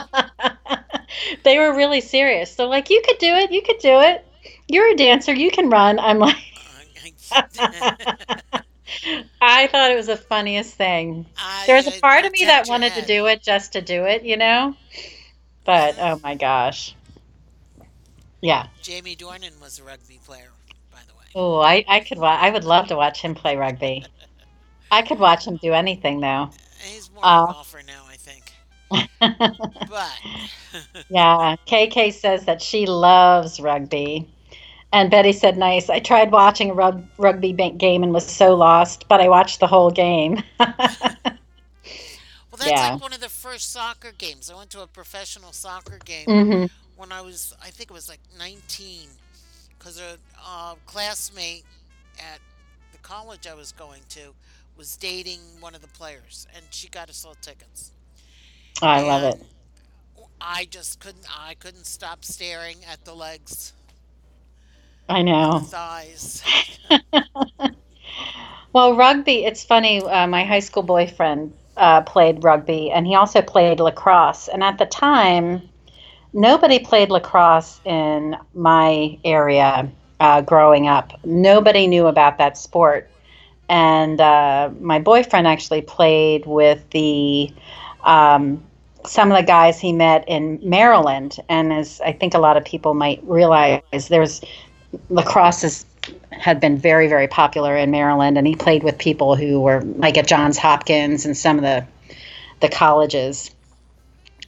they 1.43 1.57
were 1.57 1.75
really 1.75 2.01
serious. 2.01 2.53
So 2.53 2.67
like, 2.67 2.89
you 2.89 3.01
could 3.05 3.17
do 3.17 3.33
it. 3.33 3.51
You 3.51 3.61
could 3.61 3.79
do 3.79 3.99
it. 4.01 4.25
You're 4.71 4.91
a 4.91 4.95
dancer. 4.95 5.33
You 5.33 5.51
can 5.51 5.69
run. 5.69 5.99
I'm 5.99 6.19
like, 6.19 6.37
I 9.41 9.67
thought 9.67 9.91
it 9.91 9.95
was 9.95 10.07
the 10.07 10.17
funniest 10.17 10.75
thing. 10.75 11.25
I, 11.37 11.63
There 11.67 11.75
was 11.75 11.87
a 11.87 11.99
part 12.01 12.25
of 12.25 12.31
me 12.31 12.45
that 12.45 12.67
wanted 12.67 12.93
to 12.95 13.01
do 13.01 13.27
it 13.27 13.43
just 13.43 13.73
to 13.73 13.81
do 13.81 14.05
it, 14.05 14.23
you 14.23 14.37
know. 14.37 14.75
But 15.65 15.95
oh 15.99 16.19
my 16.23 16.35
gosh, 16.35 16.95
yeah. 18.41 18.67
Jamie 18.81 19.15
Dornan 19.15 19.59
was 19.59 19.79
a 19.79 19.83
rugby 19.83 20.19
player, 20.23 20.51
by 20.91 20.99
the 21.07 21.13
way. 21.15 21.25
Oh, 21.35 21.59
I 21.59 21.83
I 21.87 21.99
could 22.01 22.19
wa- 22.19 22.37
I 22.39 22.49
would 22.49 22.65
love 22.65 22.87
to 22.87 22.95
watch 22.95 23.21
him 23.21 23.35
play 23.35 23.55
rugby. 23.57 24.05
I 24.91 25.01
could 25.03 25.19
watch 25.19 25.45
him 25.47 25.57
do 25.57 25.73
anything 25.73 26.19
though. 26.21 26.51
He's 26.79 27.11
more 27.11 27.23
Uh. 27.23 27.43
of 27.43 27.49
a 27.49 27.53
golfer 27.53 27.81
now, 27.83 28.05
I 28.07 28.17
think. 28.17 28.53
But 29.87 30.21
Yeah, 31.09 31.55
KK 31.65 32.11
says 32.11 32.45
that 32.45 32.61
she 32.61 32.85
loves 32.85 33.59
rugby. 33.59 34.29
And 34.93 35.09
Betty 35.11 35.31
said, 35.33 35.57
nice. 35.57 35.89
I 35.89 35.99
tried 35.99 36.31
watching 36.31 36.69
a 36.71 36.73
rug- 36.73 37.05
rugby 37.17 37.51
game 37.53 38.03
and 38.03 38.13
was 38.13 38.25
so 38.27 38.55
lost, 38.55 39.07
but 39.07 39.21
I 39.21 39.29
watched 39.29 39.59
the 39.59 39.67
whole 39.67 39.91
game. 39.91 40.41
well, 40.59 42.57
that's 42.57 42.81
Yeah. 42.81 42.83
like 42.83 42.99
one 43.01 43.13
of 43.13 43.19
the 43.21 43.29
first 43.29 43.71
soccer 43.71 44.11
games. 44.11 44.49
I 44.49 44.55
went 44.55 44.69
to 44.71 44.81
a 44.81 44.87
professional 44.87 45.53
soccer 45.53 45.99
game 46.03 46.27
hmm 46.27 46.65
when 46.95 47.11
I 47.11 47.21
was, 47.21 47.53
I 47.61 47.69
think 47.69 47.89
it 47.91 47.93
was 47.93 48.09
like 48.09 48.21
19, 48.37 49.09
because 49.77 49.99
a 49.99 50.17
uh, 50.45 50.75
classmate 50.85 51.65
at 52.17 52.41
the 52.91 52.99
college 52.99 53.47
I 53.47 53.53
was 53.55 53.71
going 53.71 54.03
to 54.09 54.35
was 54.75 54.97
dating 54.97 55.41
one 55.59 55.75
of 55.75 55.81
the 55.81 55.87
players, 55.87 56.47
and 56.55 56.65
she 56.71 56.87
got 56.89 57.09
us 57.09 57.25
all 57.25 57.35
tickets. 57.35 57.93
I 58.81 59.01
love 59.01 59.23
it. 59.23 59.41
I 60.41 60.65
just 60.65 60.99
couldn't. 60.99 61.25
I 61.29 61.55
couldn't 61.55 61.85
stop 61.85 62.23
staring 62.25 62.83
at 62.83 63.05
the 63.05 63.13
legs, 63.15 63.73
I 65.11 65.21
know. 65.21 65.59
thighs. 65.59 66.43
Well, 68.73 68.95
rugby, 68.95 69.43
it's 69.43 69.63
funny. 69.63 70.01
Uh, 70.01 70.27
my 70.27 70.45
high 70.45 70.59
school 70.59 70.83
boyfriend 70.83 71.53
uh, 71.75 72.01
played 72.01 72.43
rugby 72.43 72.89
and 72.89 73.05
he 73.05 73.15
also 73.15 73.41
played 73.41 73.79
lacrosse. 73.81 74.47
And 74.47 74.63
at 74.63 74.77
the 74.77 74.85
time, 74.85 75.67
nobody 76.31 76.79
played 76.79 77.09
lacrosse 77.09 77.81
in 77.83 78.37
my 78.53 79.19
area 79.25 79.91
uh, 80.21 80.41
growing 80.41 80.87
up. 80.87 81.19
Nobody 81.25 81.85
knew 81.87 82.07
about 82.07 82.37
that 82.37 82.57
sport. 82.57 83.09
And 83.67 84.21
uh, 84.21 84.69
my 84.79 84.99
boyfriend 84.99 85.47
actually 85.47 85.81
played 85.81 86.45
with 86.45 86.89
the 86.91 87.51
um, 88.03 88.63
some 89.05 89.31
of 89.31 89.37
the 89.37 89.43
guys 89.43 89.79
he 89.79 89.91
met 89.91 90.23
in 90.27 90.59
Maryland. 90.63 91.37
And 91.49 91.73
as 91.73 91.99
I 92.01 92.13
think 92.13 92.33
a 92.33 92.39
lot 92.39 92.55
of 92.55 92.63
people 92.63 92.93
might 92.93 93.21
realize, 93.23 94.07
there's 94.09 94.41
lacrosse 95.09 95.63
is 95.63 95.85
had 96.31 96.59
been 96.59 96.77
very 96.77 97.07
very 97.07 97.27
popular 97.27 97.75
in 97.77 97.91
Maryland 97.91 98.37
and 98.37 98.47
he 98.47 98.55
played 98.55 98.83
with 98.83 98.97
people 98.97 99.35
who 99.35 99.59
were 99.59 99.81
like 99.81 100.17
at 100.17 100.27
Johns 100.27 100.57
Hopkins 100.57 101.25
and 101.25 101.37
some 101.37 101.57
of 101.57 101.63
the 101.63 101.85
the 102.59 102.69
colleges. 102.69 103.51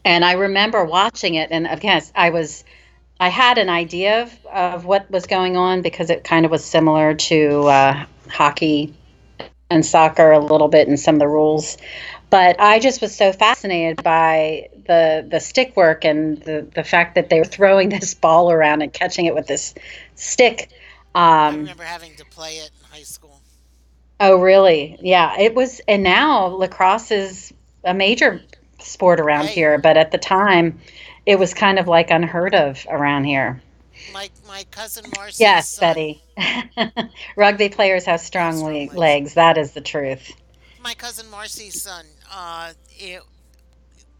And 0.05 0.25
I 0.25 0.33
remember 0.33 0.83
watching 0.83 1.35
it 1.35 1.51
and 1.51 1.67
again 1.67 2.01
I 2.15 2.31
was 2.31 2.63
I 3.19 3.29
had 3.29 3.57
an 3.57 3.69
idea 3.69 4.23
of, 4.23 4.45
of 4.47 4.85
what 4.85 5.09
was 5.09 5.27
going 5.27 5.55
on 5.55 5.81
because 5.81 6.09
it 6.09 6.23
kind 6.23 6.45
of 6.45 6.51
was 6.51 6.65
similar 6.65 7.13
to 7.13 7.67
uh, 7.67 8.05
hockey 8.29 8.93
and 9.69 9.85
soccer 9.85 10.31
a 10.31 10.39
little 10.39 10.67
bit 10.67 10.87
in 10.87 10.97
some 10.97 11.15
of 11.15 11.19
the 11.19 11.27
rules. 11.27 11.77
But 12.29 12.59
I 12.59 12.79
just 12.79 13.01
was 13.01 13.15
so 13.15 13.31
fascinated 13.31 14.03
by 14.03 14.69
the 14.87 15.25
the 15.29 15.39
stick 15.39 15.75
work 15.77 16.03
and 16.03 16.41
the 16.41 16.67
the 16.73 16.83
fact 16.83 17.15
that 17.15 17.29
they 17.29 17.39
were 17.39 17.45
throwing 17.45 17.89
this 17.99 18.13
ball 18.13 18.51
around 18.51 18.81
and 18.81 18.91
catching 18.91 19.25
it 19.25 19.35
with 19.35 19.47
this 19.47 19.73
stick 20.15 20.69
I 21.15 21.49
um, 21.49 21.55
remember 21.55 21.83
having 21.83 22.15
to 22.17 22.25
play 22.25 22.57
it 22.57 22.71
in 22.79 22.85
high 22.85 23.03
school. 23.03 23.41
Oh, 24.19 24.39
really? 24.39 24.97
Yeah, 25.01 25.37
it 25.39 25.53
was. 25.55 25.81
And 25.87 26.03
now 26.03 26.45
lacrosse 26.47 27.11
is 27.11 27.53
a 27.83 27.93
major 27.93 28.41
sport 28.79 29.19
around 29.19 29.45
Right. 29.45 29.53
here, 29.53 29.77
but 29.77 29.97
at 29.97 30.11
the 30.11 30.17
time, 30.17 30.79
it 31.25 31.37
was 31.39 31.53
kind 31.53 31.79
of 31.79 31.87
like 31.87 32.09
unheard 32.11 32.55
of 32.55 32.85
around 32.89 33.25
here. 33.25 33.61
My 34.13 34.29
my 34.47 34.63
cousin 34.71 35.05
Marcy's 35.15 35.39
Yes, 35.39 35.69
son, 35.69 35.81
Betty. 35.81 36.23
Rugby 37.35 37.69
players 37.69 38.05
have 38.05 38.21
strong 38.21 38.57
Strong 38.57 38.73
legs. 38.87 38.95
legs. 38.95 39.33
That 39.35 39.57
is 39.57 39.73
the 39.73 39.81
truth. 39.81 40.31
My 40.81 40.93
cousin 40.93 41.29
Marcy's 41.29 41.81
son, 41.81 42.05
uh, 42.31 42.73
it 42.89 43.21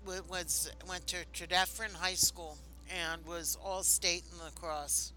was 0.06 0.72
went 0.88 1.08
to 1.08 1.18
Tredyffrin 1.34 1.94
High 1.96 2.14
School 2.16 2.58
and 2.90 3.26
was 3.26 3.58
all 3.64 3.84
state 3.84 4.24
in 4.32 4.44
lacrosse. 4.44 5.14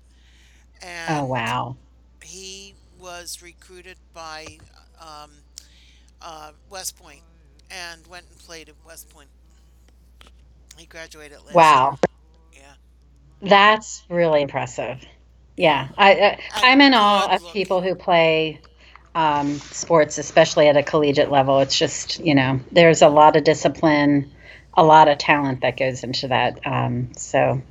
And 0.81 1.09
Oh, 1.09 1.25
wow. 1.25 1.77
he 2.23 2.75
was 2.99 3.43
recruited 3.43 3.99
by 4.13 4.61
um, 5.01 5.45
uh, 6.21 6.53
West 6.69 6.97
Point 6.97 7.25
and 7.71 8.07
went 8.07 8.27
and 8.29 8.39
played 8.39 8.69
at 8.69 8.77
West 8.85 9.09
Point. 9.09 9.31
He 10.77 10.87
graduated 10.87 11.43
last 11.43 11.75
Wow. 11.75 11.91
year. 11.91 11.99
Yeah. 12.53 12.75
That's 13.41 14.05
really 14.09 14.43
impressive. 14.43 15.05
Yeah, 15.57 15.89
I, 15.97 16.13
I 16.15 16.39
I'm 16.63 16.81
in 16.81 16.95
awe 16.95 17.27
of 17.35 17.41
people 17.53 17.81
who 17.83 17.95
play 17.95 18.61
um, 19.15 19.63
sports, 19.71 20.19
especially 20.19 20.69
at 20.69 20.77
a 20.77 20.83
collegiate 20.83 21.31
level. 21.31 21.61
It's 21.61 21.79
just 21.79 22.19
you 22.21 22.35
know, 22.35 22.61
there's 22.73 23.03
a 23.03 23.09
lot 23.09 23.37
of 23.37 23.45
discipline, 23.45 24.33
a 24.75 24.85
lot 24.85 25.09
of 25.09 25.19
talent 25.19 25.63
that 25.63 25.77
goes 25.79 26.05
into 26.05 26.29
that. 26.29 26.61
Um, 26.67 27.13
so 27.17 27.63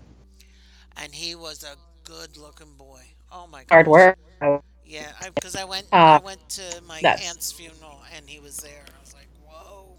And 0.97 1.13
he 1.15 1.35
was 1.35 1.63
a 1.63 1.75
good-looking. 2.03 2.74
Oh 3.35 3.47
my 3.47 3.63
god. 3.65 3.73
hard 3.73 3.87
work. 3.87 4.17
Yeah, 4.87 5.11
because 5.33 5.55
I, 5.55 5.65
went 5.65 5.87
Uh, 5.91 6.19
I 6.21 6.23
went 6.23 6.47
to 6.49 6.81
my 6.87 7.01
that's- 7.01 7.27
aunt's 7.27 7.51
funeral 7.51 7.99
and 8.15 8.29
he 8.29 8.39
was 8.39 8.57
there. 8.57 8.85
I 8.87 9.01
was 9.01 9.13
like, 9.13 9.27
whoa. 9.45 9.97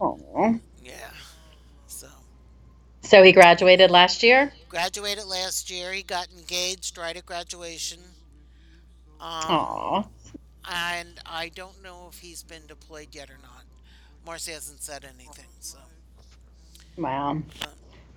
Oh. 0.00 0.60
Yeah. 0.84 0.92
So 1.86 2.08
So 3.02 3.22
he 3.22 3.32
graduated 3.32 3.90
last 3.90 4.22
year. 4.22 4.52
graduated 4.68 5.24
last 5.26 5.70
year. 5.70 5.92
He 5.92 6.02
got 6.02 6.28
engaged 6.30 6.98
right 6.98 7.16
at 7.16 7.24
graduation. 7.26 8.00
Um, 9.18 9.44
Aw. 9.48 10.04
and 10.70 11.18
I 11.24 11.48
don't 11.54 11.82
know 11.82 12.08
if 12.12 12.18
he's 12.18 12.42
been 12.42 12.66
deployed 12.68 13.08
yet 13.12 13.30
or 13.30 13.38
not. 13.42 13.64
Marcy 14.26 14.52
hasn't 14.52 14.82
said 14.82 15.04
anything, 15.04 15.46
so 15.60 15.78
Wow. 16.98 17.42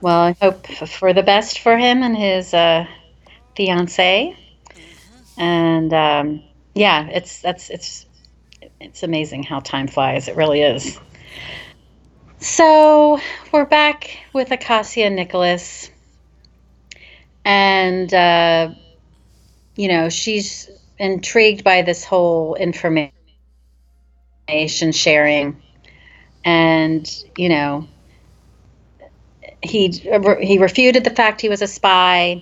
Well, 0.01 0.19
I 0.19 0.35
hope 0.41 0.67
for 0.67 1.13
the 1.13 1.23
best 1.23 1.59
for 1.59 1.77
him 1.77 2.03
and 2.03 2.15
his 2.17 2.53
uh, 2.53 2.85
fiance. 3.59 4.37
And 5.37 5.93
um, 5.93 6.41
yeah, 6.75 7.07
it's 7.07 7.41
that's 7.41 7.69
it's 7.69 8.05
it's 8.79 9.03
amazing 9.03 9.43
how 9.43 9.59
time 9.59 9.89
flies. 9.89 10.29
It 10.29 10.37
really 10.37 10.61
is. 10.61 10.97
So 12.37 13.19
we're 13.51 13.65
back 13.65 14.17
with 14.31 14.49
Acacia 14.51 15.09
Nicholas. 15.09 15.91
And, 17.43 18.13
uh, 18.13 18.69
you 19.75 19.89
know, 19.89 20.07
she's 20.07 20.69
intrigued 20.97 21.65
by 21.65 21.81
this 21.81 22.05
whole 22.05 22.55
information 22.55 23.11
sharing. 24.93 25.61
And, 26.45 27.23
you 27.35 27.49
know, 27.49 27.87
he 29.61 29.89
he 29.89 30.57
refuted 30.59 31.03
the 31.03 31.09
fact 31.09 31.41
he 31.41 31.49
was 31.49 31.61
a 31.61 31.67
spy. 31.67 32.41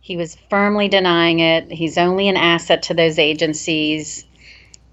He 0.00 0.16
was 0.16 0.36
firmly 0.48 0.88
denying 0.88 1.40
it. 1.40 1.70
He's 1.70 1.98
only 1.98 2.28
an 2.28 2.36
asset 2.36 2.82
to 2.84 2.94
those 2.94 3.18
agencies. 3.18 4.24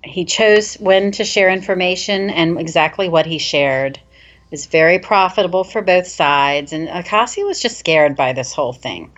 He 0.03 0.25
chose 0.25 0.75
when 0.75 1.11
to 1.13 1.23
share 1.23 1.49
information 1.49 2.29
and 2.29 2.59
exactly 2.59 3.09
what 3.09 3.25
he 3.25 3.37
shared 3.37 3.99
is 4.51 4.65
very 4.65 4.99
profitable 4.99 5.63
for 5.63 5.81
both 5.81 6.07
sides. 6.07 6.73
And 6.73 6.87
Acacia 6.89 7.41
was 7.41 7.59
just 7.59 7.79
scared 7.79 8.15
by 8.15 8.33
this 8.33 8.53
whole 8.53 8.73
thing. 8.73 9.11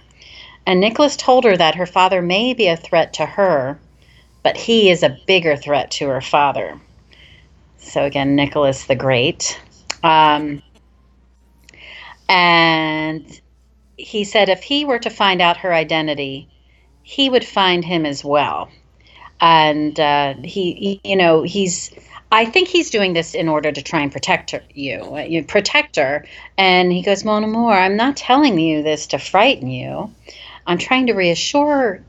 And 0.66 0.80
Nicholas 0.80 1.16
told 1.16 1.44
her 1.44 1.58
that 1.58 1.76
her 1.76 1.86
father 1.86 2.22
may 2.22 2.54
be 2.54 2.68
a 2.68 2.78
threat 2.78 3.14
to 3.14 3.26
her, 3.26 3.80
but 4.44 4.58
he 4.58 4.90
is 4.90 5.04
a 5.04 5.18
bigger 5.26 5.56
threat 5.56 5.92
to 5.92 6.08
her 6.08 6.22
father. 6.22 6.80
So 7.78 8.04
again, 8.06 8.36
Nicholas 8.36 8.86
the 8.86 8.96
Great. 8.96 9.60
Um, 10.04 10.62
and 12.28 13.42
he 14.00 14.24
said 14.24 14.50
if 14.50 14.64
he 14.64 14.86
were 14.86 15.00
to 15.00 15.10
find 15.10 15.42
out 15.42 15.58
her 15.58 15.74
identity, 15.74 16.48
he 17.04 17.30
would 17.30 17.44
find 17.44 17.84
him 17.84 18.06
as 18.06 18.24
well. 18.24 18.70
And 19.42 20.00
uh, 20.00 20.36
he, 20.44 20.74
he, 20.74 21.02
you 21.04 21.16
know, 21.16 21.44
he's. 21.44 21.92
I 22.32 22.46
think 22.46 22.68
he's 22.68 22.92
doing 22.92 23.14
this 23.14 23.34
in 23.34 23.50
order 23.50 23.72
to 23.72 23.82
try 23.82 24.02
and 24.02 24.12
protect 24.12 24.52
her, 24.52 24.62
you, 24.76 25.18
you 25.18 25.44
protect 25.44 25.96
her. 25.96 26.26
And 26.60 26.92
he 26.92 27.02
goes, 27.02 27.26
Mon 27.26 27.44
amour, 27.44 27.74
I'm 27.74 27.96
not 27.96 28.18
telling 28.18 28.60
you 28.60 28.84
this 28.84 29.08
to 29.08 29.18
frighten 29.18 29.68
you. 29.68 30.14
I'm 30.68 30.78
trying 30.78 31.08
to 31.08 31.14
reassure 31.14 32.04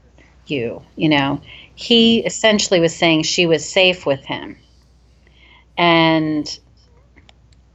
you. 0.46 0.82
You 0.96 1.08
know, 1.08 1.40
he 1.74 2.18
essentially 2.18 2.80
was 2.80 2.94
saying 2.94 3.22
she 3.22 3.46
was 3.46 3.66
safe 3.66 4.04
with 4.04 4.22
him. 4.26 4.58
And 5.78 6.58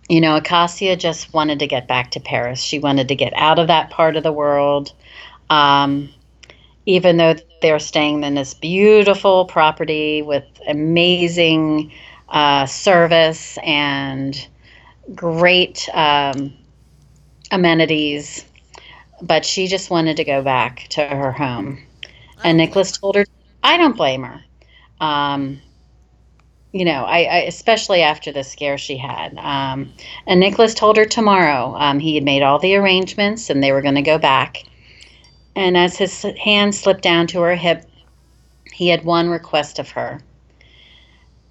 you 0.10 0.22
know, 0.22 0.36
Acacia 0.36 0.95
just 0.95 1.34
wanted 1.34 1.60
to 1.60 1.68
get 1.68 1.88
back 1.88 2.12
to 2.12 2.20
Paris. 2.20 2.60
She 2.60 2.80
wanted 2.80 3.08
to 3.08 3.16
get 3.16 3.34
out 3.36 3.60
of 3.60 3.68
that 3.68 3.89
part 3.89 4.16
of 4.16 4.24
the 4.24 4.32
world. 4.32 4.93
Um, 5.49 6.10
even 6.86 7.18
though 7.18 7.36
they're 7.62 7.80
staying 7.80 8.24
in 8.24 8.36
this 8.36 8.53
beautiful 8.53 9.45
property 9.45 10.22
with 10.22 10.43
amazing 10.68 11.91
uh, 12.30 12.66
service 12.66 13.58
and 13.64 14.47
great 15.14 15.89
um, 15.93 16.53
amenities, 17.51 18.45
but 19.22 19.45
she 19.45 19.68
just 19.68 19.89
wanted 19.89 20.18
to 20.18 20.24
go 20.24 20.43
back 20.43 20.88
to 20.89 21.06
her 21.06 21.32
home. 21.32 21.80
And 22.43 22.58
Nicholas 22.58 22.91
told 22.91 23.16
her, 23.16 23.26
I 23.64 23.78
don't 23.78 23.97
blame 23.97 24.24
her. 24.24 24.43
Um, 24.99 25.62
you 26.76 26.84
know, 26.84 27.05
I, 27.05 27.19
I, 27.23 27.38
especially 27.43 28.01
after 28.01 28.34
the 28.34 28.43
scare 28.43 28.78
she 28.78 28.97
had. 28.97 29.38
Um, 29.38 29.93
and 30.28 30.41
Nicholas 30.41 30.73
told 30.73 30.97
her 30.97 31.05
tomorrow 31.05 31.73
um, 31.78 31.99
he 31.99 32.15
had 32.15 32.26
made 32.26 32.43
all 32.43 32.59
the 32.59 32.76
arrangements 32.76 33.49
and 33.49 33.63
they 33.63 33.71
were 33.71 33.82
going 33.82 33.95
to 33.95 34.01
go 34.01 34.17
back. 34.17 34.65
And 35.55 35.78
as 35.78 35.95
his 35.95 36.23
hand 36.43 36.76
slipped 36.76 37.01
down 37.01 37.28
to 37.28 37.39
her 37.39 37.55
hip, 37.55 37.86
he 38.73 38.89
had 38.89 39.05
one 39.05 39.30
request 39.30 39.80
of 39.80 39.91
her. 39.91 40.19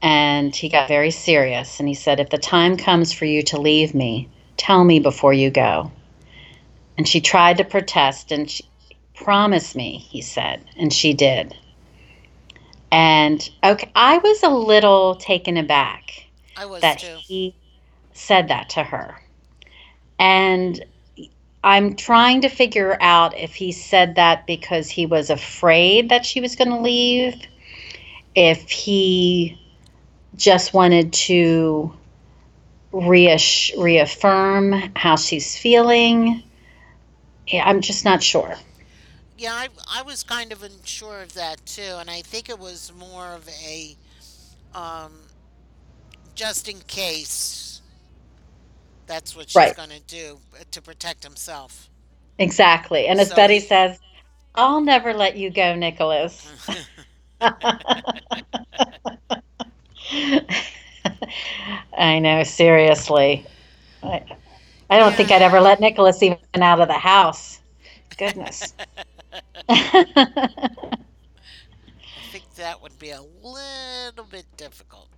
And 0.03 0.55
he 0.55 0.68
got 0.68 0.89
very 0.89 1.11
serious 1.11 1.81
and 1.81 1.89
he 1.89 1.95
said, 1.95 2.20
If 2.20 2.29
the 2.29 2.37
time 2.37 2.77
comes 2.77 3.11
for 3.11 3.25
you 3.25 3.43
to 3.45 3.59
leave 3.59 3.95
me, 3.95 4.29
tell 4.59 4.85
me 4.85 4.99
before 4.99 5.33
you 5.33 5.49
go. 5.49 5.91
And 6.99 7.09
she 7.09 7.22
tried 7.22 7.57
to 7.57 7.64
protest 7.64 8.31
and 8.31 8.51
she 8.51 8.66
promised 9.14 9.75
me, 9.75 9.97
he 9.97 10.20
said, 10.20 10.62
and 10.77 10.93
she 10.93 11.14
did. 11.14 11.57
And 12.95 13.51
okay, 13.65 13.91
I 13.97 14.19
was 14.19 14.45
a 14.45 14.49
little 14.49 15.17
taken 15.17 15.57
aback 15.57 16.27
I 16.57 16.65
was 16.67 16.81
that 16.83 17.01
too. 17.01 17.17
he 17.21 17.57
said 18.13 18.47
that 18.49 18.69
to 18.71 18.85
her. 18.85 19.21
And 20.21 20.85
I'm 21.65 21.97
trying 21.97 22.43
to 22.43 22.49
figure 22.49 22.97
out 23.01 23.37
if 23.37 23.53
he 23.57 23.73
said 23.73 24.15
that 24.15 24.47
because 24.47 24.89
he 24.89 25.07
was 25.07 25.29
afraid 25.29 26.11
that 26.11 26.25
she 26.25 26.41
was 26.41 26.55
going 26.55 26.71
to 26.71 26.79
leave, 26.79 27.35
if 28.37 28.71
he 28.71 29.61
just 30.37 30.73
wanted 30.73 31.13
to 31.15 31.93
reass- 32.93 33.73
reaffirm 33.77 34.73
how 34.95 35.17
she's 35.17 35.59
feeling. 35.59 36.45
I'm 37.53 37.81
just 37.81 38.05
not 38.05 38.23
sure. 38.23 38.55
Yeah, 39.37 39.55
I, 39.55 39.68
I 39.89 40.03
was 40.03 40.22
kind 40.24 40.53
of 40.53 40.62
unsure 40.62 41.22
of 41.22 41.35
that 41.35 41.64
too, 41.66 41.97
and 41.99 42.11
I 42.11 42.22
think 42.22 42.49
it 42.51 42.59
was 42.59 42.93
more 42.95 43.32
of 43.35 43.49
a 43.49 43.97
um, 44.74 45.30
just 46.35 46.68
in 46.68 46.80
case 46.82 47.82
that's 49.07 49.37
what 49.37 49.51
she's 49.51 49.61
Right. 49.61 49.72
going 49.72 49.91
to 49.91 50.01
do 50.03 50.43
uh, 50.59 50.64
to 50.72 50.82
protect 50.82 51.24
himself. 51.24 51.91
Exactly. 52.39 53.09
And 53.09 53.20
as 53.20 53.30
So 53.30 53.32
Betty 53.32 53.61
says, 53.61 54.01
I'll 54.55 54.82
never 54.82 55.14
let 55.14 55.37
you 55.37 55.51
go, 55.51 55.74
Nicholas. 55.76 56.53
I 61.99 62.20
know, 62.20 62.45
seriously. 62.45 63.47
I, 64.03 64.24
I 64.91 64.99
don't 64.99 65.16
think 65.16 65.30
I'd 65.32 65.43
ever 65.43 65.61
let 65.61 65.80
Nicholas 65.80 66.22
even 66.22 66.39
out 66.57 66.80
of 66.80 66.89
the 66.89 66.95
house. 66.95 67.61
Goodness. 68.18 68.74
I 69.69 70.97
think 72.31 72.55
that 72.57 72.83
would 72.83 72.99
be 72.99 73.11
a 73.11 73.21
little 73.43 74.25
bit 74.31 74.47
difficult. 74.57 75.09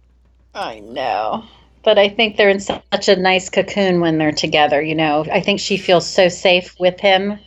I 0.55 0.81
know. 0.81 1.45
But 1.83 1.99
I 1.99 2.09
think 2.09 2.37
they're 2.37 2.51
in 2.51 2.61
such 2.61 3.09
a 3.09 3.17
nice 3.17 3.49
cocoon 3.49 4.01
when 4.01 4.19
they're 4.19 4.33
together, 4.33 4.83
you 4.83 4.95
know. 4.95 5.25
I 5.31 5.41
think 5.41 5.61
she 5.61 5.77
feels 5.77 6.07
so 6.07 6.29
safe 6.29 6.75
with 6.81 6.99
him 6.99 7.39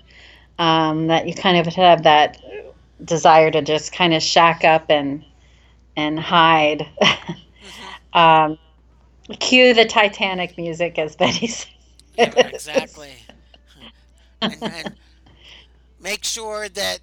um, 0.58 1.08
that 1.08 1.28
you 1.28 1.34
kind 1.34 1.58
of 1.58 1.74
have 1.74 2.04
that 2.04 2.38
desire 3.04 3.52
to 3.52 3.62
just 3.62 3.92
kind 3.92 4.14
of 4.14 4.22
shack 4.22 4.64
up 4.64 4.86
and 4.90 5.24
and 5.96 6.20
hide. 6.20 6.88
um, 8.14 8.58
cue 9.40 9.74
the 9.74 9.86
Titanic 9.86 10.58
music, 10.58 10.98
as 10.98 11.16
Betty 11.16 11.48
said. 11.48 11.68
Yeah, 12.18 12.48
exactly. 12.48 13.12
and, 14.42 14.56
and 14.62 14.96
make 16.02 16.24
sure 16.24 16.70
that 16.70 17.00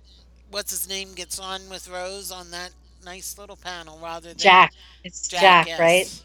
what's 0.50 0.70
his 0.70 0.88
name 0.88 1.14
gets 1.14 1.38
on 1.38 1.60
with 1.68 1.88
Rose 1.88 2.30
on 2.30 2.50
that 2.50 2.70
nice 3.04 3.38
little 3.38 3.56
panel 3.56 3.98
rather 4.02 4.28
than 4.28 4.38
Jack. 4.38 4.72
It's 5.04 5.28
Jack, 5.28 5.66
yes. 5.66 5.80
right? 5.80 6.22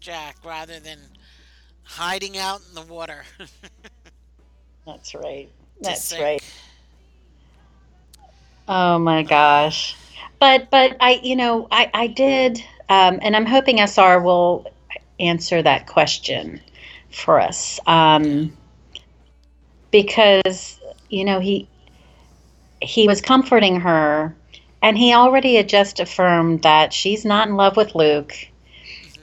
Jack, 0.00 0.36
rather 0.44 0.78
than 0.80 0.98
hiding 1.84 2.38
out 2.38 2.60
in 2.68 2.74
the 2.74 2.92
water. 2.92 3.24
That's 4.86 5.14
right. 5.14 5.48
That's 5.80 6.12
right. 6.18 6.42
Oh 8.68 8.98
my 8.98 9.22
gosh. 9.22 9.96
But 10.38 10.70
but 10.70 10.96
I 11.00 11.20
you 11.22 11.36
know 11.36 11.68
I 11.70 11.90
I 11.92 12.06
did 12.06 12.62
um, 12.88 13.18
and 13.22 13.36
I'm 13.36 13.46
hoping 13.46 13.78
SR 13.78 14.20
will 14.20 14.70
answer 15.20 15.62
that 15.62 15.86
question 15.86 16.60
for 17.10 17.40
us 17.40 17.78
um, 17.86 18.56
because 19.90 20.80
you 21.10 21.24
know 21.24 21.40
he 21.40 21.68
he 22.82 23.06
was 23.08 23.20
comforting 23.20 23.80
her 23.80 24.36
and 24.82 24.98
he 24.98 25.14
already 25.14 25.54
had 25.56 25.68
just 25.68 26.00
affirmed 26.00 26.62
that 26.62 26.92
she's 26.92 27.24
not 27.24 27.48
in 27.48 27.56
love 27.56 27.76
with 27.76 27.94
Luke. 27.94 28.34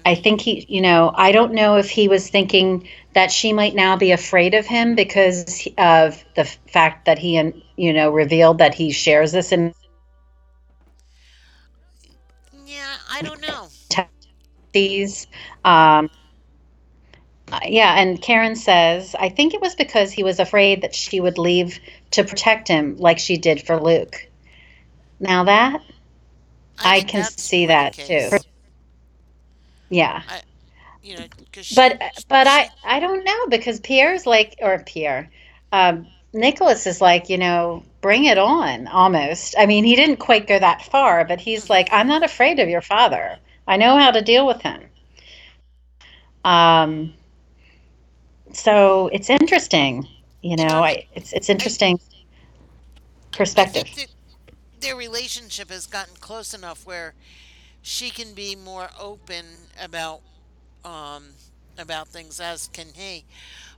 I 0.06 0.16
think 0.16 0.42
he, 0.42 0.66
you 0.70 0.82
know, 0.82 1.12
I 1.16 1.32
don't 1.32 1.54
know 1.54 1.78
if 1.78 1.90
he 1.90 2.08
was 2.08 2.30
thinking 2.30 2.88
that 3.14 3.32
she 3.32 3.54
might 3.54 3.76
now 3.76 3.98
be 3.98 4.12
afraid 4.12 4.54
of 4.54 4.66
him 4.66 4.96
because 4.96 5.68
of 5.78 6.24
the 6.36 6.46
fact 6.46 7.06
that 7.06 7.20
he, 7.20 7.34
you 7.78 7.94
know, 7.94 8.10
revealed 8.12 8.60
that 8.60 8.74
he 8.76 8.92
shares 8.92 9.32
this 9.32 9.52
in 9.52 9.74
Yeah, 12.66 12.98
I 13.10 13.22
don't 13.22 13.42
know. 13.42 13.70
these. 14.74 15.28
Um, 15.64 16.10
yeah, 17.66 18.00
and 18.00 18.22
Karen 18.22 18.56
says, 18.56 19.16
I 19.20 19.30
think 19.30 19.54
it 19.54 19.62
was 19.62 19.76
because 19.76 20.12
he 20.12 20.24
was 20.24 20.40
afraid 20.40 20.82
that 20.82 20.96
she 20.96 21.20
would 21.20 21.38
leave 21.38 21.80
to 22.12 22.24
protect 22.24 22.68
him 22.68 22.98
like 22.98 23.20
she 23.20 23.38
did 23.38 23.66
for 23.66 23.80
Luke. 23.80 24.28
Now 25.20 25.44
that, 25.46 25.82
I 26.80 27.00
think 27.00 27.10
can 27.10 27.24
see 27.26 27.66
that 27.68 27.94
case. 27.94 28.30
too. 28.30 28.38
yeah. 29.90 30.24
You 31.02 31.18
know, 31.18 31.26
But 31.76 32.02
but 32.28 32.48
I 32.48 32.70
I 32.84 33.00
don't 33.00 33.24
know 33.24 33.48
because 33.48 33.80
Pierre's 33.80 34.26
like 34.26 34.56
or 34.62 34.80
Pierre, 34.86 35.30
um, 35.72 36.08
Nicholas 36.34 36.86
is 36.88 37.02
like 37.02 37.30
you 37.30 37.38
know 37.38 37.84
bring 38.02 38.26
it 38.26 38.38
on 38.38 38.88
almost. 38.88 39.56
I 39.58 39.66
mean 39.66 39.84
he 39.84 39.96
didn't 39.96 40.18
quite 40.18 40.48
go 40.48 40.60
that 40.60 40.84
far, 40.84 41.26
but 41.26 41.40
he's 41.40 41.70
like 41.70 41.90
I'm 41.92 42.08
not 42.08 42.24
afraid 42.24 42.60
of 42.60 42.70
your 42.70 42.82
father. 42.82 43.38
I 43.68 43.78
know 43.78 43.98
how 43.98 44.12
to 44.12 44.22
deal 44.22 44.48
with 44.48 44.62
him. 44.62 44.82
Um, 46.44 47.14
so 48.54 49.08
it's 49.14 49.30
interesting, 49.30 50.08
you 50.42 50.56
know. 50.58 50.84
I 50.84 51.08
it's 51.14 51.34
it's 51.34 51.50
interesting 51.50 52.00
I 53.58 53.66
perspective. 53.66 53.86
their 54.80 54.96
relationship 54.96 55.70
has 55.70 55.88
gotten 55.88 56.16
close 56.16 56.54
enough 56.54 56.86
where 56.86 57.16
she 57.82 58.12
can 58.12 58.34
be 58.34 58.56
more 58.56 58.90
open 59.00 59.46
about 59.82 60.22
um, 60.86 61.36
about 61.78 62.08
things 62.10 62.40
as 62.40 62.68
can 62.68 62.94
he. 62.94 63.26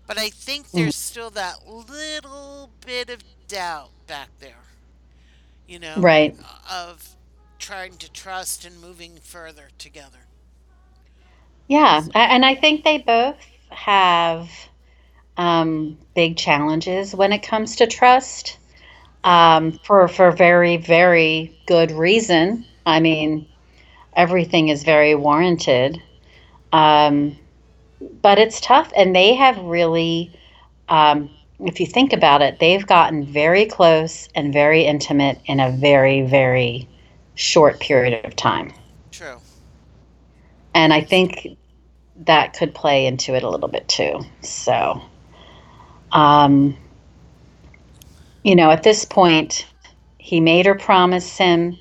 But 0.08 0.18
I 0.18 0.30
think 0.30 0.74
Mm. 0.74 0.92
there's 0.92 0.96
still 0.96 1.30
that 1.32 1.68
little 1.68 2.72
bit 2.86 3.10
of 3.10 3.22
doubt 3.48 3.92
back 4.08 4.30
there, 4.40 4.66
you 5.68 5.80
know, 5.80 6.04
Right. 6.04 6.36
of 6.72 7.16
trying 7.60 7.98
to 7.98 8.12
trust 8.12 8.66
and 8.66 8.80
moving 8.80 9.18
further 9.22 9.70
together. 9.78 10.28
Yeah, 11.68 12.04
and 12.14 12.46
I 12.46 12.56
think 12.56 12.84
they 12.84 13.00
both 13.00 13.38
have 13.70 14.50
um, 15.38 15.98
big 16.16 16.38
challenges 16.38 17.16
when 17.16 17.32
it 17.34 17.44
comes 17.44 17.76
to 17.78 17.88
trust 17.88 18.58
um, 19.24 19.74
for 19.84 20.08
for 20.08 20.32
very 20.32 20.78
very 20.78 21.58
good 21.68 21.92
reason. 21.92 22.66
I 22.86 23.00
mean, 23.00 23.48
everything 24.14 24.70
is 24.70 24.84
very 24.84 25.16
warranted, 25.16 26.02
um, 26.74 27.38
but 28.22 28.40
it's 28.40 28.60
tough, 28.62 28.92
and 28.96 29.16
they 29.16 29.36
have 29.36 29.58
really. 29.60 30.32
Um, 30.90 31.30
if 31.64 31.80
you 31.80 31.86
think 31.86 32.12
about 32.12 32.42
it, 32.42 32.60
they've 32.60 32.86
gotten 32.86 33.24
very 33.24 33.66
close 33.66 34.28
and 34.34 34.52
very 34.52 34.84
intimate 34.84 35.40
in 35.46 35.60
a 35.60 35.70
very, 35.70 36.24
very 36.24 36.88
short 37.36 37.80
period 37.80 38.26
of 38.26 38.36
time. 38.36 38.74
True. 39.12 39.38
And 40.74 40.92
I 40.92 41.02
think 41.02 41.58
that 42.26 42.54
could 42.54 42.74
play 42.74 43.06
into 43.06 43.36
it 43.36 43.44
a 43.44 43.50
little 43.50 43.68
bit 43.68 43.88
too. 43.88 44.22
So, 44.42 45.02
um, 46.12 46.78
you 48.44 48.56
know, 48.56 48.72
at 48.72 48.84
this 48.84 49.06
point, 49.06 49.66
he 50.18 50.40
made 50.40 50.66
her 50.66 50.76
promise 50.76 51.38
him, 51.38 51.78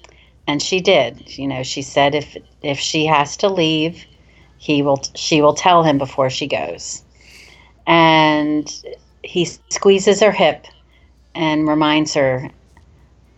and 0.46 0.62
she 0.62 0.80
did. 0.80 1.38
You 1.38 1.46
know, 1.46 1.62
she 1.62 1.82
said 1.82 2.14
if 2.14 2.36
if 2.62 2.78
she 2.78 3.06
has 3.06 3.36
to 3.38 3.48
leave, 3.48 4.04
he 4.58 4.82
will. 4.82 5.02
She 5.14 5.40
will 5.40 5.54
tell 5.54 5.82
him 5.82 5.98
before 5.98 6.30
she 6.30 6.46
goes. 6.46 7.02
And 7.86 8.72
he 9.22 9.44
squeezes 9.44 10.20
her 10.20 10.32
hip 10.32 10.66
and 11.34 11.68
reminds 11.68 12.14
her, 12.14 12.50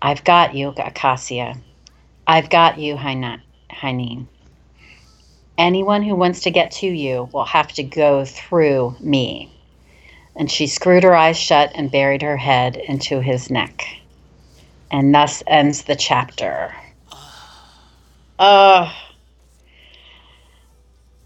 "I've 0.01 0.25
got 0.25 0.55
you, 0.55 0.75
Acacia. 0.77 1.57
I've 2.27 2.51
got 2.51 2.79
you, 2.79 2.97
Hainin." 2.97 4.27
anyone 5.59 6.03
who 6.03 6.15
wants 6.15 6.41
to 6.41 6.51
get 6.51 6.71
to 6.71 6.87
you 6.87 7.29
will 7.33 7.45
have 7.45 7.69
to 7.73 7.83
go 7.83 8.25
through 8.25 8.97
me. 9.01 9.51
And 10.35 10.51
she 10.51 10.67
screwed 10.67 11.03
her 11.05 11.15
eyes 11.15 11.39
shut 11.39 11.73
and 11.75 11.91
buried 11.91 12.23
her 12.23 12.37
head 12.37 12.77
into 12.77 13.21
his 13.21 13.51
neck. 13.51 13.85
And 14.91 15.15
thus 15.15 15.43
ends 15.47 15.83
the 15.83 15.97
chapter. 15.97 16.75
Uh, 18.39 18.93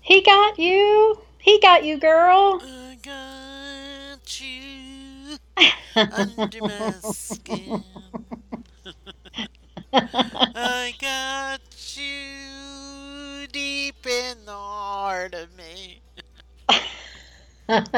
he 0.00 0.22
got 0.22 0.58
you. 0.58 1.18
He 1.38 1.60
got 1.60 1.84
you, 1.84 1.98
girl. 1.98 2.60
I 2.62 2.98
got 3.02 4.40
you 4.40 5.38
under 6.12 6.62
my 6.62 6.98
skin. 7.00 7.82
I 9.92 10.94
got 11.00 11.60
you 11.96 13.46
deep 13.52 14.06
in 14.06 14.44
the 14.44 14.52
heart 14.52 15.34
of 15.34 15.56
me. 15.56 16.00
And 17.68 17.88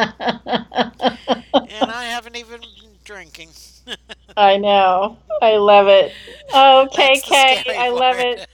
I 1.90 2.04
haven't 2.06 2.36
even 2.36 2.60
been 2.60 2.96
drinking. 3.04 3.50
I 4.36 4.56
know. 4.56 5.18
I 5.40 5.56
love 5.56 5.88
it. 5.88 6.12
Oh, 6.52 6.88
That's 6.94 7.22
the 7.22 7.28
KK, 7.30 7.76
I 7.76 7.88
love 7.90 8.16
it. 8.18 8.46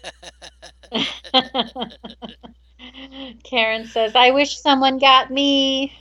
Karen 3.44 3.86
says, 3.86 4.14
I 4.14 4.30
wish 4.30 4.58
someone 4.58 4.98
got 4.98 5.30
me. 5.30 5.92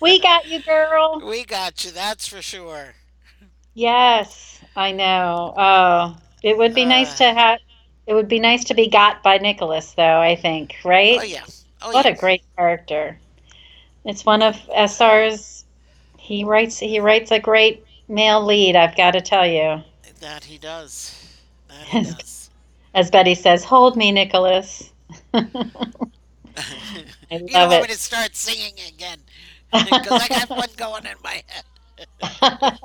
We 0.00 0.20
got 0.20 0.46
you, 0.46 0.62
girl. 0.62 1.20
we 1.24 1.44
got 1.44 1.84
you, 1.84 1.90
that's 1.90 2.26
for 2.26 2.42
sure. 2.42 2.94
Yes, 3.74 4.60
I 4.76 4.92
know. 4.92 5.54
Oh, 5.56 6.16
it 6.42 6.56
would 6.56 6.74
be 6.74 6.84
nice 6.84 7.18
to 7.18 7.24
Uh. 7.24 7.24
have. 7.24 7.58
It 8.06 8.14
would 8.14 8.28
be 8.28 8.40
nice 8.40 8.64
to 8.64 8.74
be 8.74 8.88
got 8.88 9.22
by 9.22 9.38
Nicholas, 9.38 9.92
though. 9.94 10.20
I 10.20 10.36
think, 10.36 10.76
right? 10.84 11.18
Oh 11.20 11.24
yeah. 11.24 11.44
Oh 11.82 11.92
what 11.92 12.06
yeah. 12.06 12.08
a 12.12 12.14
great 12.14 12.42
character! 12.56 13.18
It's 14.06 14.24
one 14.24 14.40
of 14.40 14.56
SR's. 14.74 15.64
He 16.16 16.44
writes. 16.44 16.78
He 16.78 17.00
writes 17.00 17.32
a 17.32 17.40
great 17.40 17.84
male 18.08 18.44
lead. 18.44 18.76
I've 18.76 18.96
got 18.96 19.10
to 19.12 19.20
tell 19.20 19.46
you. 19.46 19.82
That 20.20 20.44
he 20.44 20.58
does. 20.58 21.38
That 21.68 21.86
he 21.88 22.02
does. 22.12 22.50
As 22.94 23.10
Betty 23.10 23.34
says, 23.34 23.64
"Hold 23.64 23.96
me, 23.96 24.12
Nicholas." 24.12 24.92
I 25.34 25.44
you 27.30 27.46
love 27.52 27.70
want 27.70 27.82
me 27.82 27.88
to 27.88 27.98
start 27.98 28.34
singing 28.34 28.74
again. 28.88 29.18
Because 29.72 30.22
I 30.22 30.28
got 30.28 30.50
one 30.50 30.68
going 30.76 31.04
in 31.04 31.16
my 31.22 31.42
head. 31.48 32.78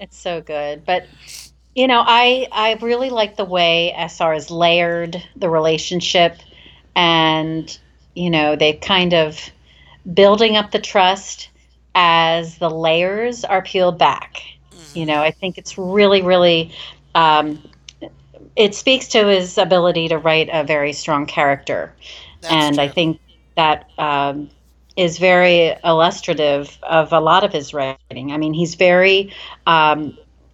it's 0.00 0.18
so 0.18 0.40
good, 0.40 0.84
but 0.84 1.06
you 1.76 1.86
know, 1.86 2.02
I 2.04 2.48
I 2.50 2.74
really 2.82 3.10
like 3.10 3.36
the 3.36 3.44
way 3.44 3.94
SR 3.96 4.32
has 4.32 4.50
layered 4.50 5.22
the 5.36 5.48
relationship, 5.48 6.38
and 6.96 7.78
you 8.14 8.30
know, 8.30 8.56
they 8.56 8.72
kind 8.74 9.14
of 9.14 9.50
building 10.12 10.56
up 10.56 10.70
the 10.70 10.78
trust 10.78 11.50
as 11.94 12.58
the 12.58 12.70
layers 12.70 13.44
are 13.44 13.62
peeled 13.62 13.98
back. 13.98 14.42
You 14.92 15.06
know, 15.06 15.20
I 15.22 15.30
think 15.30 15.58
it's 15.58 15.76
really, 15.78 16.22
really. 16.22 16.72
Um, 17.14 17.62
it 18.56 18.74
speaks 18.74 19.08
to 19.08 19.26
his 19.28 19.58
ability 19.58 20.08
to 20.08 20.18
write 20.18 20.48
a 20.52 20.64
very 20.64 20.92
strong 20.92 21.26
character 21.26 21.94
That's 22.40 22.70
and 22.70 22.80
I 22.80 22.88
think 22.88 23.20
that 23.56 23.88
um, 23.98 24.50
is 24.96 25.18
very 25.18 25.74
illustrative 25.84 26.78
of 26.82 27.12
a 27.12 27.20
lot 27.20 27.44
of 27.44 27.52
his 27.52 27.74
writing. 27.74 28.14
I 28.14 28.18
mean, 28.18 28.36
he's 28.36 28.56
very, 28.56 29.12
um, 29.48 30.00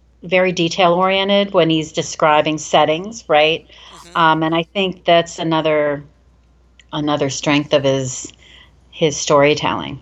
very 0.07 0.41
detail 0.51 0.93
oriented 0.93 1.53
when 1.53 1.69
he's 1.69 1.91
describing 1.91 2.57
settings, 2.57 3.23
right? 3.27 3.65
Mhm. 3.91 4.15
Um, 4.15 4.43
and 4.43 4.55
I 4.55 4.63
think 4.63 5.05
that's 5.05 5.39
another 5.39 6.03
another 6.93 7.29
strength 7.29 7.73
of 7.73 7.83
his 7.83 8.31
his 8.93 9.17
storytelling. 9.17 9.99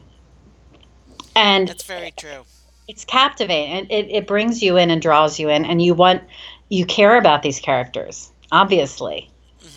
And 1.35 1.67
That's 1.69 1.83
very 1.83 2.11
true. 2.11 2.43
it's 2.89 3.05
captivating 3.05 3.71
and 3.71 3.91
it, 3.91 4.11
it 4.11 4.27
brings 4.27 4.61
you 4.61 4.75
in 4.77 4.91
and 4.91 5.01
draws 5.01 5.39
you 5.39 5.47
in 5.49 5.63
and 5.65 5.81
you 5.81 5.93
want 5.93 6.21
you 6.69 6.85
care 6.85 7.15
about 7.17 7.41
these 7.41 7.59
characters 7.59 8.31
obviously 8.51 9.29
Mhm. 9.63 9.69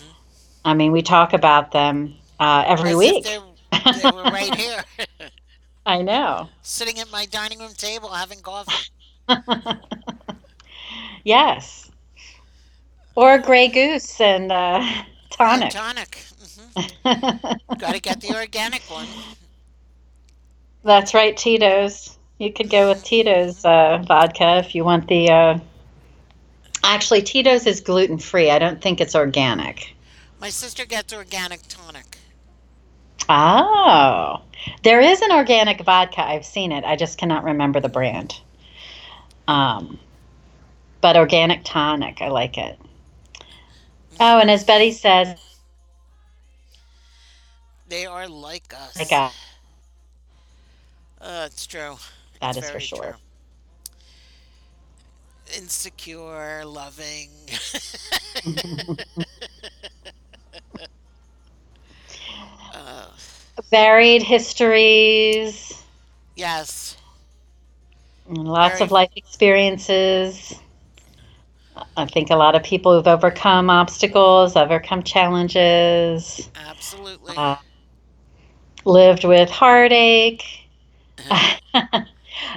i 0.65 0.73
mean 0.73 0.91
we 0.91 1.01
talk 1.01 1.31
about 1.33 1.71
them 1.71 2.13
uh, 2.41 2.63
every 2.67 2.91
As 2.91 2.97
week 2.97 3.23
they, 3.23 3.39
they 4.01 4.11
were 4.11 4.23
right 4.23 4.53
here, 4.63 4.83
i 5.85 6.01
know 6.01 6.49
sitting 6.61 6.99
at 6.99 7.09
my 7.09 7.25
dining 7.25 7.59
room 7.59 7.73
table 7.77 8.09
having 8.09 8.41
coffee. 8.41 8.89
yes 11.23 11.89
or 13.15 13.37
gray 13.37 13.69
goose 13.69 14.19
and 14.19 14.51
uh, 14.51 14.81
And 15.39 15.71
tonic 15.71 16.25
tonic. 16.55 16.91
hmm 17.03 17.75
Got 17.77 17.93
to 17.95 18.01
get 18.01 18.21
the 18.21 18.35
organic 18.35 18.81
one. 18.89 19.07
that's 20.83 21.13
right 21.13 21.35
tito's 21.35 22.17
you 22.37 22.51
could 22.53 22.69
go 22.69 22.89
with 22.89 23.03
tito's 23.03 23.63
uh, 23.65 24.03
vodka 24.07 24.57
if 24.57 24.75
you 24.75 24.83
want 24.83 25.07
the 25.07 25.29
uh... 25.31 25.57
actually 26.83 27.21
tito's 27.21 27.65
is 27.65 27.81
gluten-free 27.81 28.49
i 28.51 28.59
don't 28.59 28.81
think 28.81 29.01
it's 29.01 29.15
organic 29.15 29.95
My 30.39 30.49
sister 30.49 30.85
gets 30.85 31.13
organic 31.13 31.61
tonic. 31.67 32.17
Oh, 33.27 34.41
there 34.83 34.99
is 35.01 35.21
an 35.21 35.31
organic 35.31 35.81
vodka. 35.81 36.21
I've 36.21 36.45
seen 36.45 36.71
it. 36.71 36.83
I 36.83 36.95
just 36.95 37.17
cannot 37.17 37.43
remember 37.43 37.79
the 37.79 37.89
brand. 37.89 38.39
Um, 39.47 39.97
but 41.01 41.15
organic 41.17 41.61
tonic, 41.63 42.21
I 42.21 42.27
like 42.27 42.57
it. 42.59 42.77
Oh, 44.19 44.39
and 44.39 44.51
as 44.51 44.63
Betty 44.63 44.91
says, 44.91 45.39
They 47.87 48.05
are 48.05 48.27
like 48.27 48.73
us. 48.73 48.95
like 48.97 49.11
uh, 49.11 49.29
Uh, 51.19 51.43
it's 51.47 51.65
true. 51.65 51.97
that 52.41 52.57
It's 52.57 52.65
is 52.65 52.69
for 52.69 52.79
sure. 52.79 53.03
true. 53.03 53.15
Insecure, 55.55 56.65
loving. 56.65 57.29
uh, 62.73 63.07
Varied 63.71 64.21
histories, 64.23 65.81
yes. 66.35 66.97
and 68.27 68.47
lots 68.47 68.79
Very- 68.79 68.85
of 68.85 68.91
life 68.91 69.11
experiences. 69.15 70.59
I 71.97 72.05
think 72.05 72.29
a 72.29 72.35
lot 72.37 72.55
of 72.55 72.63
people 72.63 72.93
who've 72.95 73.07
overcome 73.07 73.69
obstacles, 73.69 74.55
overcome 74.55 75.03
challenges. 75.03 76.49
Absolutely. 76.55 77.33
Uh, 77.35 77.57
lived 78.85 79.25
with 79.25 79.49
heartache. 79.49 80.43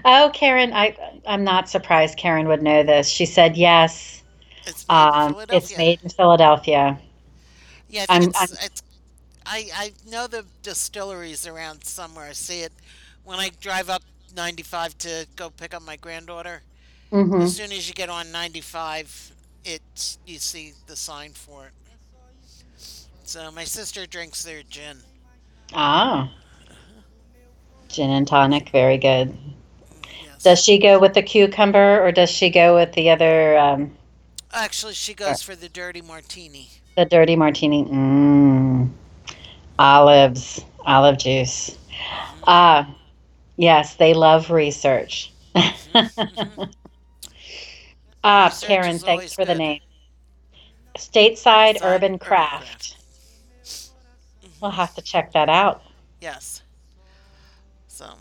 oh, 0.04 0.30
Karen, 0.34 0.72
I 0.72 0.96
I'm 1.26 1.44
not 1.44 1.68
surprised 1.68 2.18
Karen 2.18 2.48
would 2.48 2.62
know 2.62 2.82
this. 2.82 3.08
She 3.08 3.26
said 3.26 3.56
yes. 3.56 4.22
It's 4.66 4.88
made 4.88 5.08
in 5.14 5.18
Um, 5.18 5.36
it's 5.50 5.76
Philadelphia. 5.76 5.78
made 5.78 6.00
in 6.02 6.10
Philadelphia. 6.10 7.00
Yeah, 7.88 8.06
I 8.08 8.16
I'm- 8.16 8.32
it's, 8.32 8.40
I'm- 8.40 8.58
it's 8.62 8.82
I 9.46 9.70
I 9.74 9.94
know 10.04 10.26
the 10.28 10.46
distilleries 10.62 11.46
around 11.46 11.84
somewhere. 11.84 12.26
I 12.28 12.32
see 12.32 12.62
it 12.62 12.72
when 13.24 13.38
I 13.40 13.50
drive 13.50 13.88
up 13.90 14.04
95 14.34 14.98
to 14.98 15.26
go 15.36 15.50
pick 15.50 15.74
up 15.74 15.82
my 15.82 15.96
granddaughter. 15.96 16.64
hmm 17.10 17.40
As 17.40 17.50
soon 17.50 17.72
as 17.72 17.88
you 17.88 17.94
get 17.94 18.10
on 18.10 18.32
95, 18.32 19.32
it's 19.64 20.18
you 20.24 20.38
see 20.38 20.74
the 20.86 20.96
sign 20.96 21.34
for 21.34 21.66
it. 21.68 21.74
So 23.22 23.50
my 23.52 23.64
sister 23.64 24.06
drinks 24.06 24.42
their 24.42 24.62
gin. 24.64 25.07
Ah, 25.72 26.30
gin 27.88 28.10
and 28.10 28.26
tonic, 28.26 28.70
very 28.70 28.98
good. 28.98 29.36
Yes. 30.24 30.42
Does 30.42 30.64
she 30.64 30.78
go 30.78 30.98
with 30.98 31.14
the 31.14 31.22
cucumber 31.22 32.04
or 32.04 32.12
does 32.12 32.30
she 32.30 32.50
go 32.50 32.74
with 32.74 32.92
the 32.92 33.10
other, 33.10 33.58
um, 33.58 33.96
Actually, 34.52 34.94
she 34.94 35.14
goes 35.14 35.42
for 35.42 35.54
the 35.54 35.68
dirty 35.68 36.00
martini. 36.00 36.68
the 36.96 37.04
dirty 37.04 37.36
martini? 37.36 37.84
Mmm. 37.84 38.90
Olives, 39.78 40.64
olive 40.84 41.18
juice. 41.18 41.76
Ah, 42.46 42.92
yes, 43.56 43.94
they 43.96 44.14
love 44.14 44.50
research. 44.50 45.32
ah, 45.54 45.74
Research 48.24 48.66
Karen, 48.66 48.98
thanks 48.98 49.34
for 49.34 49.44
the 49.44 49.54
name. 49.54 49.80
Stateside 50.96 51.78
Urban 51.82 52.18
Urbancraft. 52.18 52.94
We'll 54.60 54.70
have 54.72 54.94
to 54.94 55.02
check 55.02 55.32
that 55.32 55.48
out. 55.48 55.82
Yes. 56.20 56.62
So, 57.86 58.18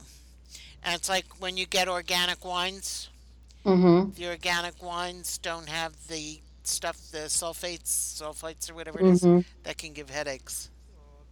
and 0.84 0.96
it's 0.96 1.10
like 1.10 1.40
when 1.40 1.58
you 1.58 1.66
get 1.66 1.88
organic 1.88 2.44
wines, 2.46 3.10
Mm-hmm. 3.66 4.12
the 4.16 4.28
organic 4.28 4.82
wines 4.82 5.38
don't 5.38 5.70
have 5.70 6.08
the 6.08 6.42
stuff, 6.64 6.98
the 7.12 7.28
sulfates, 7.30 7.88
sulfites 7.90 8.70
or 8.70 8.76
whatever 8.76 9.00
it 9.00 9.08
is, 9.08 9.28
Mm-hmm. 9.28 9.40
that 9.64 9.78
can 9.78 9.94
give 9.94 10.10
headaches. 10.10 10.70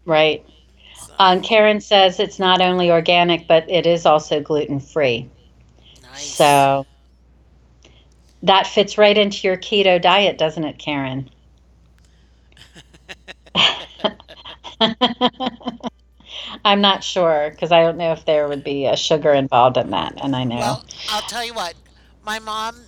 Right. 0.06 0.46
So, 0.94 1.14
Um, 1.20 1.42
Karen 1.42 1.82
says 1.82 2.20
it's 2.20 2.40
not 2.40 2.62
only 2.62 2.92
organic, 2.92 3.48
but 3.48 3.70
it 3.70 3.86
is 3.86 4.06
also 4.06 4.42
gluten 4.42 4.80
free. 4.80 5.30
nice. 6.02 6.38
So 6.38 6.86
that 8.44 8.68
fits 8.68 8.98
right 8.98 9.18
into 9.18 9.48
your 9.48 9.58
keto 9.58 10.02
diet, 10.02 10.38
doesn't 10.38 10.64
it, 10.64 10.78
Karen? 10.80 11.30
I'm 16.66 16.82
not 16.82 17.04
sure 17.04 17.50
because 17.52 17.72
I 17.72 17.82
don't 17.82 17.98
know 17.98 18.12
if 18.14 18.26
there 18.26 18.48
would 18.48 18.64
be 18.64 18.86
a 18.86 18.96
sugar 18.96 19.34
involved 19.34 19.78
in 19.78 19.92
that, 19.92 20.14
and 20.24 20.36
I 20.36 20.44
know. 20.44 20.78
Well, 20.78 20.86
I'll 21.08 21.22
tell 21.22 21.44
you 21.44 21.54
what. 21.54 21.76
My 22.22 22.40
mom, 22.40 22.86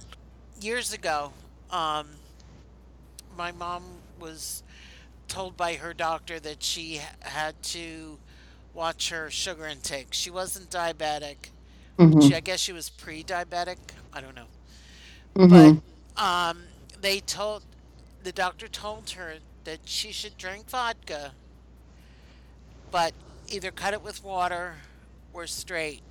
years 0.60 0.94
ago, 0.94 1.34
um, 1.70 2.20
my 3.36 3.52
mom 3.52 4.04
was 4.18 4.64
told 5.28 5.56
by 5.58 5.76
her 5.76 5.94
doctor 5.94 6.40
that 6.40 6.64
she 6.64 7.02
had 7.22 7.62
to 7.64 8.20
watch 8.74 9.10
her 9.10 9.30
sugar 9.30 9.66
intake. 9.68 10.14
She 10.14 10.30
wasn't 10.30 10.70
diabetic. 10.70 11.52
Mhm, 11.98 12.20
She, 12.20 12.36
I 12.36 12.40
guess 12.42 12.60
she 12.60 12.74
was 12.74 12.90
pre-diabetic. 12.90 13.78
I 14.14 14.22
don't 14.22 14.36
know. 14.36 14.48
mhm. 15.36 15.80
But 16.16 16.22
um, 16.22 16.68
they 17.00 17.20
told 17.22 17.64
the 18.22 18.32
doctor 18.34 18.68
told 18.68 19.12
her 19.12 19.40
that 19.64 19.82
she 19.86 20.12
should 20.12 20.38
drink 20.38 20.70
vodka, 20.70 21.36
but 22.92 23.14
either 23.48 23.72
cut 23.72 23.94
it 23.94 24.02
with 24.02 24.24
water 24.24 24.78
or 25.34 25.48
straight. 25.48 26.04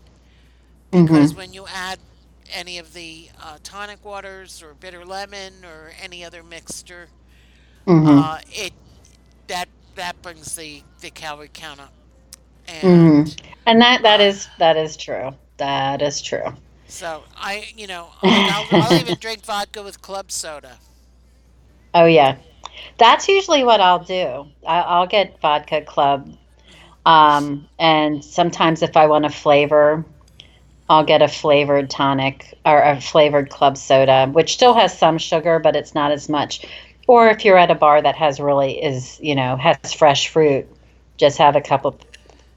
Because 1.04 1.34
Mm-hmm. 1.34 1.36
when 1.36 1.52
you 1.52 1.66
add 1.66 2.00
any 2.48 2.78
of 2.78 2.92
the 2.92 3.30
uh, 3.38 3.58
tonic 3.62 4.04
waters 4.04 4.62
or 4.62 4.74
bitter 4.74 5.04
lemon 5.04 5.64
or 5.64 5.92
any 6.00 6.24
other 6.24 6.42
mixture, 6.42 7.10
Mhm. 7.86 8.28
uh, 8.28 8.40
it 8.46 8.74
that 9.48 9.68
that 9.94 10.20
brings 10.22 10.54
the 10.54 10.84
the 11.00 11.10
calorie 11.10 11.50
count 11.52 11.80
up. 11.80 11.92
And 12.66 13.04
Mhm. 13.04 13.36
And 13.66 13.80
that 13.82 14.02
that 14.02 14.20
uh, 14.20 14.22
is 14.22 14.48
that 14.58 14.76
is 14.76 14.96
true. 14.96 15.34
That 15.58 16.00
is 16.02 16.22
true. 16.22 16.54
so 16.86 17.24
I, 17.34 17.66
you 17.74 17.86
know, 17.86 18.10
I'll, 18.46 18.70
I'll 18.78 18.96
even 18.96 19.18
drink 19.18 19.44
vodka 19.44 19.82
with 19.82 20.00
club 20.00 20.30
soda. 20.30 20.80
Oh 21.94 22.04
yeah, 22.06 22.36
that's 22.98 23.28
usually 23.28 23.64
what 23.64 23.80
I'll 23.80 24.04
do. 24.04 24.46
I, 24.66 24.80
I'll 24.80 25.06
get 25.06 25.40
vodka 25.40 25.82
club, 25.82 26.30
um, 27.06 27.68
and 27.78 28.22
sometimes 28.22 28.82
if 28.82 28.96
I 28.96 29.06
want 29.06 29.24
a 29.24 29.30
flavor, 29.30 30.04
I'll 30.90 31.04
get 31.04 31.22
a 31.22 31.28
flavored 31.28 31.88
tonic 31.88 32.58
or 32.66 32.82
a 32.82 33.00
flavored 33.00 33.48
club 33.48 33.76
soda, 33.76 34.26
which 34.26 34.52
still 34.52 34.74
has 34.74 34.96
some 34.96 35.16
sugar, 35.16 35.60
but 35.60 35.76
it's 35.76 35.94
not 35.94 36.10
as 36.10 36.28
much. 36.28 36.66
Or 37.06 37.28
if 37.28 37.44
you're 37.44 37.58
at 37.58 37.70
a 37.70 37.76
bar 37.76 38.02
that 38.02 38.16
has 38.16 38.40
really 38.40 38.82
is 38.82 39.20
you 39.22 39.36
know 39.36 39.56
has 39.56 39.92
fresh 39.94 40.28
fruit, 40.28 40.66
just 41.16 41.38
have 41.38 41.54
a 41.54 41.60
couple 41.60 41.96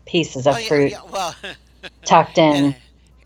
pieces 0.08 0.48
of 0.48 0.56
oh 0.56 0.58
yeah, 0.58 0.68
fruit 0.68 0.92
yeah. 0.92 1.02
Well, 1.12 1.36
tucked 2.04 2.40
in. 2.40 2.76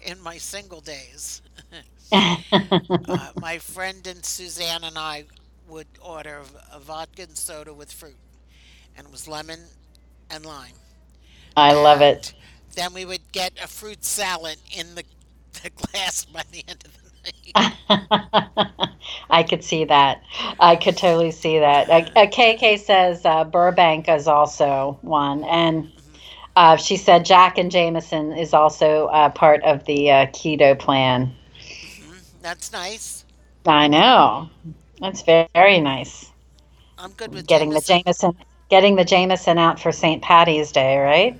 in, 0.06 0.22
my 0.22 0.38
single 0.38 0.82
days, 0.82 1.42
uh, 2.12 3.32
my 3.40 3.60
friend 3.60 4.06
and 4.06 4.26
Suzanne 4.26 4.84
and 4.84 4.98
I 4.98 5.24
would 5.70 5.88
order 6.02 6.42
a 6.74 6.80
vodka 6.80 7.24
and 7.24 7.38
soda 7.38 7.74
with 7.74 7.94
fruit, 7.94 8.18
and 8.98 9.08
it 9.08 9.12
was 9.12 9.26
lemon 9.26 9.62
and 10.30 10.46
lime. 10.46 10.83
I 11.56 11.74
love 11.74 12.02
it. 12.02 12.34
Then 12.76 12.96
we 12.96 13.06
would 13.06 13.32
get 13.32 13.54
a 13.64 13.68
fruit 13.68 14.04
salad 14.04 14.58
in 14.76 14.96
the, 14.96 15.04
the 15.62 15.70
glass 15.70 16.26
by 16.26 16.42
the 16.52 16.64
end 16.68 16.84
of 16.84 16.92
the 16.92 17.04
night. 17.06 18.80
I 19.30 19.44
could 19.44 19.64
see 19.64 19.86
that. 19.86 20.24
I 20.60 20.76
could 20.76 20.98
totally 20.98 21.30
see 21.30 21.60
that. 21.60 21.88
Uh, 21.88 22.10
uh, 22.16 22.26
KK 22.26 22.80
says 22.80 23.26
uh, 23.26 23.44
bourbon 23.44 24.04
is 24.06 24.28
also 24.28 24.98
one, 25.02 25.44
and 25.44 25.92
uh, 26.56 26.76
she 26.78 26.98
said 26.98 27.26
Jack 27.26 27.60
and 27.60 27.72
Jameson 27.72 28.34
is 28.34 28.54
also 28.54 29.06
uh, 29.08 29.30
part 29.30 29.62
of 29.64 29.86
the 29.86 30.10
uh, 30.10 30.26
keto 30.28 30.78
plan. 30.78 31.32
That's 32.42 32.72
nice. 32.72 33.24
I 33.66 33.88
know. 33.88 34.50
That's 35.00 35.22
very, 35.22 35.48
very 35.54 35.80
nice. 35.80 36.32
I'm 36.98 37.12
good 37.12 37.34
with 37.34 37.48
Getting 37.48 37.70
the 37.70 37.82
Jameson. 37.82 38.36
Getting 38.74 38.96
the 38.96 39.06
Jameson 39.06 39.60
out 39.60 39.80
for 39.80 39.92
St. 39.92 40.20
Patty's 40.24 40.72
Day, 40.72 40.98
right? 40.98 41.40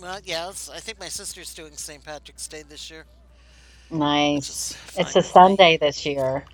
Well, 0.00 0.20
yes, 0.24 0.70
I 0.72 0.78
think 0.78 1.00
my 1.00 1.08
sister's 1.08 1.52
doing 1.52 1.72
St. 1.72 2.04
Patrick's 2.04 2.46
Day 2.46 2.62
this 2.68 2.88
year. 2.92 3.06
Nice. 3.90 4.76
It's 4.96 5.16
a. 5.16 5.22
Sunday 5.24 5.78
this 5.78 6.06
year, 6.06 6.44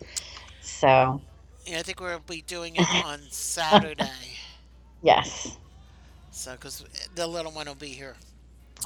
so 0.63 1.21
Yeah, 1.67 1.81
I 1.81 1.83
think 1.83 2.01
we'll 2.01 2.19
be 2.21 2.41
doing 2.41 2.77
it 2.77 3.05
on 3.05 3.21
Saturday. 3.31 4.09
yes. 5.03 5.59
So, 6.31 6.53
because 6.53 6.83
the 7.15 7.27
little 7.27 7.53
one 7.53 7.67
will 7.67 7.75
be 7.75 7.89
here. 7.89 8.17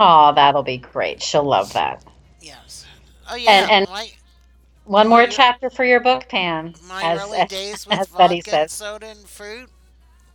Oh, 0.00 0.32
that'll 0.34 0.64
be 0.64 0.78
great. 0.78 1.22
She'll 1.22 1.44
love 1.44 1.72
that. 1.74 2.02
Yes. 2.40 2.86
Oh 3.30 3.36
yeah. 3.36 3.68
and- 3.70 3.88
my 3.88 4.10
One 4.82 5.06
more 5.06 5.22
your- 5.22 5.30
chapter 5.30 5.70
for 5.70 5.84
your 5.84 6.00
book, 6.00 6.28
Pam. 6.28 6.74
my 6.88 7.04
as- 7.04 7.20
early 7.22 7.38
as- 7.42 7.48
days 7.50 7.86
with 7.86 8.00
as 8.00 8.08
Betty 8.08 8.40
vodka 8.40 8.56
and 8.62 8.68
says. 8.68 8.72
soda 8.72 9.06
and 9.06 9.28
fruit 9.28 9.70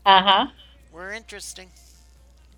Uh 0.06 0.46
were 0.92 1.12
interesting. 1.12 1.72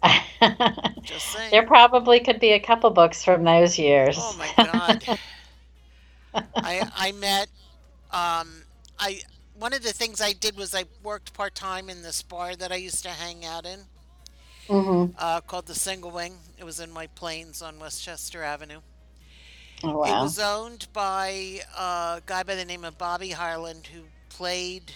Just 1.03 1.27
saying. 1.29 1.51
there 1.51 1.65
probably 1.65 2.19
could 2.19 2.39
be 2.39 2.51
a 2.51 2.59
couple 2.59 2.89
books 2.91 3.23
from 3.23 3.43
those 3.43 3.77
years. 3.77 4.17
Oh 4.17 4.33
my 4.37 4.51
god. 4.57 5.03
I 6.61 6.83
I 6.95 7.11
met 7.11 7.49
um 8.11 8.65
I 8.99 9.21
one 9.53 9.73
of 9.73 9.83
the 9.83 9.93
things 9.93 10.21
I 10.21 10.33
did 10.33 10.55
was 10.55 10.73
I 10.73 10.85
worked 11.03 11.33
part 11.33 11.55
time 11.55 11.89
in 11.89 12.01
this 12.01 12.21
bar 12.23 12.55
that 12.55 12.71
I 12.71 12.75
used 12.75 13.03
to 13.03 13.09
hang 13.09 13.45
out 13.45 13.65
in, 13.65 13.87
Mm-hmm. 14.69 15.11
uh, 15.17 15.41
called 15.41 15.67
the 15.67 15.75
Single 15.75 16.11
Wing. 16.11 16.39
It 16.57 16.63
was 16.63 16.79
in 16.79 16.93
White 16.93 17.15
Plains 17.15 17.61
on 17.61 17.79
Westchester 17.79 18.43
Avenue. 18.43 18.81
Oh 19.83 19.97
wow. 19.99 20.05
It 20.05 20.17
was 20.19 20.39
owned 20.39 20.87
by 20.93 21.61
a 21.77 22.21
guy 22.25 22.43
by 22.43 22.55
the 22.55 22.65
name 22.65 22.83
of 22.83 22.97
Bobby 22.97 23.31
Harland, 23.31 23.87
who 23.87 24.11
played 24.29 24.95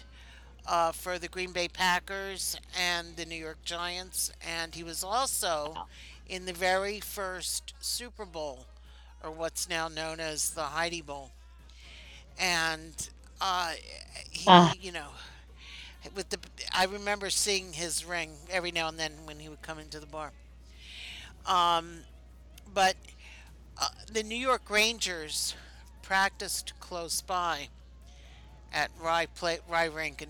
uh, 0.67 0.91
for 0.91 1.17
the 1.19 1.27
Green 1.27 1.51
Bay 1.51 1.67
Packers 1.67 2.55
and 2.77 3.15
the 3.15 3.25
New 3.25 3.35
York 3.35 3.59
Giants, 3.63 4.31
and 4.41 4.75
he 4.75 4.83
was 4.83 5.03
also 5.03 5.79
in 6.25 6.45
the 6.45 6.53
very 6.53 6.99
first 6.99 7.73
Super 7.79 8.25
Bowl, 8.25 8.67
or 9.23 9.31
what's 9.31 9.69
now 9.69 9.87
known 9.87 10.19
as 10.19 10.51
the 10.51 10.63
Heidi 10.63 11.01
Bowl. 11.01 11.31
And 12.39 13.09
uh, 13.41 13.73
he, 14.31 14.47
Ah. 14.47 14.73
you 14.73 14.91
know, 14.91 15.09
with 16.15 16.29
the 16.29 16.39
I 16.73 16.85
remember 16.85 17.29
seeing 17.29 17.73
his 17.73 18.05
ring 18.05 18.37
every 18.49 18.71
now 18.71 18.87
and 18.87 18.99
then 18.99 19.25
when 19.25 19.39
he 19.39 19.49
would 19.49 19.61
come 19.61 19.79
into 19.79 19.99
the 19.99 20.07
bar. 20.07 20.33
Um, 21.45 22.01
but 22.73 22.95
uh, 23.77 23.89
the 24.11 24.23
New 24.23 24.35
York 24.37 24.69
Rangers 24.69 25.55
practiced 26.01 26.73
close 26.79 27.21
by 27.21 27.69
at 28.71 28.91
Rye 28.99 29.25
Play 29.27 29.59
Rye 29.67 29.85
Rink 29.85 30.25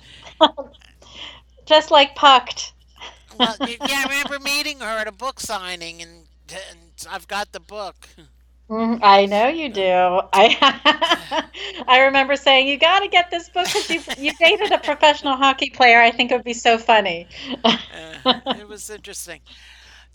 just 1.66 1.92
like 1.92 2.16
Pucked. 2.16 2.74
well, 3.34 3.56
yeah, 3.62 4.04
I 4.06 4.08
remember 4.10 4.40
meeting 4.40 4.80
her 4.80 5.00
at 5.00 5.08
a 5.08 5.12
book 5.12 5.40
signing, 5.40 6.02
and, 6.02 6.28
and 6.52 7.06
I've 7.10 7.28
got 7.28 7.52
the 7.52 7.60
book. 7.60 8.10
Mhm, 8.74 9.00
I 9.04 9.26
know 9.26 9.48
you 9.48 9.70
do. 9.70 9.84
I 10.34 11.46
I 11.88 12.00
remember 12.02 12.36
saying 12.36 12.68
you 12.68 12.78
got 12.80 13.00
to 13.02 13.08
get 13.08 13.30
this 13.32 13.50
book 13.50 13.70
because 13.74 13.90
you 13.90 14.04
you 14.16 14.34
dated 14.40 14.72
a 14.72 14.80
professional 14.80 15.36
hockey 15.38 15.70
player. 15.70 16.02
I 16.02 16.12
think 16.12 16.32
it 16.32 16.36
would 16.36 16.44
be 16.46 16.54
so 16.54 16.78
funny. 16.78 17.30
Uh, 17.94 18.20
it 18.54 18.68
was 18.68 18.90
interesting. 18.90 19.42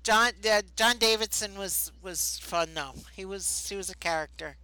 John 0.03 0.33
uh, 0.51 0.63
John 0.77 0.99
Davidson 0.99 1.59
was 1.59 1.93
was 2.03 2.39
fun 2.43 2.75
though. 2.75 2.95
He 3.15 3.25
was 3.25 3.69
he 3.69 3.77
was 3.77 3.91
a 3.91 3.97
character. 3.97 4.57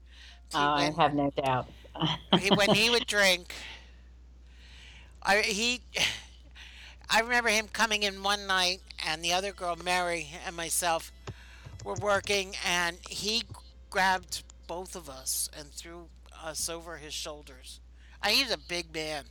He, 0.49 0.73
Oh, 0.77 0.91
I 0.91 0.91
have 0.99 1.15
no 1.15 1.31
doubt. 1.31 1.69
he, 2.35 2.51
when 2.51 2.73
he 2.73 2.91
would 2.91 3.07
drink, 3.07 3.55
I 5.23 5.41
he. 5.43 5.83
I 7.11 7.21
remember 7.21 7.49
him 7.51 7.69
coming 7.69 8.03
in 8.03 8.23
one 8.23 8.47
night, 8.47 8.81
and 9.05 9.23
the 9.25 9.33
other 9.33 9.53
girl, 9.53 9.77
Mary, 9.77 10.31
and 10.45 10.57
myself 10.57 11.13
were 11.83 11.95
working, 11.95 12.55
and 12.65 12.99
he 13.09 13.45
grabbed 13.95 14.43
both 14.67 14.97
of 14.97 15.09
us 15.09 15.49
and 15.57 15.69
threw 15.69 16.09
us 16.43 16.69
over 16.69 16.97
his 16.97 17.15
shoulders. 17.15 17.79
I, 18.21 18.33
he's 18.33 18.51
a 18.51 18.59
big 18.59 18.93
man. 18.93 19.27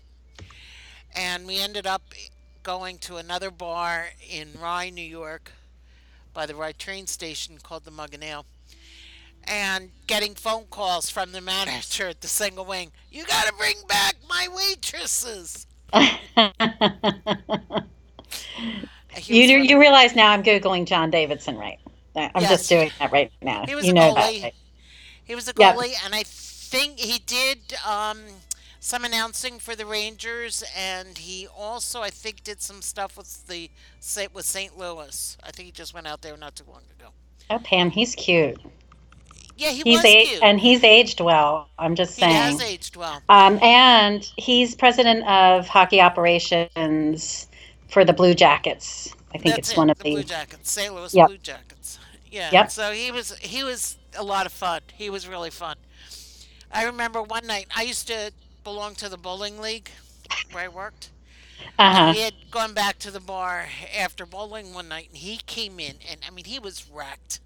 And 1.14 1.46
we 1.46 1.60
ended 1.60 1.86
up 1.86 2.14
going 2.64 2.98
to 3.00 3.18
another 3.18 3.52
bar 3.52 4.08
in 4.26 4.52
Rye, 4.58 4.90
New 4.90 5.02
York, 5.02 5.52
by 6.34 6.46
the 6.46 6.56
Rye 6.56 6.72
train 6.72 7.08
station 7.08 7.58
called 7.62 7.84
the 7.84 7.92
Mug 7.92 8.14
and 8.14 8.24
Ale, 8.24 8.46
and 9.44 9.92
getting 10.08 10.34
phone 10.34 10.64
calls 10.70 11.10
from 11.10 11.34
the 11.34 11.42
manager 11.42 12.08
at 12.08 12.22
the 12.22 12.30
single 12.30 12.64
wing. 12.64 12.94
You 13.12 13.26
got 13.26 13.46
to 13.48 13.54
bring 13.56 13.76
back 13.90 14.16
my 14.30 14.48
waitresses. 14.50 15.68
You 19.28 19.42
was 19.42 19.50
do, 19.50 19.58
one 19.58 19.62
of- 19.62 19.68
you 19.70 19.80
realize 19.80 20.16
now 20.16 20.32
I'm 20.32 20.42
googling 20.42 20.86
John 20.86 21.12
Davidson, 21.12 21.58
right? 21.58 21.80
I'm 22.16 22.32
Yes. 22.42 22.50
just 22.52 22.70
doing 22.70 22.92
that 23.00 23.12
right 23.12 23.32
now. 23.42 23.66
He 23.68 23.76
was 23.76 23.86
you 23.86 23.92
a 23.92 23.96
know 23.96 24.14
that. 24.16 24.32
goalie. 24.34 24.44
right? 24.44 24.56
He 25.24 25.36
was 25.36 25.48
a 25.48 25.54
Yep. 25.58 25.76
goalie, 25.76 25.94
and 26.06 26.14
I 26.16 26.24
think 26.24 27.00
he 27.00 27.20
did 27.20 27.76
um, 27.86 28.20
some 28.80 29.06
announcing 29.06 29.60
for 29.60 29.76
the 29.76 29.86
Rangers, 29.86 30.64
and 30.76 31.18
he 31.18 31.48
also, 31.48 32.02
I 32.02 32.10
think, 32.10 32.44
did 32.44 32.62
some 32.62 32.82
stuff 32.82 33.18
with 33.18 33.48
the 33.48 33.72
with 34.34 34.46
St. 34.46 34.78
Louis. 34.78 35.38
I 35.44 35.52
think 35.52 35.68
he 35.68 35.72
just 35.72 35.94
went 35.94 36.08
out 36.08 36.22
there 36.22 36.36
not 36.38 36.56
too 36.56 36.66
long 36.68 36.82
ago. 37.00 37.10
Oh, 37.50 37.60
Pam, 37.60 37.90
he's 37.92 38.16
cute. 38.16 38.60
Yeah, 39.56 39.70
he 39.70 39.84
He's 39.84 39.98
was 39.98 40.06
a- 40.06 40.26
cute. 40.26 40.44
and 40.44 40.60
he's 40.60 40.84
aged 40.84 41.20
well. 41.22 41.70
I'm 41.78 41.96
just 41.96 42.16
saying. 42.16 42.32
he 42.32 42.38
has 42.38 42.62
aged 42.62 42.96
well. 42.96 43.22
Um, 43.30 43.60
and 43.62 44.28
he's 44.38 44.76
president 44.76 45.26
of 45.28 45.68
hockey 45.68 46.02
operations 46.02 47.48
for 47.90 48.04
the 48.04 48.14
Blue 48.14 48.34
Jackets. 48.34 49.14
I 49.36 49.38
think 49.38 49.56
That's 49.56 49.70
it's 49.70 49.72
it, 49.72 49.78
one 49.78 49.90
of 49.92 49.98
the 50.00 50.04
the. 50.06 50.12
Blue 50.12 50.24
Jackets, 50.24 50.72
St. 50.72 50.94
Louis 50.94 51.14
Yep. 51.14 51.28
Blue 51.28 51.38
Jackets. 51.38 51.73
Yeah. 52.34 52.52
Yep. 52.52 52.68
So 52.68 52.92
he 52.94 53.12
was 53.12 53.38
he 53.40 53.64
was 53.64 53.98
a 54.18 54.24
lot 54.24 54.46
of 54.48 54.54
fun. 54.54 54.82
He 54.94 55.10
was 55.10 55.28
really 55.28 55.52
fun. 55.52 55.78
I 56.72 56.84
remember 56.86 57.22
one 57.24 57.48
night 57.48 57.68
I 57.76 57.84
used 57.84 58.08
to 58.08 58.34
belong 58.64 58.96
to 58.98 59.10
the 59.10 59.18
bowling 59.18 59.60
league 59.60 59.92
where 60.52 60.66
I 60.66 60.70
worked. 60.70 61.12
Uh 61.78 62.14
We 62.14 62.20
had 62.20 62.52
gone 62.52 62.74
back 62.74 63.00
to 63.00 63.12
the 63.12 63.22
bar 63.22 63.68
after 63.96 64.26
bowling 64.26 64.74
one 64.74 64.90
night, 64.90 65.10
and 65.10 65.18
he 65.18 65.38
came 65.38 65.80
in, 65.80 65.98
and 66.10 66.22
I 66.26 66.32
mean, 66.32 66.46
he 66.46 66.60
was 66.60 66.88
wrecked. 66.88 67.42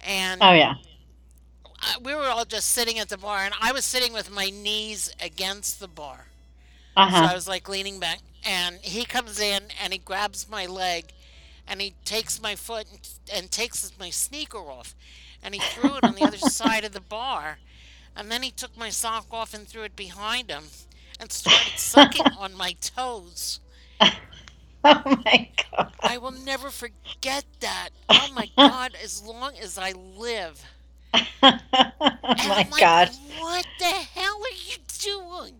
And 0.00 0.42
Oh 0.42 0.52
yeah. 0.52 0.74
We 2.00 2.14
were 2.14 2.26
all 2.28 2.44
just 2.44 2.68
sitting 2.70 2.98
at 2.98 3.08
the 3.08 3.18
bar, 3.18 3.44
and 3.44 3.54
I 3.60 3.72
was 3.72 3.84
sitting 3.84 4.12
with 4.12 4.30
my 4.30 4.50
knees 4.50 5.10
against 5.20 5.80
the 5.80 5.88
bar. 5.88 6.32
uh-huh. 6.96 7.10
So 7.10 7.24
I 7.26 7.34
was 7.34 7.48
like 7.48 7.68
leaning 7.68 8.00
back, 8.00 8.20
and 8.42 8.80
he 8.82 9.04
comes 9.04 9.38
in 9.40 9.70
and 9.80 9.92
he 9.92 9.98
grabs 9.98 10.48
my 10.48 10.66
leg, 10.66 11.12
and 11.68 11.80
he 11.80 11.94
takes 12.04 12.40
my 12.40 12.54
foot 12.54 12.86
and, 12.90 13.08
and 13.32 13.50
takes 13.50 13.90
my 13.98 14.10
sneaker 14.10 14.58
off, 14.58 14.94
and 15.42 15.54
he 15.54 15.60
threw 15.60 15.96
it 15.96 16.04
on 16.04 16.14
the 16.14 16.24
other 16.24 16.36
side 16.38 16.84
of 16.84 16.92
the 16.92 17.00
bar, 17.00 17.58
and 18.16 18.30
then 18.30 18.42
he 18.42 18.50
took 18.50 18.76
my 18.76 18.88
sock 18.88 19.26
off 19.30 19.54
and 19.54 19.66
threw 19.66 19.82
it 19.82 19.96
behind 19.96 20.50
him, 20.50 20.64
and 21.20 21.32
started 21.32 21.78
sucking 21.78 22.26
on 22.38 22.54
my 22.54 22.72
toes. 22.80 23.60
Oh 24.88 25.02
my 25.24 25.48
god. 25.72 25.92
I 26.00 26.16
will 26.18 26.30
never 26.30 26.70
forget 26.70 27.44
that. 27.58 27.88
Oh 28.08 28.28
my 28.34 28.48
God, 28.56 28.92
as 29.02 29.20
long 29.20 29.54
as 29.60 29.78
I 29.78 29.92
live. 29.92 30.64
oh 31.14 31.22
my 31.42 32.68
like, 32.70 32.78
gosh. 32.78 33.16
What 33.40 33.66
the 33.80 33.84
hell 33.86 34.40
are 34.40 34.56
you 34.68 34.76
doing? 34.98 35.54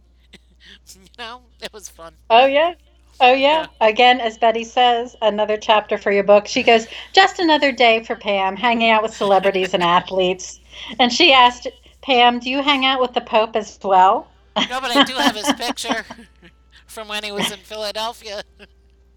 you 0.95 1.09
know, 1.19 1.43
it 1.61 1.73
was 1.73 1.89
fun. 1.89 2.15
Oh 2.31 2.47
yeah. 2.47 2.75
Oh 3.21 3.33
yeah. 3.33 3.67
Again, 3.81 4.21
as 4.21 4.37
Betty 4.39 4.65
says, 4.65 5.17
another 5.23 5.57
chapter 5.57 5.97
for 5.97 6.13
your 6.13 6.25
book. 6.25 6.47
She 6.47 6.63
goes, 6.63 6.87
just 7.13 7.39
another 7.39 7.73
day 7.73 8.05
for 8.05 8.15
Pam, 8.17 8.57
hanging 8.57 8.91
out 8.91 9.03
with 9.03 9.15
celebrities 9.15 9.73
and 9.75 9.83
athletes. 9.83 10.61
And 10.99 11.13
she 11.13 11.33
asked 11.33 11.67
Pam, 12.03 12.39
"Do 12.39 12.51
you 12.51 12.63
hang 12.63 12.85
out 12.85 13.01
with 13.01 13.15
the 13.15 13.21
Pope 13.21 13.57
as 13.57 13.79
well?" 13.83 14.29
No, 14.57 14.81
but 14.81 14.95
I 14.95 15.05
do 15.05 15.15
have 15.15 15.35
his 15.35 15.51
picture 15.55 16.05
from 16.87 17.09
when 17.09 17.25
he 17.25 17.33
was 17.33 17.51
in 17.51 17.59
Philadelphia. 17.59 18.43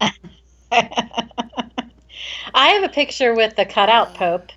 I 2.54 2.68
have 2.68 2.82
a 2.84 2.88
picture 2.88 3.34
with 3.34 3.56
the 3.56 3.64
cutout 3.64 4.14
mm. 4.14 4.16
Pope. 4.16 4.52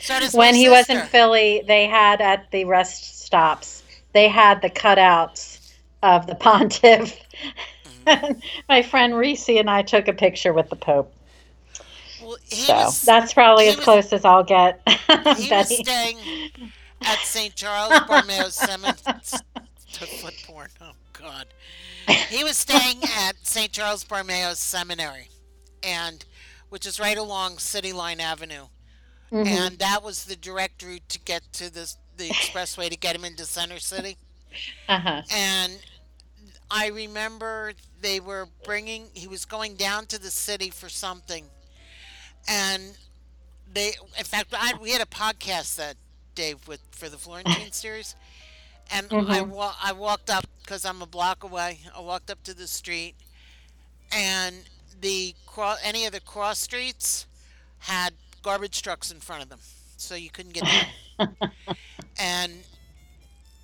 So 0.00 0.18
when 0.38 0.54
he 0.54 0.68
was 0.68 0.88
in. 0.88 1.00
Philly, 1.06 1.62
they 1.66 1.86
had 1.86 2.20
at 2.20 2.50
the 2.50 2.64
rest 2.64 3.22
stops, 3.24 3.82
they 4.12 4.28
had 4.28 4.62
the 4.62 4.70
cutouts 4.70 5.72
of 6.02 6.26
the 6.26 6.34
pontiff. 6.34 7.18
Mm-hmm. 8.06 8.38
My 8.68 8.82
friend 8.82 9.16
Reese 9.16 9.48
and 9.48 9.68
I 9.70 9.82
took 9.82 10.08
a 10.08 10.12
picture 10.12 10.52
with 10.52 10.70
the 10.70 10.76
Pope. 10.76 11.12
Well, 12.22 12.36
he 12.44 12.56
So 12.56 12.74
was, 12.74 13.02
that's 13.02 13.32
probably 13.34 13.68
as 13.68 13.76
was- 13.76 13.84
close 13.84 14.12
as 14.12 14.24
I'll 14.24 14.44
get. 14.44 14.80
he 15.36 15.50
was 15.50 15.76
staying 15.76 16.18
at 17.02 17.18
St. 17.18 17.54
Charles 17.54 17.98
Borromeo 18.08 18.48
Cemetery. 18.48 19.18
To 19.92 20.06
foot 20.06 20.34
porn. 20.46 20.68
Oh, 20.80 20.92
God. 21.12 21.46
He 22.28 22.42
was 22.44 22.56
staying 22.56 23.02
at 23.04 23.34
St. 23.42 23.70
Charles 23.72 24.04
Borromeo 24.04 24.54
Seminary, 24.54 25.28
and 25.82 26.24
which 26.68 26.86
is 26.86 26.98
right 26.98 27.16
along 27.16 27.58
City 27.58 27.92
Line 27.92 28.20
Avenue. 28.20 28.66
Mhm. 29.32 29.46
and 29.46 29.78
that 29.78 30.02
was 30.04 30.26
the 30.26 30.36
direct 30.36 30.82
route 30.82 31.08
to 31.08 31.18
get 31.18 31.42
to 31.54 31.68
this 31.72 31.96
the 32.16 32.28
expressway 32.28 32.88
to 32.88 32.96
get 32.96 33.16
him 33.16 33.24
into 33.24 33.44
Center 33.44 33.80
City. 33.80 34.16
Uh-huh. 34.88 35.22
And 35.32 35.72
I 36.74 36.88
remember 36.88 37.72
they 38.02 38.20
were 38.20 38.48
bringing. 38.64 39.06
He 39.14 39.28
was 39.28 39.44
going 39.46 39.76
down 39.76 40.06
to 40.08 40.18
the 40.20 40.30
city 40.30 40.70
for 40.70 40.88
something, 40.90 41.46
and 42.48 42.96
they. 43.72 43.92
In 44.18 44.24
fact, 44.24 44.52
I, 44.52 44.74
we 44.80 44.90
had 44.90 45.02
a 45.02 45.06
podcast 45.06 45.76
that 45.76 45.96
day 46.34 46.54
with 46.66 46.80
for 46.90 47.08
the 47.08 47.18
Florentine 47.18 47.72
series, 47.84 48.16
and 48.90 49.06
I 49.12 49.40
Mhm. 49.40 49.48
wa- 49.48 49.76
I 49.82 49.92
walked 49.92 50.30
up 50.30 50.46
because 50.62 50.84
I'm 50.84 51.02
a 51.02 51.06
block 51.06 51.44
away. 51.44 51.80
I 51.96 52.00
walked 52.00 52.30
up 52.30 52.42
to 52.44 52.54
the 52.54 52.66
street, 52.66 53.14
and 54.12 54.56
the 55.00 55.34
cro- 55.46 55.76
any 55.82 56.06
of 56.06 56.12
the 56.12 56.20
cross 56.20 56.58
streets 56.58 57.26
had 57.80 58.14
garbage 58.42 58.82
trucks 58.82 59.10
in 59.12 59.20
front 59.20 59.42
of 59.44 59.48
them, 59.50 59.60
so 59.96 60.14
you 60.16 60.30
couldn't 60.30 60.54
get 60.54 60.64
down. 60.64 61.36
and 62.18 62.52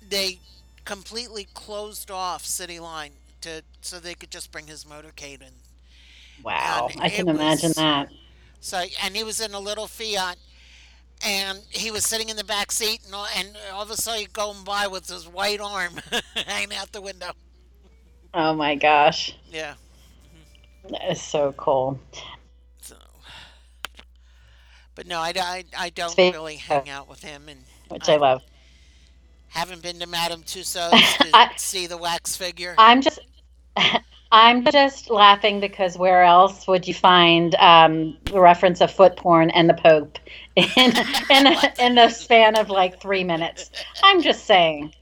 they 0.09 0.39
completely 0.85 1.47
closed 1.53 2.11
off 2.11 2.45
City 2.45 2.79
Line 2.79 3.13
to 3.41 3.63
so 3.81 3.99
they 3.99 4.15
could 4.15 4.31
just 4.31 4.51
bring 4.51 4.67
his 4.67 4.85
motorcade 4.85 5.41
in. 5.41 5.53
Wow, 6.43 6.89
And 6.89 7.01
I 7.01 7.09
can 7.09 7.27
it 7.27 7.29
imagine 7.29 7.71
that. 7.75 8.09
So 8.59 8.83
and 9.03 9.15
he 9.15 9.23
was 9.23 9.39
in 9.39 9.53
a 9.53 9.59
little 9.59 9.87
Fiat, 9.87 10.37
and 11.23 11.59
he 11.69 11.91
was 11.91 12.05
sitting 12.05 12.29
in 12.29 12.37
the 12.37 12.43
back 12.43 12.71
seat, 12.71 13.01
and 13.05 13.15
all, 13.15 13.27
and 13.35 13.57
all 13.73 13.83
of 13.83 13.91
a 13.91 13.97
sudden 13.97 14.27
going 14.33 14.63
by 14.63 14.87
with 14.87 15.07
his 15.07 15.27
white 15.27 15.59
arm 15.61 15.99
hanging 16.35 16.73
out 16.75 16.91
the 16.91 17.01
window. 17.01 17.31
Oh 18.33 18.53
my 18.53 18.75
gosh, 18.75 19.35
Yeah. 19.45 19.75
that 20.89 21.11
is 21.11 21.21
so 21.21 21.53
cool. 21.53 21.99
So, 22.81 22.95
but 24.95 25.07
no, 25.07 25.19
I, 25.19 25.33
I, 25.37 25.65
I 25.77 25.89
don't 25.89 26.23
really 26.29 26.57
hang 26.57 26.89
out 26.89 27.07
with 27.07 27.23
him, 27.23 27.49
and 27.49 27.65
Which 27.89 28.09
I 28.09 28.15
love. 28.17 28.41
Haven't 29.51 29.81
been 29.81 29.99
to 29.99 30.07
Madame 30.07 30.43
Tussauds 30.45 31.17
to 31.17 31.29
I- 31.33 31.51
see 31.57 31.87
the 31.87 31.97
wax 31.97 32.35
figure. 32.35 32.75
I'm 32.77 33.01
just, 33.01 33.19
I'm 34.31 34.65
just 34.65 35.09
laughing 35.09 35.59
because 35.59 35.97
where 35.97 36.23
else 36.23 36.67
would 36.67 36.87
you 36.87 36.93
find 36.93 37.53
um, 37.55 38.17
the 38.25 38.39
reference 38.39 38.81
of 38.81 38.91
foot 38.91 39.17
porn 39.17 39.49
and 39.51 39.69
the 39.69 39.73
Pope 39.73 40.17
in 40.55 40.93
in, 41.29 41.47
in 41.79 41.95
the 41.95 42.09
span 42.09 42.57
of 42.57 42.69
like 42.69 42.99
three 43.01 43.23
minutes? 43.23 43.69
I'm 44.03 44.21
just 44.21 44.45
saying. 44.45 44.93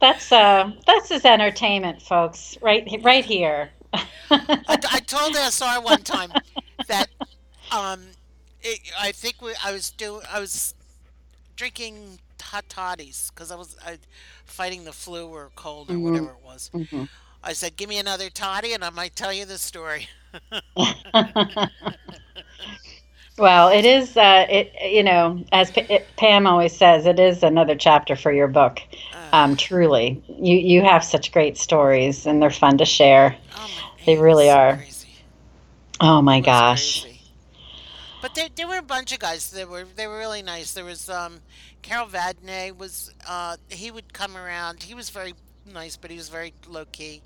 That's 0.00 0.30
uh, 0.30 0.70
that's 0.86 1.08
his 1.08 1.24
entertainment, 1.24 2.02
folks. 2.02 2.56
Right, 2.60 2.86
right 3.02 3.24
here. 3.24 3.70
I, 4.30 4.78
I 4.90 5.00
told 5.00 5.34
SR 5.34 5.80
one 5.80 6.02
time 6.02 6.30
that 6.86 7.08
um, 7.72 8.02
it, 8.60 8.80
I 8.98 9.10
think 9.12 9.40
we, 9.40 9.52
I 9.64 9.72
was 9.72 9.90
doing 9.90 10.20
I 10.30 10.38
was 10.38 10.74
drinking 11.56 12.18
hot 12.46 12.68
toddies 12.68 13.30
because 13.34 13.50
I 13.50 13.56
was 13.56 13.76
I, 13.84 13.98
fighting 14.44 14.84
the 14.84 14.92
flu 14.92 15.28
or 15.28 15.50
cold 15.54 15.90
or 15.90 15.94
Mhm. 15.94 16.00
whatever 16.00 16.30
it 16.32 16.42
was. 16.42 16.70
Mhm. 16.74 17.08
I 17.42 17.52
said, 17.52 17.76
"Give 17.76 17.88
me 17.88 17.98
another 17.98 18.30
toddy, 18.30 18.72
and 18.72 18.84
I 18.84 18.90
might 18.90 19.16
tell 19.16 19.32
you 19.32 19.44
the 19.46 19.58
story." 19.58 20.08
well, 23.38 23.68
it 23.68 23.84
is. 23.84 24.16
Uh, 24.16 24.46
it 24.48 24.72
you 24.82 25.02
know, 25.02 25.44
as 25.52 25.70
P- 25.70 25.86
it, 25.88 26.06
Pam 26.16 26.46
always 26.46 26.76
says, 26.76 27.06
it 27.06 27.18
is 27.18 27.42
another 27.42 27.76
chapter 27.76 28.16
for 28.16 28.32
your 28.32 28.48
book. 28.48 28.80
Uh, 29.12 29.16
Um, 29.32 29.56
truly, 29.56 30.22
you 30.28 30.56
you 30.56 30.82
have 30.82 31.04
such 31.04 31.32
great 31.32 31.56
stories, 31.58 32.26
and 32.26 32.42
they're 32.42 32.50
fun 32.50 32.78
to 32.78 32.84
share. 32.84 33.36
oh 33.56 33.68
they 34.06 34.16
really 34.16 34.50
are. 34.50 34.76
Crazy. 34.76 35.08
Oh 36.00 36.22
my 36.22 36.40
gosh. 36.40 37.04
crazy. 37.04 37.15
But 38.26 38.34
there, 38.34 38.48
there 38.54 38.68
were 38.68 38.78
a 38.78 38.82
bunch 38.82 39.12
of 39.12 39.20
guys 39.20 39.50
that 39.52 39.68
were 39.68 39.84
they 39.84 40.06
were 40.06 40.18
really 40.18 40.42
nice. 40.42 40.72
There 40.74 40.84
was 40.84 41.08
um, 41.08 41.42
Carol 41.82 42.08
Vadnais 42.08 42.76
was 42.76 43.12
uh, 43.26 43.56
he 43.70 43.90
would 43.90 44.12
come 44.12 44.36
around. 44.36 44.82
He 44.84 44.94
was 44.94 45.10
very 45.10 45.34
nice, 45.64 45.96
but 45.96 46.10
he 46.10 46.16
was 46.16 46.28
very 46.28 46.54
low 46.66 46.86
key. 46.86 47.22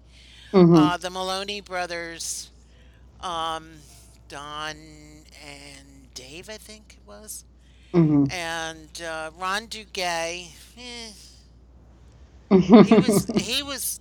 hmm 0.52 0.88
Uh, 0.88 0.98
the 0.98 1.10
Maloney 1.10 1.60
brothers, 1.60 2.50
um, 3.20 3.82
Don 4.28 4.76
and 5.44 6.12
Dave, 6.14 6.48
I 6.50 6.58
think 6.58 6.94
it 6.98 7.06
was, 7.06 7.44
hmm 7.92 8.24
and 8.28 9.00
uh, 9.02 9.30
Ron 9.36 9.68
Duguay. 9.68 10.50
Eh, 10.76 11.12
he 12.80 12.98
was 12.98 13.26
he 13.36 13.62
was 13.62 14.00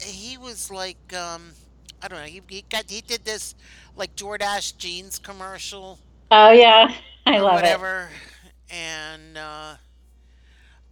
he 0.00 0.36
was 0.38 0.70
like 0.70 1.12
um, 1.14 1.54
I 2.02 2.08
don't 2.08 2.18
know. 2.18 2.24
He, 2.26 2.42
he 2.48 2.62
got 2.68 2.90
he 2.90 3.00
did 3.02 3.24
this 3.24 3.54
like 3.98 4.14
Jordache 4.16 4.76
jeans 4.78 5.18
commercial 5.18 5.98
oh 6.30 6.50
yeah, 6.52 6.92
I 7.26 7.38
love 7.38 7.54
it. 7.54 7.62
whatever, 7.62 8.08
and 8.70 9.36
uh, 9.36 9.74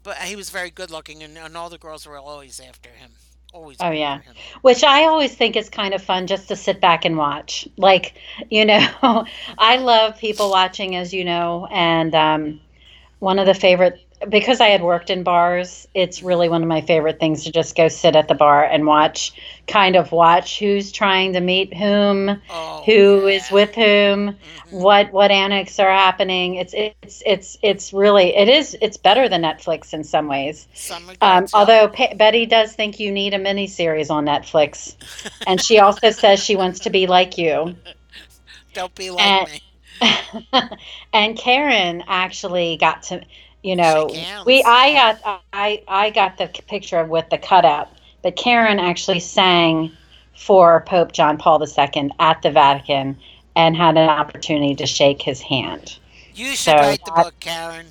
but 0.02 0.16
he 0.18 0.36
was 0.36 0.50
very 0.50 0.70
good 0.70 0.90
looking, 0.90 1.22
and, 1.22 1.36
and 1.36 1.56
all 1.56 1.68
the 1.68 1.78
girls 1.78 2.06
were 2.06 2.16
always 2.16 2.60
after 2.60 2.90
him. 2.90 3.10
Always. 3.52 3.78
Oh, 3.80 3.90
yeah. 3.90 4.20
him. 4.20 4.34
Which 4.62 4.84
I 4.84 5.04
always 5.04 5.34
think 5.34 5.56
is 5.56 5.68
kind 5.70 5.94
of 5.94 6.02
fun 6.02 6.26
just 6.26 6.48
to 6.48 6.56
sit 6.56 6.80
back 6.80 7.04
and 7.04 7.16
watch. 7.16 7.66
Like, 7.78 8.14
you 8.50 8.64
know, 8.64 8.86
I 9.58 9.76
love 9.78 10.18
people 10.18 10.50
watching, 10.50 10.94
as 10.96 11.12
you 11.12 11.24
know, 11.24 11.66
and 11.70 12.14
um, 12.14 12.60
one 13.18 13.38
of 13.38 13.46
the 13.46 13.54
favorite 13.54 14.00
because 14.28 14.60
I 14.60 14.68
had 14.68 14.82
worked 14.82 15.10
in 15.10 15.22
bars, 15.22 15.86
it's 15.94 16.22
really 16.22 16.48
one 16.48 16.62
of 16.62 16.68
my 16.68 16.80
favorite 16.80 17.20
things 17.20 17.44
to 17.44 17.52
just 17.52 17.76
go 17.76 17.88
sit 17.88 18.16
at 18.16 18.28
the 18.28 18.34
bar 18.34 18.64
and 18.64 18.86
watch, 18.86 19.32
kind 19.66 19.96
of 19.96 20.12
watch 20.12 20.58
who's 20.58 20.92
trying 20.92 21.32
to 21.32 21.40
meet 21.40 21.74
whom, 21.74 22.40
Oh, 22.50 22.82
who 22.86 23.26
is 23.26 23.42
yeah. 23.48 23.54
with 23.54 23.74
whom, 23.74 24.32
Mhm. 24.32 24.36
what 24.70 25.12
what 25.12 25.30
annex 25.30 25.78
are 25.78 25.90
happening. 25.90 26.54
It's 26.56 26.74
it's 26.74 27.22
it's 27.26 27.58
it's 27.62 27.92
really 27.92 28.36
it 28.36 28.48
is 28.48 28.76
it's 28.80 28.96
better 28.96 29.28
than 29.28 29.42
Netflix 29.42 29.92
in 29.92 30.04
some 30.04 30.28
ways. 30.28 30.66
Some 30.74 31.10
Um, 31.20 31.46
although 31.52 31.88
pa 31.88 32.14
Betty 32.14 32.46
does 32.46 32.72
think 32.74 33.00
you 33.00 33.10
need 33.12 33.34
a 33.34 33.38
miniseries 33.38 34.10
on 34.10 34.24
Netflix, 34.26 34.94
and 35.46 35.60
she 35.62 35.78
also 35.80 36.10
says 36.10 36.42
she 36.42 36.56
wants 36.56 36.80
to 36.80 36.90
be 36.90 37.06
like 37.06 37.36
you. 37.38 37.74
Don't 38.74 38.94
be 38.94 39.10
like 39.10 39.24
and- 39.26 39.50
me. 39.50 39.62
and 41.14 41.38
Karen 41.38 42.04
actually 42.06 42.76
got 42.76 43.04
to, 43.04 43.22
you 43.62 43.74
know, 43.76 44.10
we 44.44 44.62
I 44.62 44.92
got 44.92 45.42
I 45.52 45.82
I 45.88 46.10
got 46.10 46.36
the 46.36 46.48
picture 46.48 47.02
with 47.04 47.30
the 47.30 47.38
cutout, 47.38 47.88
but 48.22 48.36
Karen 48.36 48.78
actually 48.78 49.20
sang 49.20 49.90
for 50.34 50.82
Pope 50.86 51.12
John 51.12 51.38
Paul 51.38 51.62
II 51.62 52.10
at 52.18 52.42
the 52.42 52.50
Vatican 52.50 53.16
and 53.54 53.76
had 53.76 53.96
an 53.96 54.08
opportunity 54.08 54.74
to 54.74 54.86
shake 54.86 55.22
his 55.22 55.40
hand. 55.40 55.98
You 56.34 56.48
should 56.48 56.58
so 56.58 56.74
write 56.76 57.04
the 57.04 57.12
that- 57.12 57.24
book, 57.24 57.40
Karen. 57.40 57.86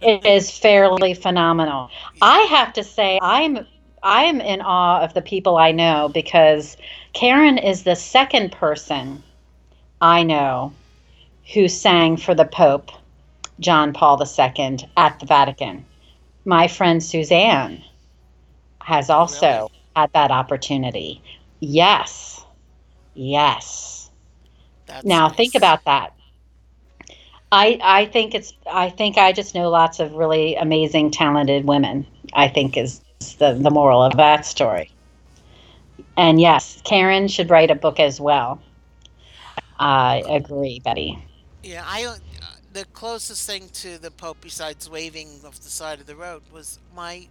It 0.00 0.24
is 0.24 0.50
fairly 0.50 1.14
phenomenal. 1.14 1.90
I 2.22 2.38
have 2.42 2.72
to 2.74 2.84
say 2.84 3.18
I'm 3.20 3.66
I'm 4.02 4.40
in 4.40 4.60
awe 4.60 5.00
of 5.00 5.14
the 5.14 5.22
people 5.22 5.56
I 5.56 5.72
know 5.72 6.08
because 6.08 6.76
Karen 7.14 7.58
is 7.58 7.82
the 7.82 7.96
second 7.96 8.52
person 8.52 9.22
I 10.00 10.22
know 10.22 10.72
who 11.52 11.66
sang 11.66 12.16
for 12.16 12.34
the 12.34 12.44
Pope 12.44 12.92
John 13.58 13.92
Paul 13.92 14.22
II 14.22 14.78
at 14.96 15.18
the 15.18 15.26
Vatican. 15.26 15.84
My 16.44 16.68
friend 16.68 17.02
Suzanne 17.02 17.82
has 18.88 19.10
also 19.10 19.68
Really? 19.68 19.84
had 19.96 20.10
that 20.14 20.30
opportunity. 20.32 21.22
Yes. 21.60 22.44
Yes. 23.14 24.10
That's 24.86 25.04
Now 25.04 25.28
nice. 25.28 25.30
think 25.30 25.54
about 25.54 25.84
that. 25.86 26.12
I 27.52 27.78
I 27.82 28.06
think 28.06 28.34
it's 28.34 28.52
I 28.70 28.90
think 28.90 29.18
I 29.18 29.32
just 29.32 29.54
know 29.54 29.70
lots 29.70 30.00
of 30.00 30.12
really 30.14 30.54
amazing 30.56 31.10
talented 31.10 31.66
women. 31.66 32.06
I 32.34 32.48
think 32.48 32.76
is 32.76 33.02
the 33.38 33.54
the 33.54 33.70
moral 33.70 34.02
of 34.02 34.16
that 34.16 34.44
story. 34.46 34.90
And 36.16 36.40
yes, 36.40 36.80
Karen 36.84 37.28
should 37.28 37.50
write 37.50 37.70
a 37.70 37.74
book 37.76 37.98
as 38.00 38.20
well. 38.20 38.62
I 39.78 40.22
agree, 40.28 40.80
Betty. 40.84 41.18
Yeah, 41.62 41.82
I 41.86 42.04
uh, 42.04 42.16
the 42.72 42.84
closest 42.86 43.46
thing 43.46 43.68
to 43.70 43.98
the 43.98 44.10
Pope 44.10 44.38
besides 44.40 44.88
waving 44.88 45.44
off 45.44 45.60
the 45.60 45.70
side 45.70 46.00
of 46.00 46.06
the 46.06 46.16
road 46.16 46.48
was 46.50 46.78
my 46.94 47.28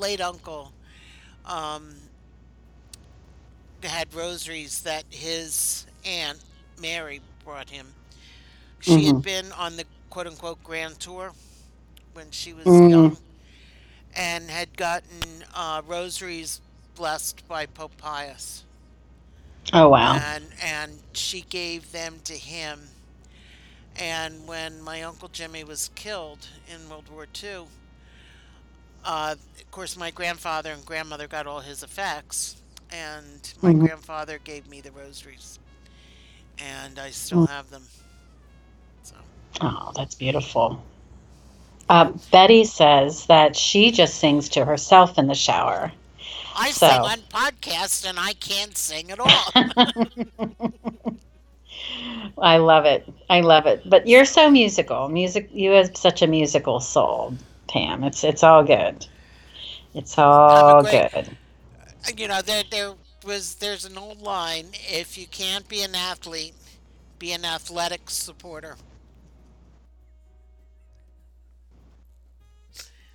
late 0.00 0.20
uncle. 0.20 0.74
Um, 1.46 2.10
had 3.82 4.14
rosaries 4.14 4.82
that 4.82 5.04
his 5.10 5.86
aunt 6.04 6.44
Mary 6.80 7.20
brought 7.44 7.70
him. 7.70 7.96
She 8.80 9.06
had 9.06 9.20
Mhm. 9.20 9.22
been 9.22 9.52
on 9.52 9.76
the 9.76 9.86
quote 10.10 10.26
unquote 10.26 10.62
grand 10.62 11.00
tour 11.00 11.32
when 12.12 12.30
she 12.30 12.52
was 12.52 12.82
Mm. 12.82 12.86
young 12.86 13.18
and 14.14 14.50
had 14.50 14.76
gotten 14.76 15.44
uh, 15.54 15.82
rosaries 15.86 16.60
blessed 16.94 17.46
by 17.48 17.66
Pope 17.66 17.96
Pius 17.98 18.64
Oh 19.72 19.88
wow. 19.90 20.24
and 20.24 20.52
and 20.62 21.02
she 21.12 21.42
gave 21.42 21.92
them 21.92 22.20
to 22.24 22.36
him. 22.36 22.90
And 23.96 24.46
when 24.46 24.82
my 24.82 25.02
uncle 25.02 25.28
Jimmy 25.28 25.64
was 25.64 25.90
killed 25.94 26.48
in 26.66 26.88
World 26.88 27.08
War 27.08 27.26
II, 27.26 27.68
uh, 29.04 29.36
of 29.60 29.70
course, 29.70 29.96
my 29.96 30.10
grandfather 30.10 30.72
and 30.72 30.84
grandmother 30.84 31.28
got 31.28 31.46
all 31.46 31.60
his 31.60 31.82
effects, 31.82 32.56
and 32.90 33.52
my 33.62 33.72
Mhm. 33.72 33.74
grandfather 33.74 34.38
gave 34.38 34.66
me 34.66 34.80
the 34.80 34.92
rosaries, 34.92 35.58
and 36.58 36.98
I 36.98 37.10
still 37.10 37.46
have 37.46 37.70
them. 37.70 37.88
So 39.02 39.16
Oh, 39.60 39.92
that's 39.96 40.14
beautiful. 40.14 40.82
Uh, 41.88 42.12
Betty 42.30 42.64
says 42.64 43.26
that 43.26 43.56
she 43.56 43.90
just 43.90 44.16
sings 44.16 44.48
to 44.50 44.64
herself 44.64 45.18
in 45.18 45.26
the 45.26 45.34
shower. 45.34 45.92
I 46.54 46.70
So- 46.70 46.88
sing 46.88 47.04
on 47.04 47.20
podcasts, 47.22 48.08
and 48.08 48.18
I 48.18 48.32
can't 48.34 48.76
sing 48.76 49.10
at 49.10 49.20
all. 49.20 49.52
I 52.38 52.56
love 52.58 52.84
it. 52.84 53.08
I 53.28 53.40
love 53.40 53.66
it. 53.66 53.88
But 53.88 54.06
you're 54.06 54.24
so 54.24 54.50
musical. 54.50 55.08
Music. 55.08 55.48
You 55.52 55.70
have 55.72 55.96
such 55.96 56.22
a 56.22 56.26
musical 56.26 56.80
soul, 56.80 57.34
Pam. 57.70 58.04
It's 58.04 58.24
it's 58.24 58.42
all 58.42 58.62
good. 58.64 59.06
It's 59.94 60.18
all 60.18 60.82
great- 60.82 61.12
good. 61.12 61.36
you 62.18 62.28
know, 62.28 62.42
there 62.42 62.64
there 62.70 62.94
was 63.24 63.54
there's 63.56 63.84
an 63.84 63.96
old 63.98 64.20
line: 64.20 64.66
if 64.72 65.16
you 65.16 65.26
can't 65.26 65.68
be 65.68 65.82
an 65.82 65.94
athlete, 65.94 66.54
be 67.18 67.32
an 67.32 67.44
athletic 67.44 68.10
supporter. 68.10 68.76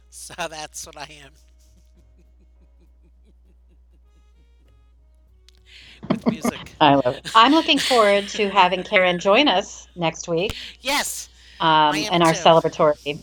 So 0.09 0.33
that's 0.49 0.87
what 0.87 0.97
I 0.97 1.07
am. 1.23 1.31
With 6.09 6.25
music. 6.27 6.71
I 6.81 6.95
love 6.95 7.17
it. 7.17 7.31
I'm 7.35 7.51
looking 7.51 7.77
forward 7.77 8.27
to 8.29 8.49
having 8.49 8.81
Karen 8.83 9.19
join 9.19 9.47
us 9.47 9.87
next 9.95 10.27
week 10.27 10.55
Yes, 10.81 11.29
um, 11.59 11.93
in 11.95 12.23
our 12.23 12.33
too. 12.33 12.39
celebratory 12.39 13.19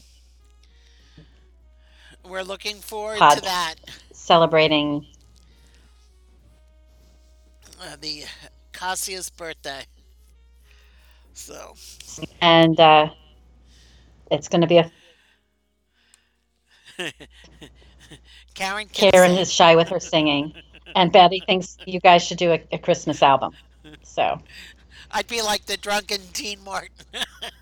we're 2.32 2.42
looking 2.42 2.76
forward 2.76 3.18
Pod- 3.18 3.36
to 3.36 3.42
that. 3.42 3.74
celebrating. 4.12 5.06
Uh, 7.78 7.96
the 8.00 8.24
Cassia's 8.72 9.28
birthday. 9.28 9.84
So, 11.34 11.74
And 12.40 12.80
uh, 12.80 13.10
it's 14.30 14.48
going 14.48 14.62
to 14.62 14.66
be 14.66 14.78
a 14.78 14.90
Karen 18.54 18.86
Karen 18.88 19.32
is 19.32 19.52
shy 19.52 19.76
with 19.76 19.88
her 19.88 20.00
singing, 20.00 20.54
and 20.94 21.10
Betty 21.12 21.42
thinks 21.46 21.76
you 21.86 22.00
guys 22.00 22.22
should 22.22 22.38
do 22.38 22.52
a, 22.52 22.62
a 22.72 22.78
Christmas 22.78 23.22
album. 23.22 23.54
So 24.02 24.40
I'd 25.10 25.26
be 25.26 25.42
like 25.42 25.66
the 25.66 25.76
drunken 25.76 26.20
Dean 26.32 26.62
Martin. 26.64 26.90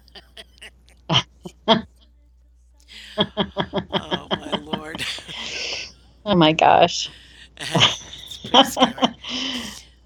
oh 3.93 4.27
my 4.39 4.53
lord. 4.63 5.05
Oh 6.27 6.35
my 6.35 6.53
gosh. 6.53 7.09
It's 7.59 8.43
pretty 8.45 8.65
scary. 8.65 8.95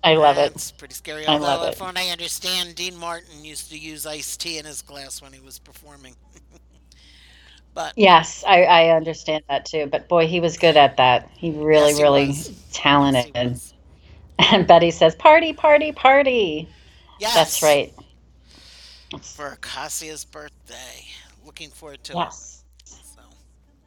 I 0.04 0.14
love 0.16 0.38
it. 0.38 0.52
It's 0.52 0.70
pretty 0.70 0.94
scary. 0.94 1.26
I 1.26 1.32
Although, 1.32 1.44
love 1.44 1.68
it. 1.72 1.74
from 1.76 1.88
what 1.88 1.98
I 1.98 2.10
understand, 2.10 2.74
Dean 2.76 2.96
Martin 2.96 3.44
used 3.44 3.70
to 3.70 3.78
use 3.78 4.06
iced 4.06 4.40
tea 4.40 4.58
in 4.58 4.64
his 4.64 4.80
glass 4.82 5.20
when 5.20 5.32
he 5.32 5.40
was 5.40 5.58
performing. 5.58 6.14
but 7.74 7.94
Yes, 7.96 8.44
I, 8.46 8.62
I 8.62 8.88
understand 8.96 9.42
that 9.48 9.64
too. 9.66 9.86
But 9.86 10.08
boy, 10.08 10.26
he 10.28 10.40
was 10.40 10.56
good 10.56 10.76
at 10.76 10.96
that. 10.98 11.28
He 11.36 11.50
really, 11.50 11.88
Yes, 11.88 11.96
he 11.98 12.02
really 12.02 12.26
was. 12.28 12.48
yes, 12.48 12.58
talented. 12.72 13.34
was. 13.52 13.74
And 14.52 14.66
Betty 14.66 14.90
says, 14.92 15.14
"Party, 15.16 15.52
party, 15.52 15.92
party." 15.92 16.68
Yes, 17.18 17.34
That's 17.34 17.62
right. 17.62 17.92
For 19.20 19.48
Acacia's 19.52 20.24
birthday. 20.24 21.06
Looking 21.44 21.70
forward 21.70 22.02
to 22.04 22.12
Yes. 22.14 22.50
it. 22.50 22.53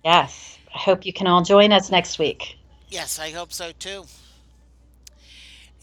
Yes. 0.03 0.57
I 0.73 0.77
hope 0.79 1.05
you 1.05 1.13
can 1.13 1.27
all 1.27 1.41
join 1.41 1.71
us 1.71 1.91
next 1.91 2.19
week. 2.19 2.57
yes, 2.89 3.19
I 3.19 3.31
hope 3.31 3.51
so 3.51 3.71
too. 3.77 4.05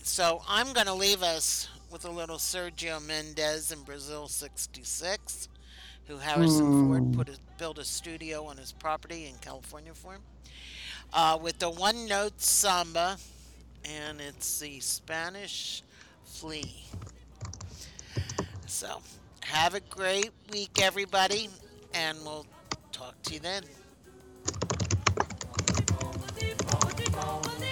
So 0.03 0.43
I'm 0.49 0.73
going 0.73 0.87
to 0.87 0.95
leave 0.95 1.23
us 1.23 1.69
with 1.91 2.05
a 2.05 2.11
little 2.11 2.37
Sergio 2.37 3.05
Mendes 3.05 3.73
in 3.73 3.83
Brasil 3.83 4.29
66, 4.29 5.49
who 6.07 6.19
Harrison 6.19 6.87
Ford 6.87 7.03
Mm. 7.03 7.17
put 7.17 7.29
a, 7.29 7.39
built 7.59 7.79
a 7.79 7.85
studio 7.85 8.45
on 8.47 8.57
his 8.57 8.73
property 8.73 9.27
in 9.27 9.37
California 9.39 9.95
for 9.95 10.15
him. 10.15 10.23
Uh, 11.13 11.39
with 11.41 11.59
the 11.59 11.71
one 11.71 12.07
note 12.07 12.41
samba, 12.41 13.17
and 13.85 14.21
it's 14.21 14.59
the 14.61 14.81
Spanish 14.81 15.83
flea. 16.25 16.85
So 18.67 19.01
have 19.43 19.75
a 19.75 19.81
great 19.81 20.31
week, 20.53 20.81
everybody, 20.83 21.49
and 21.95 22.19
we'll 22.25 22.47
talk 22.93 23.21
to 23.23 23.35
you 23.35 23.41
then. 23.41 23.63
Oh. 27.17 27.64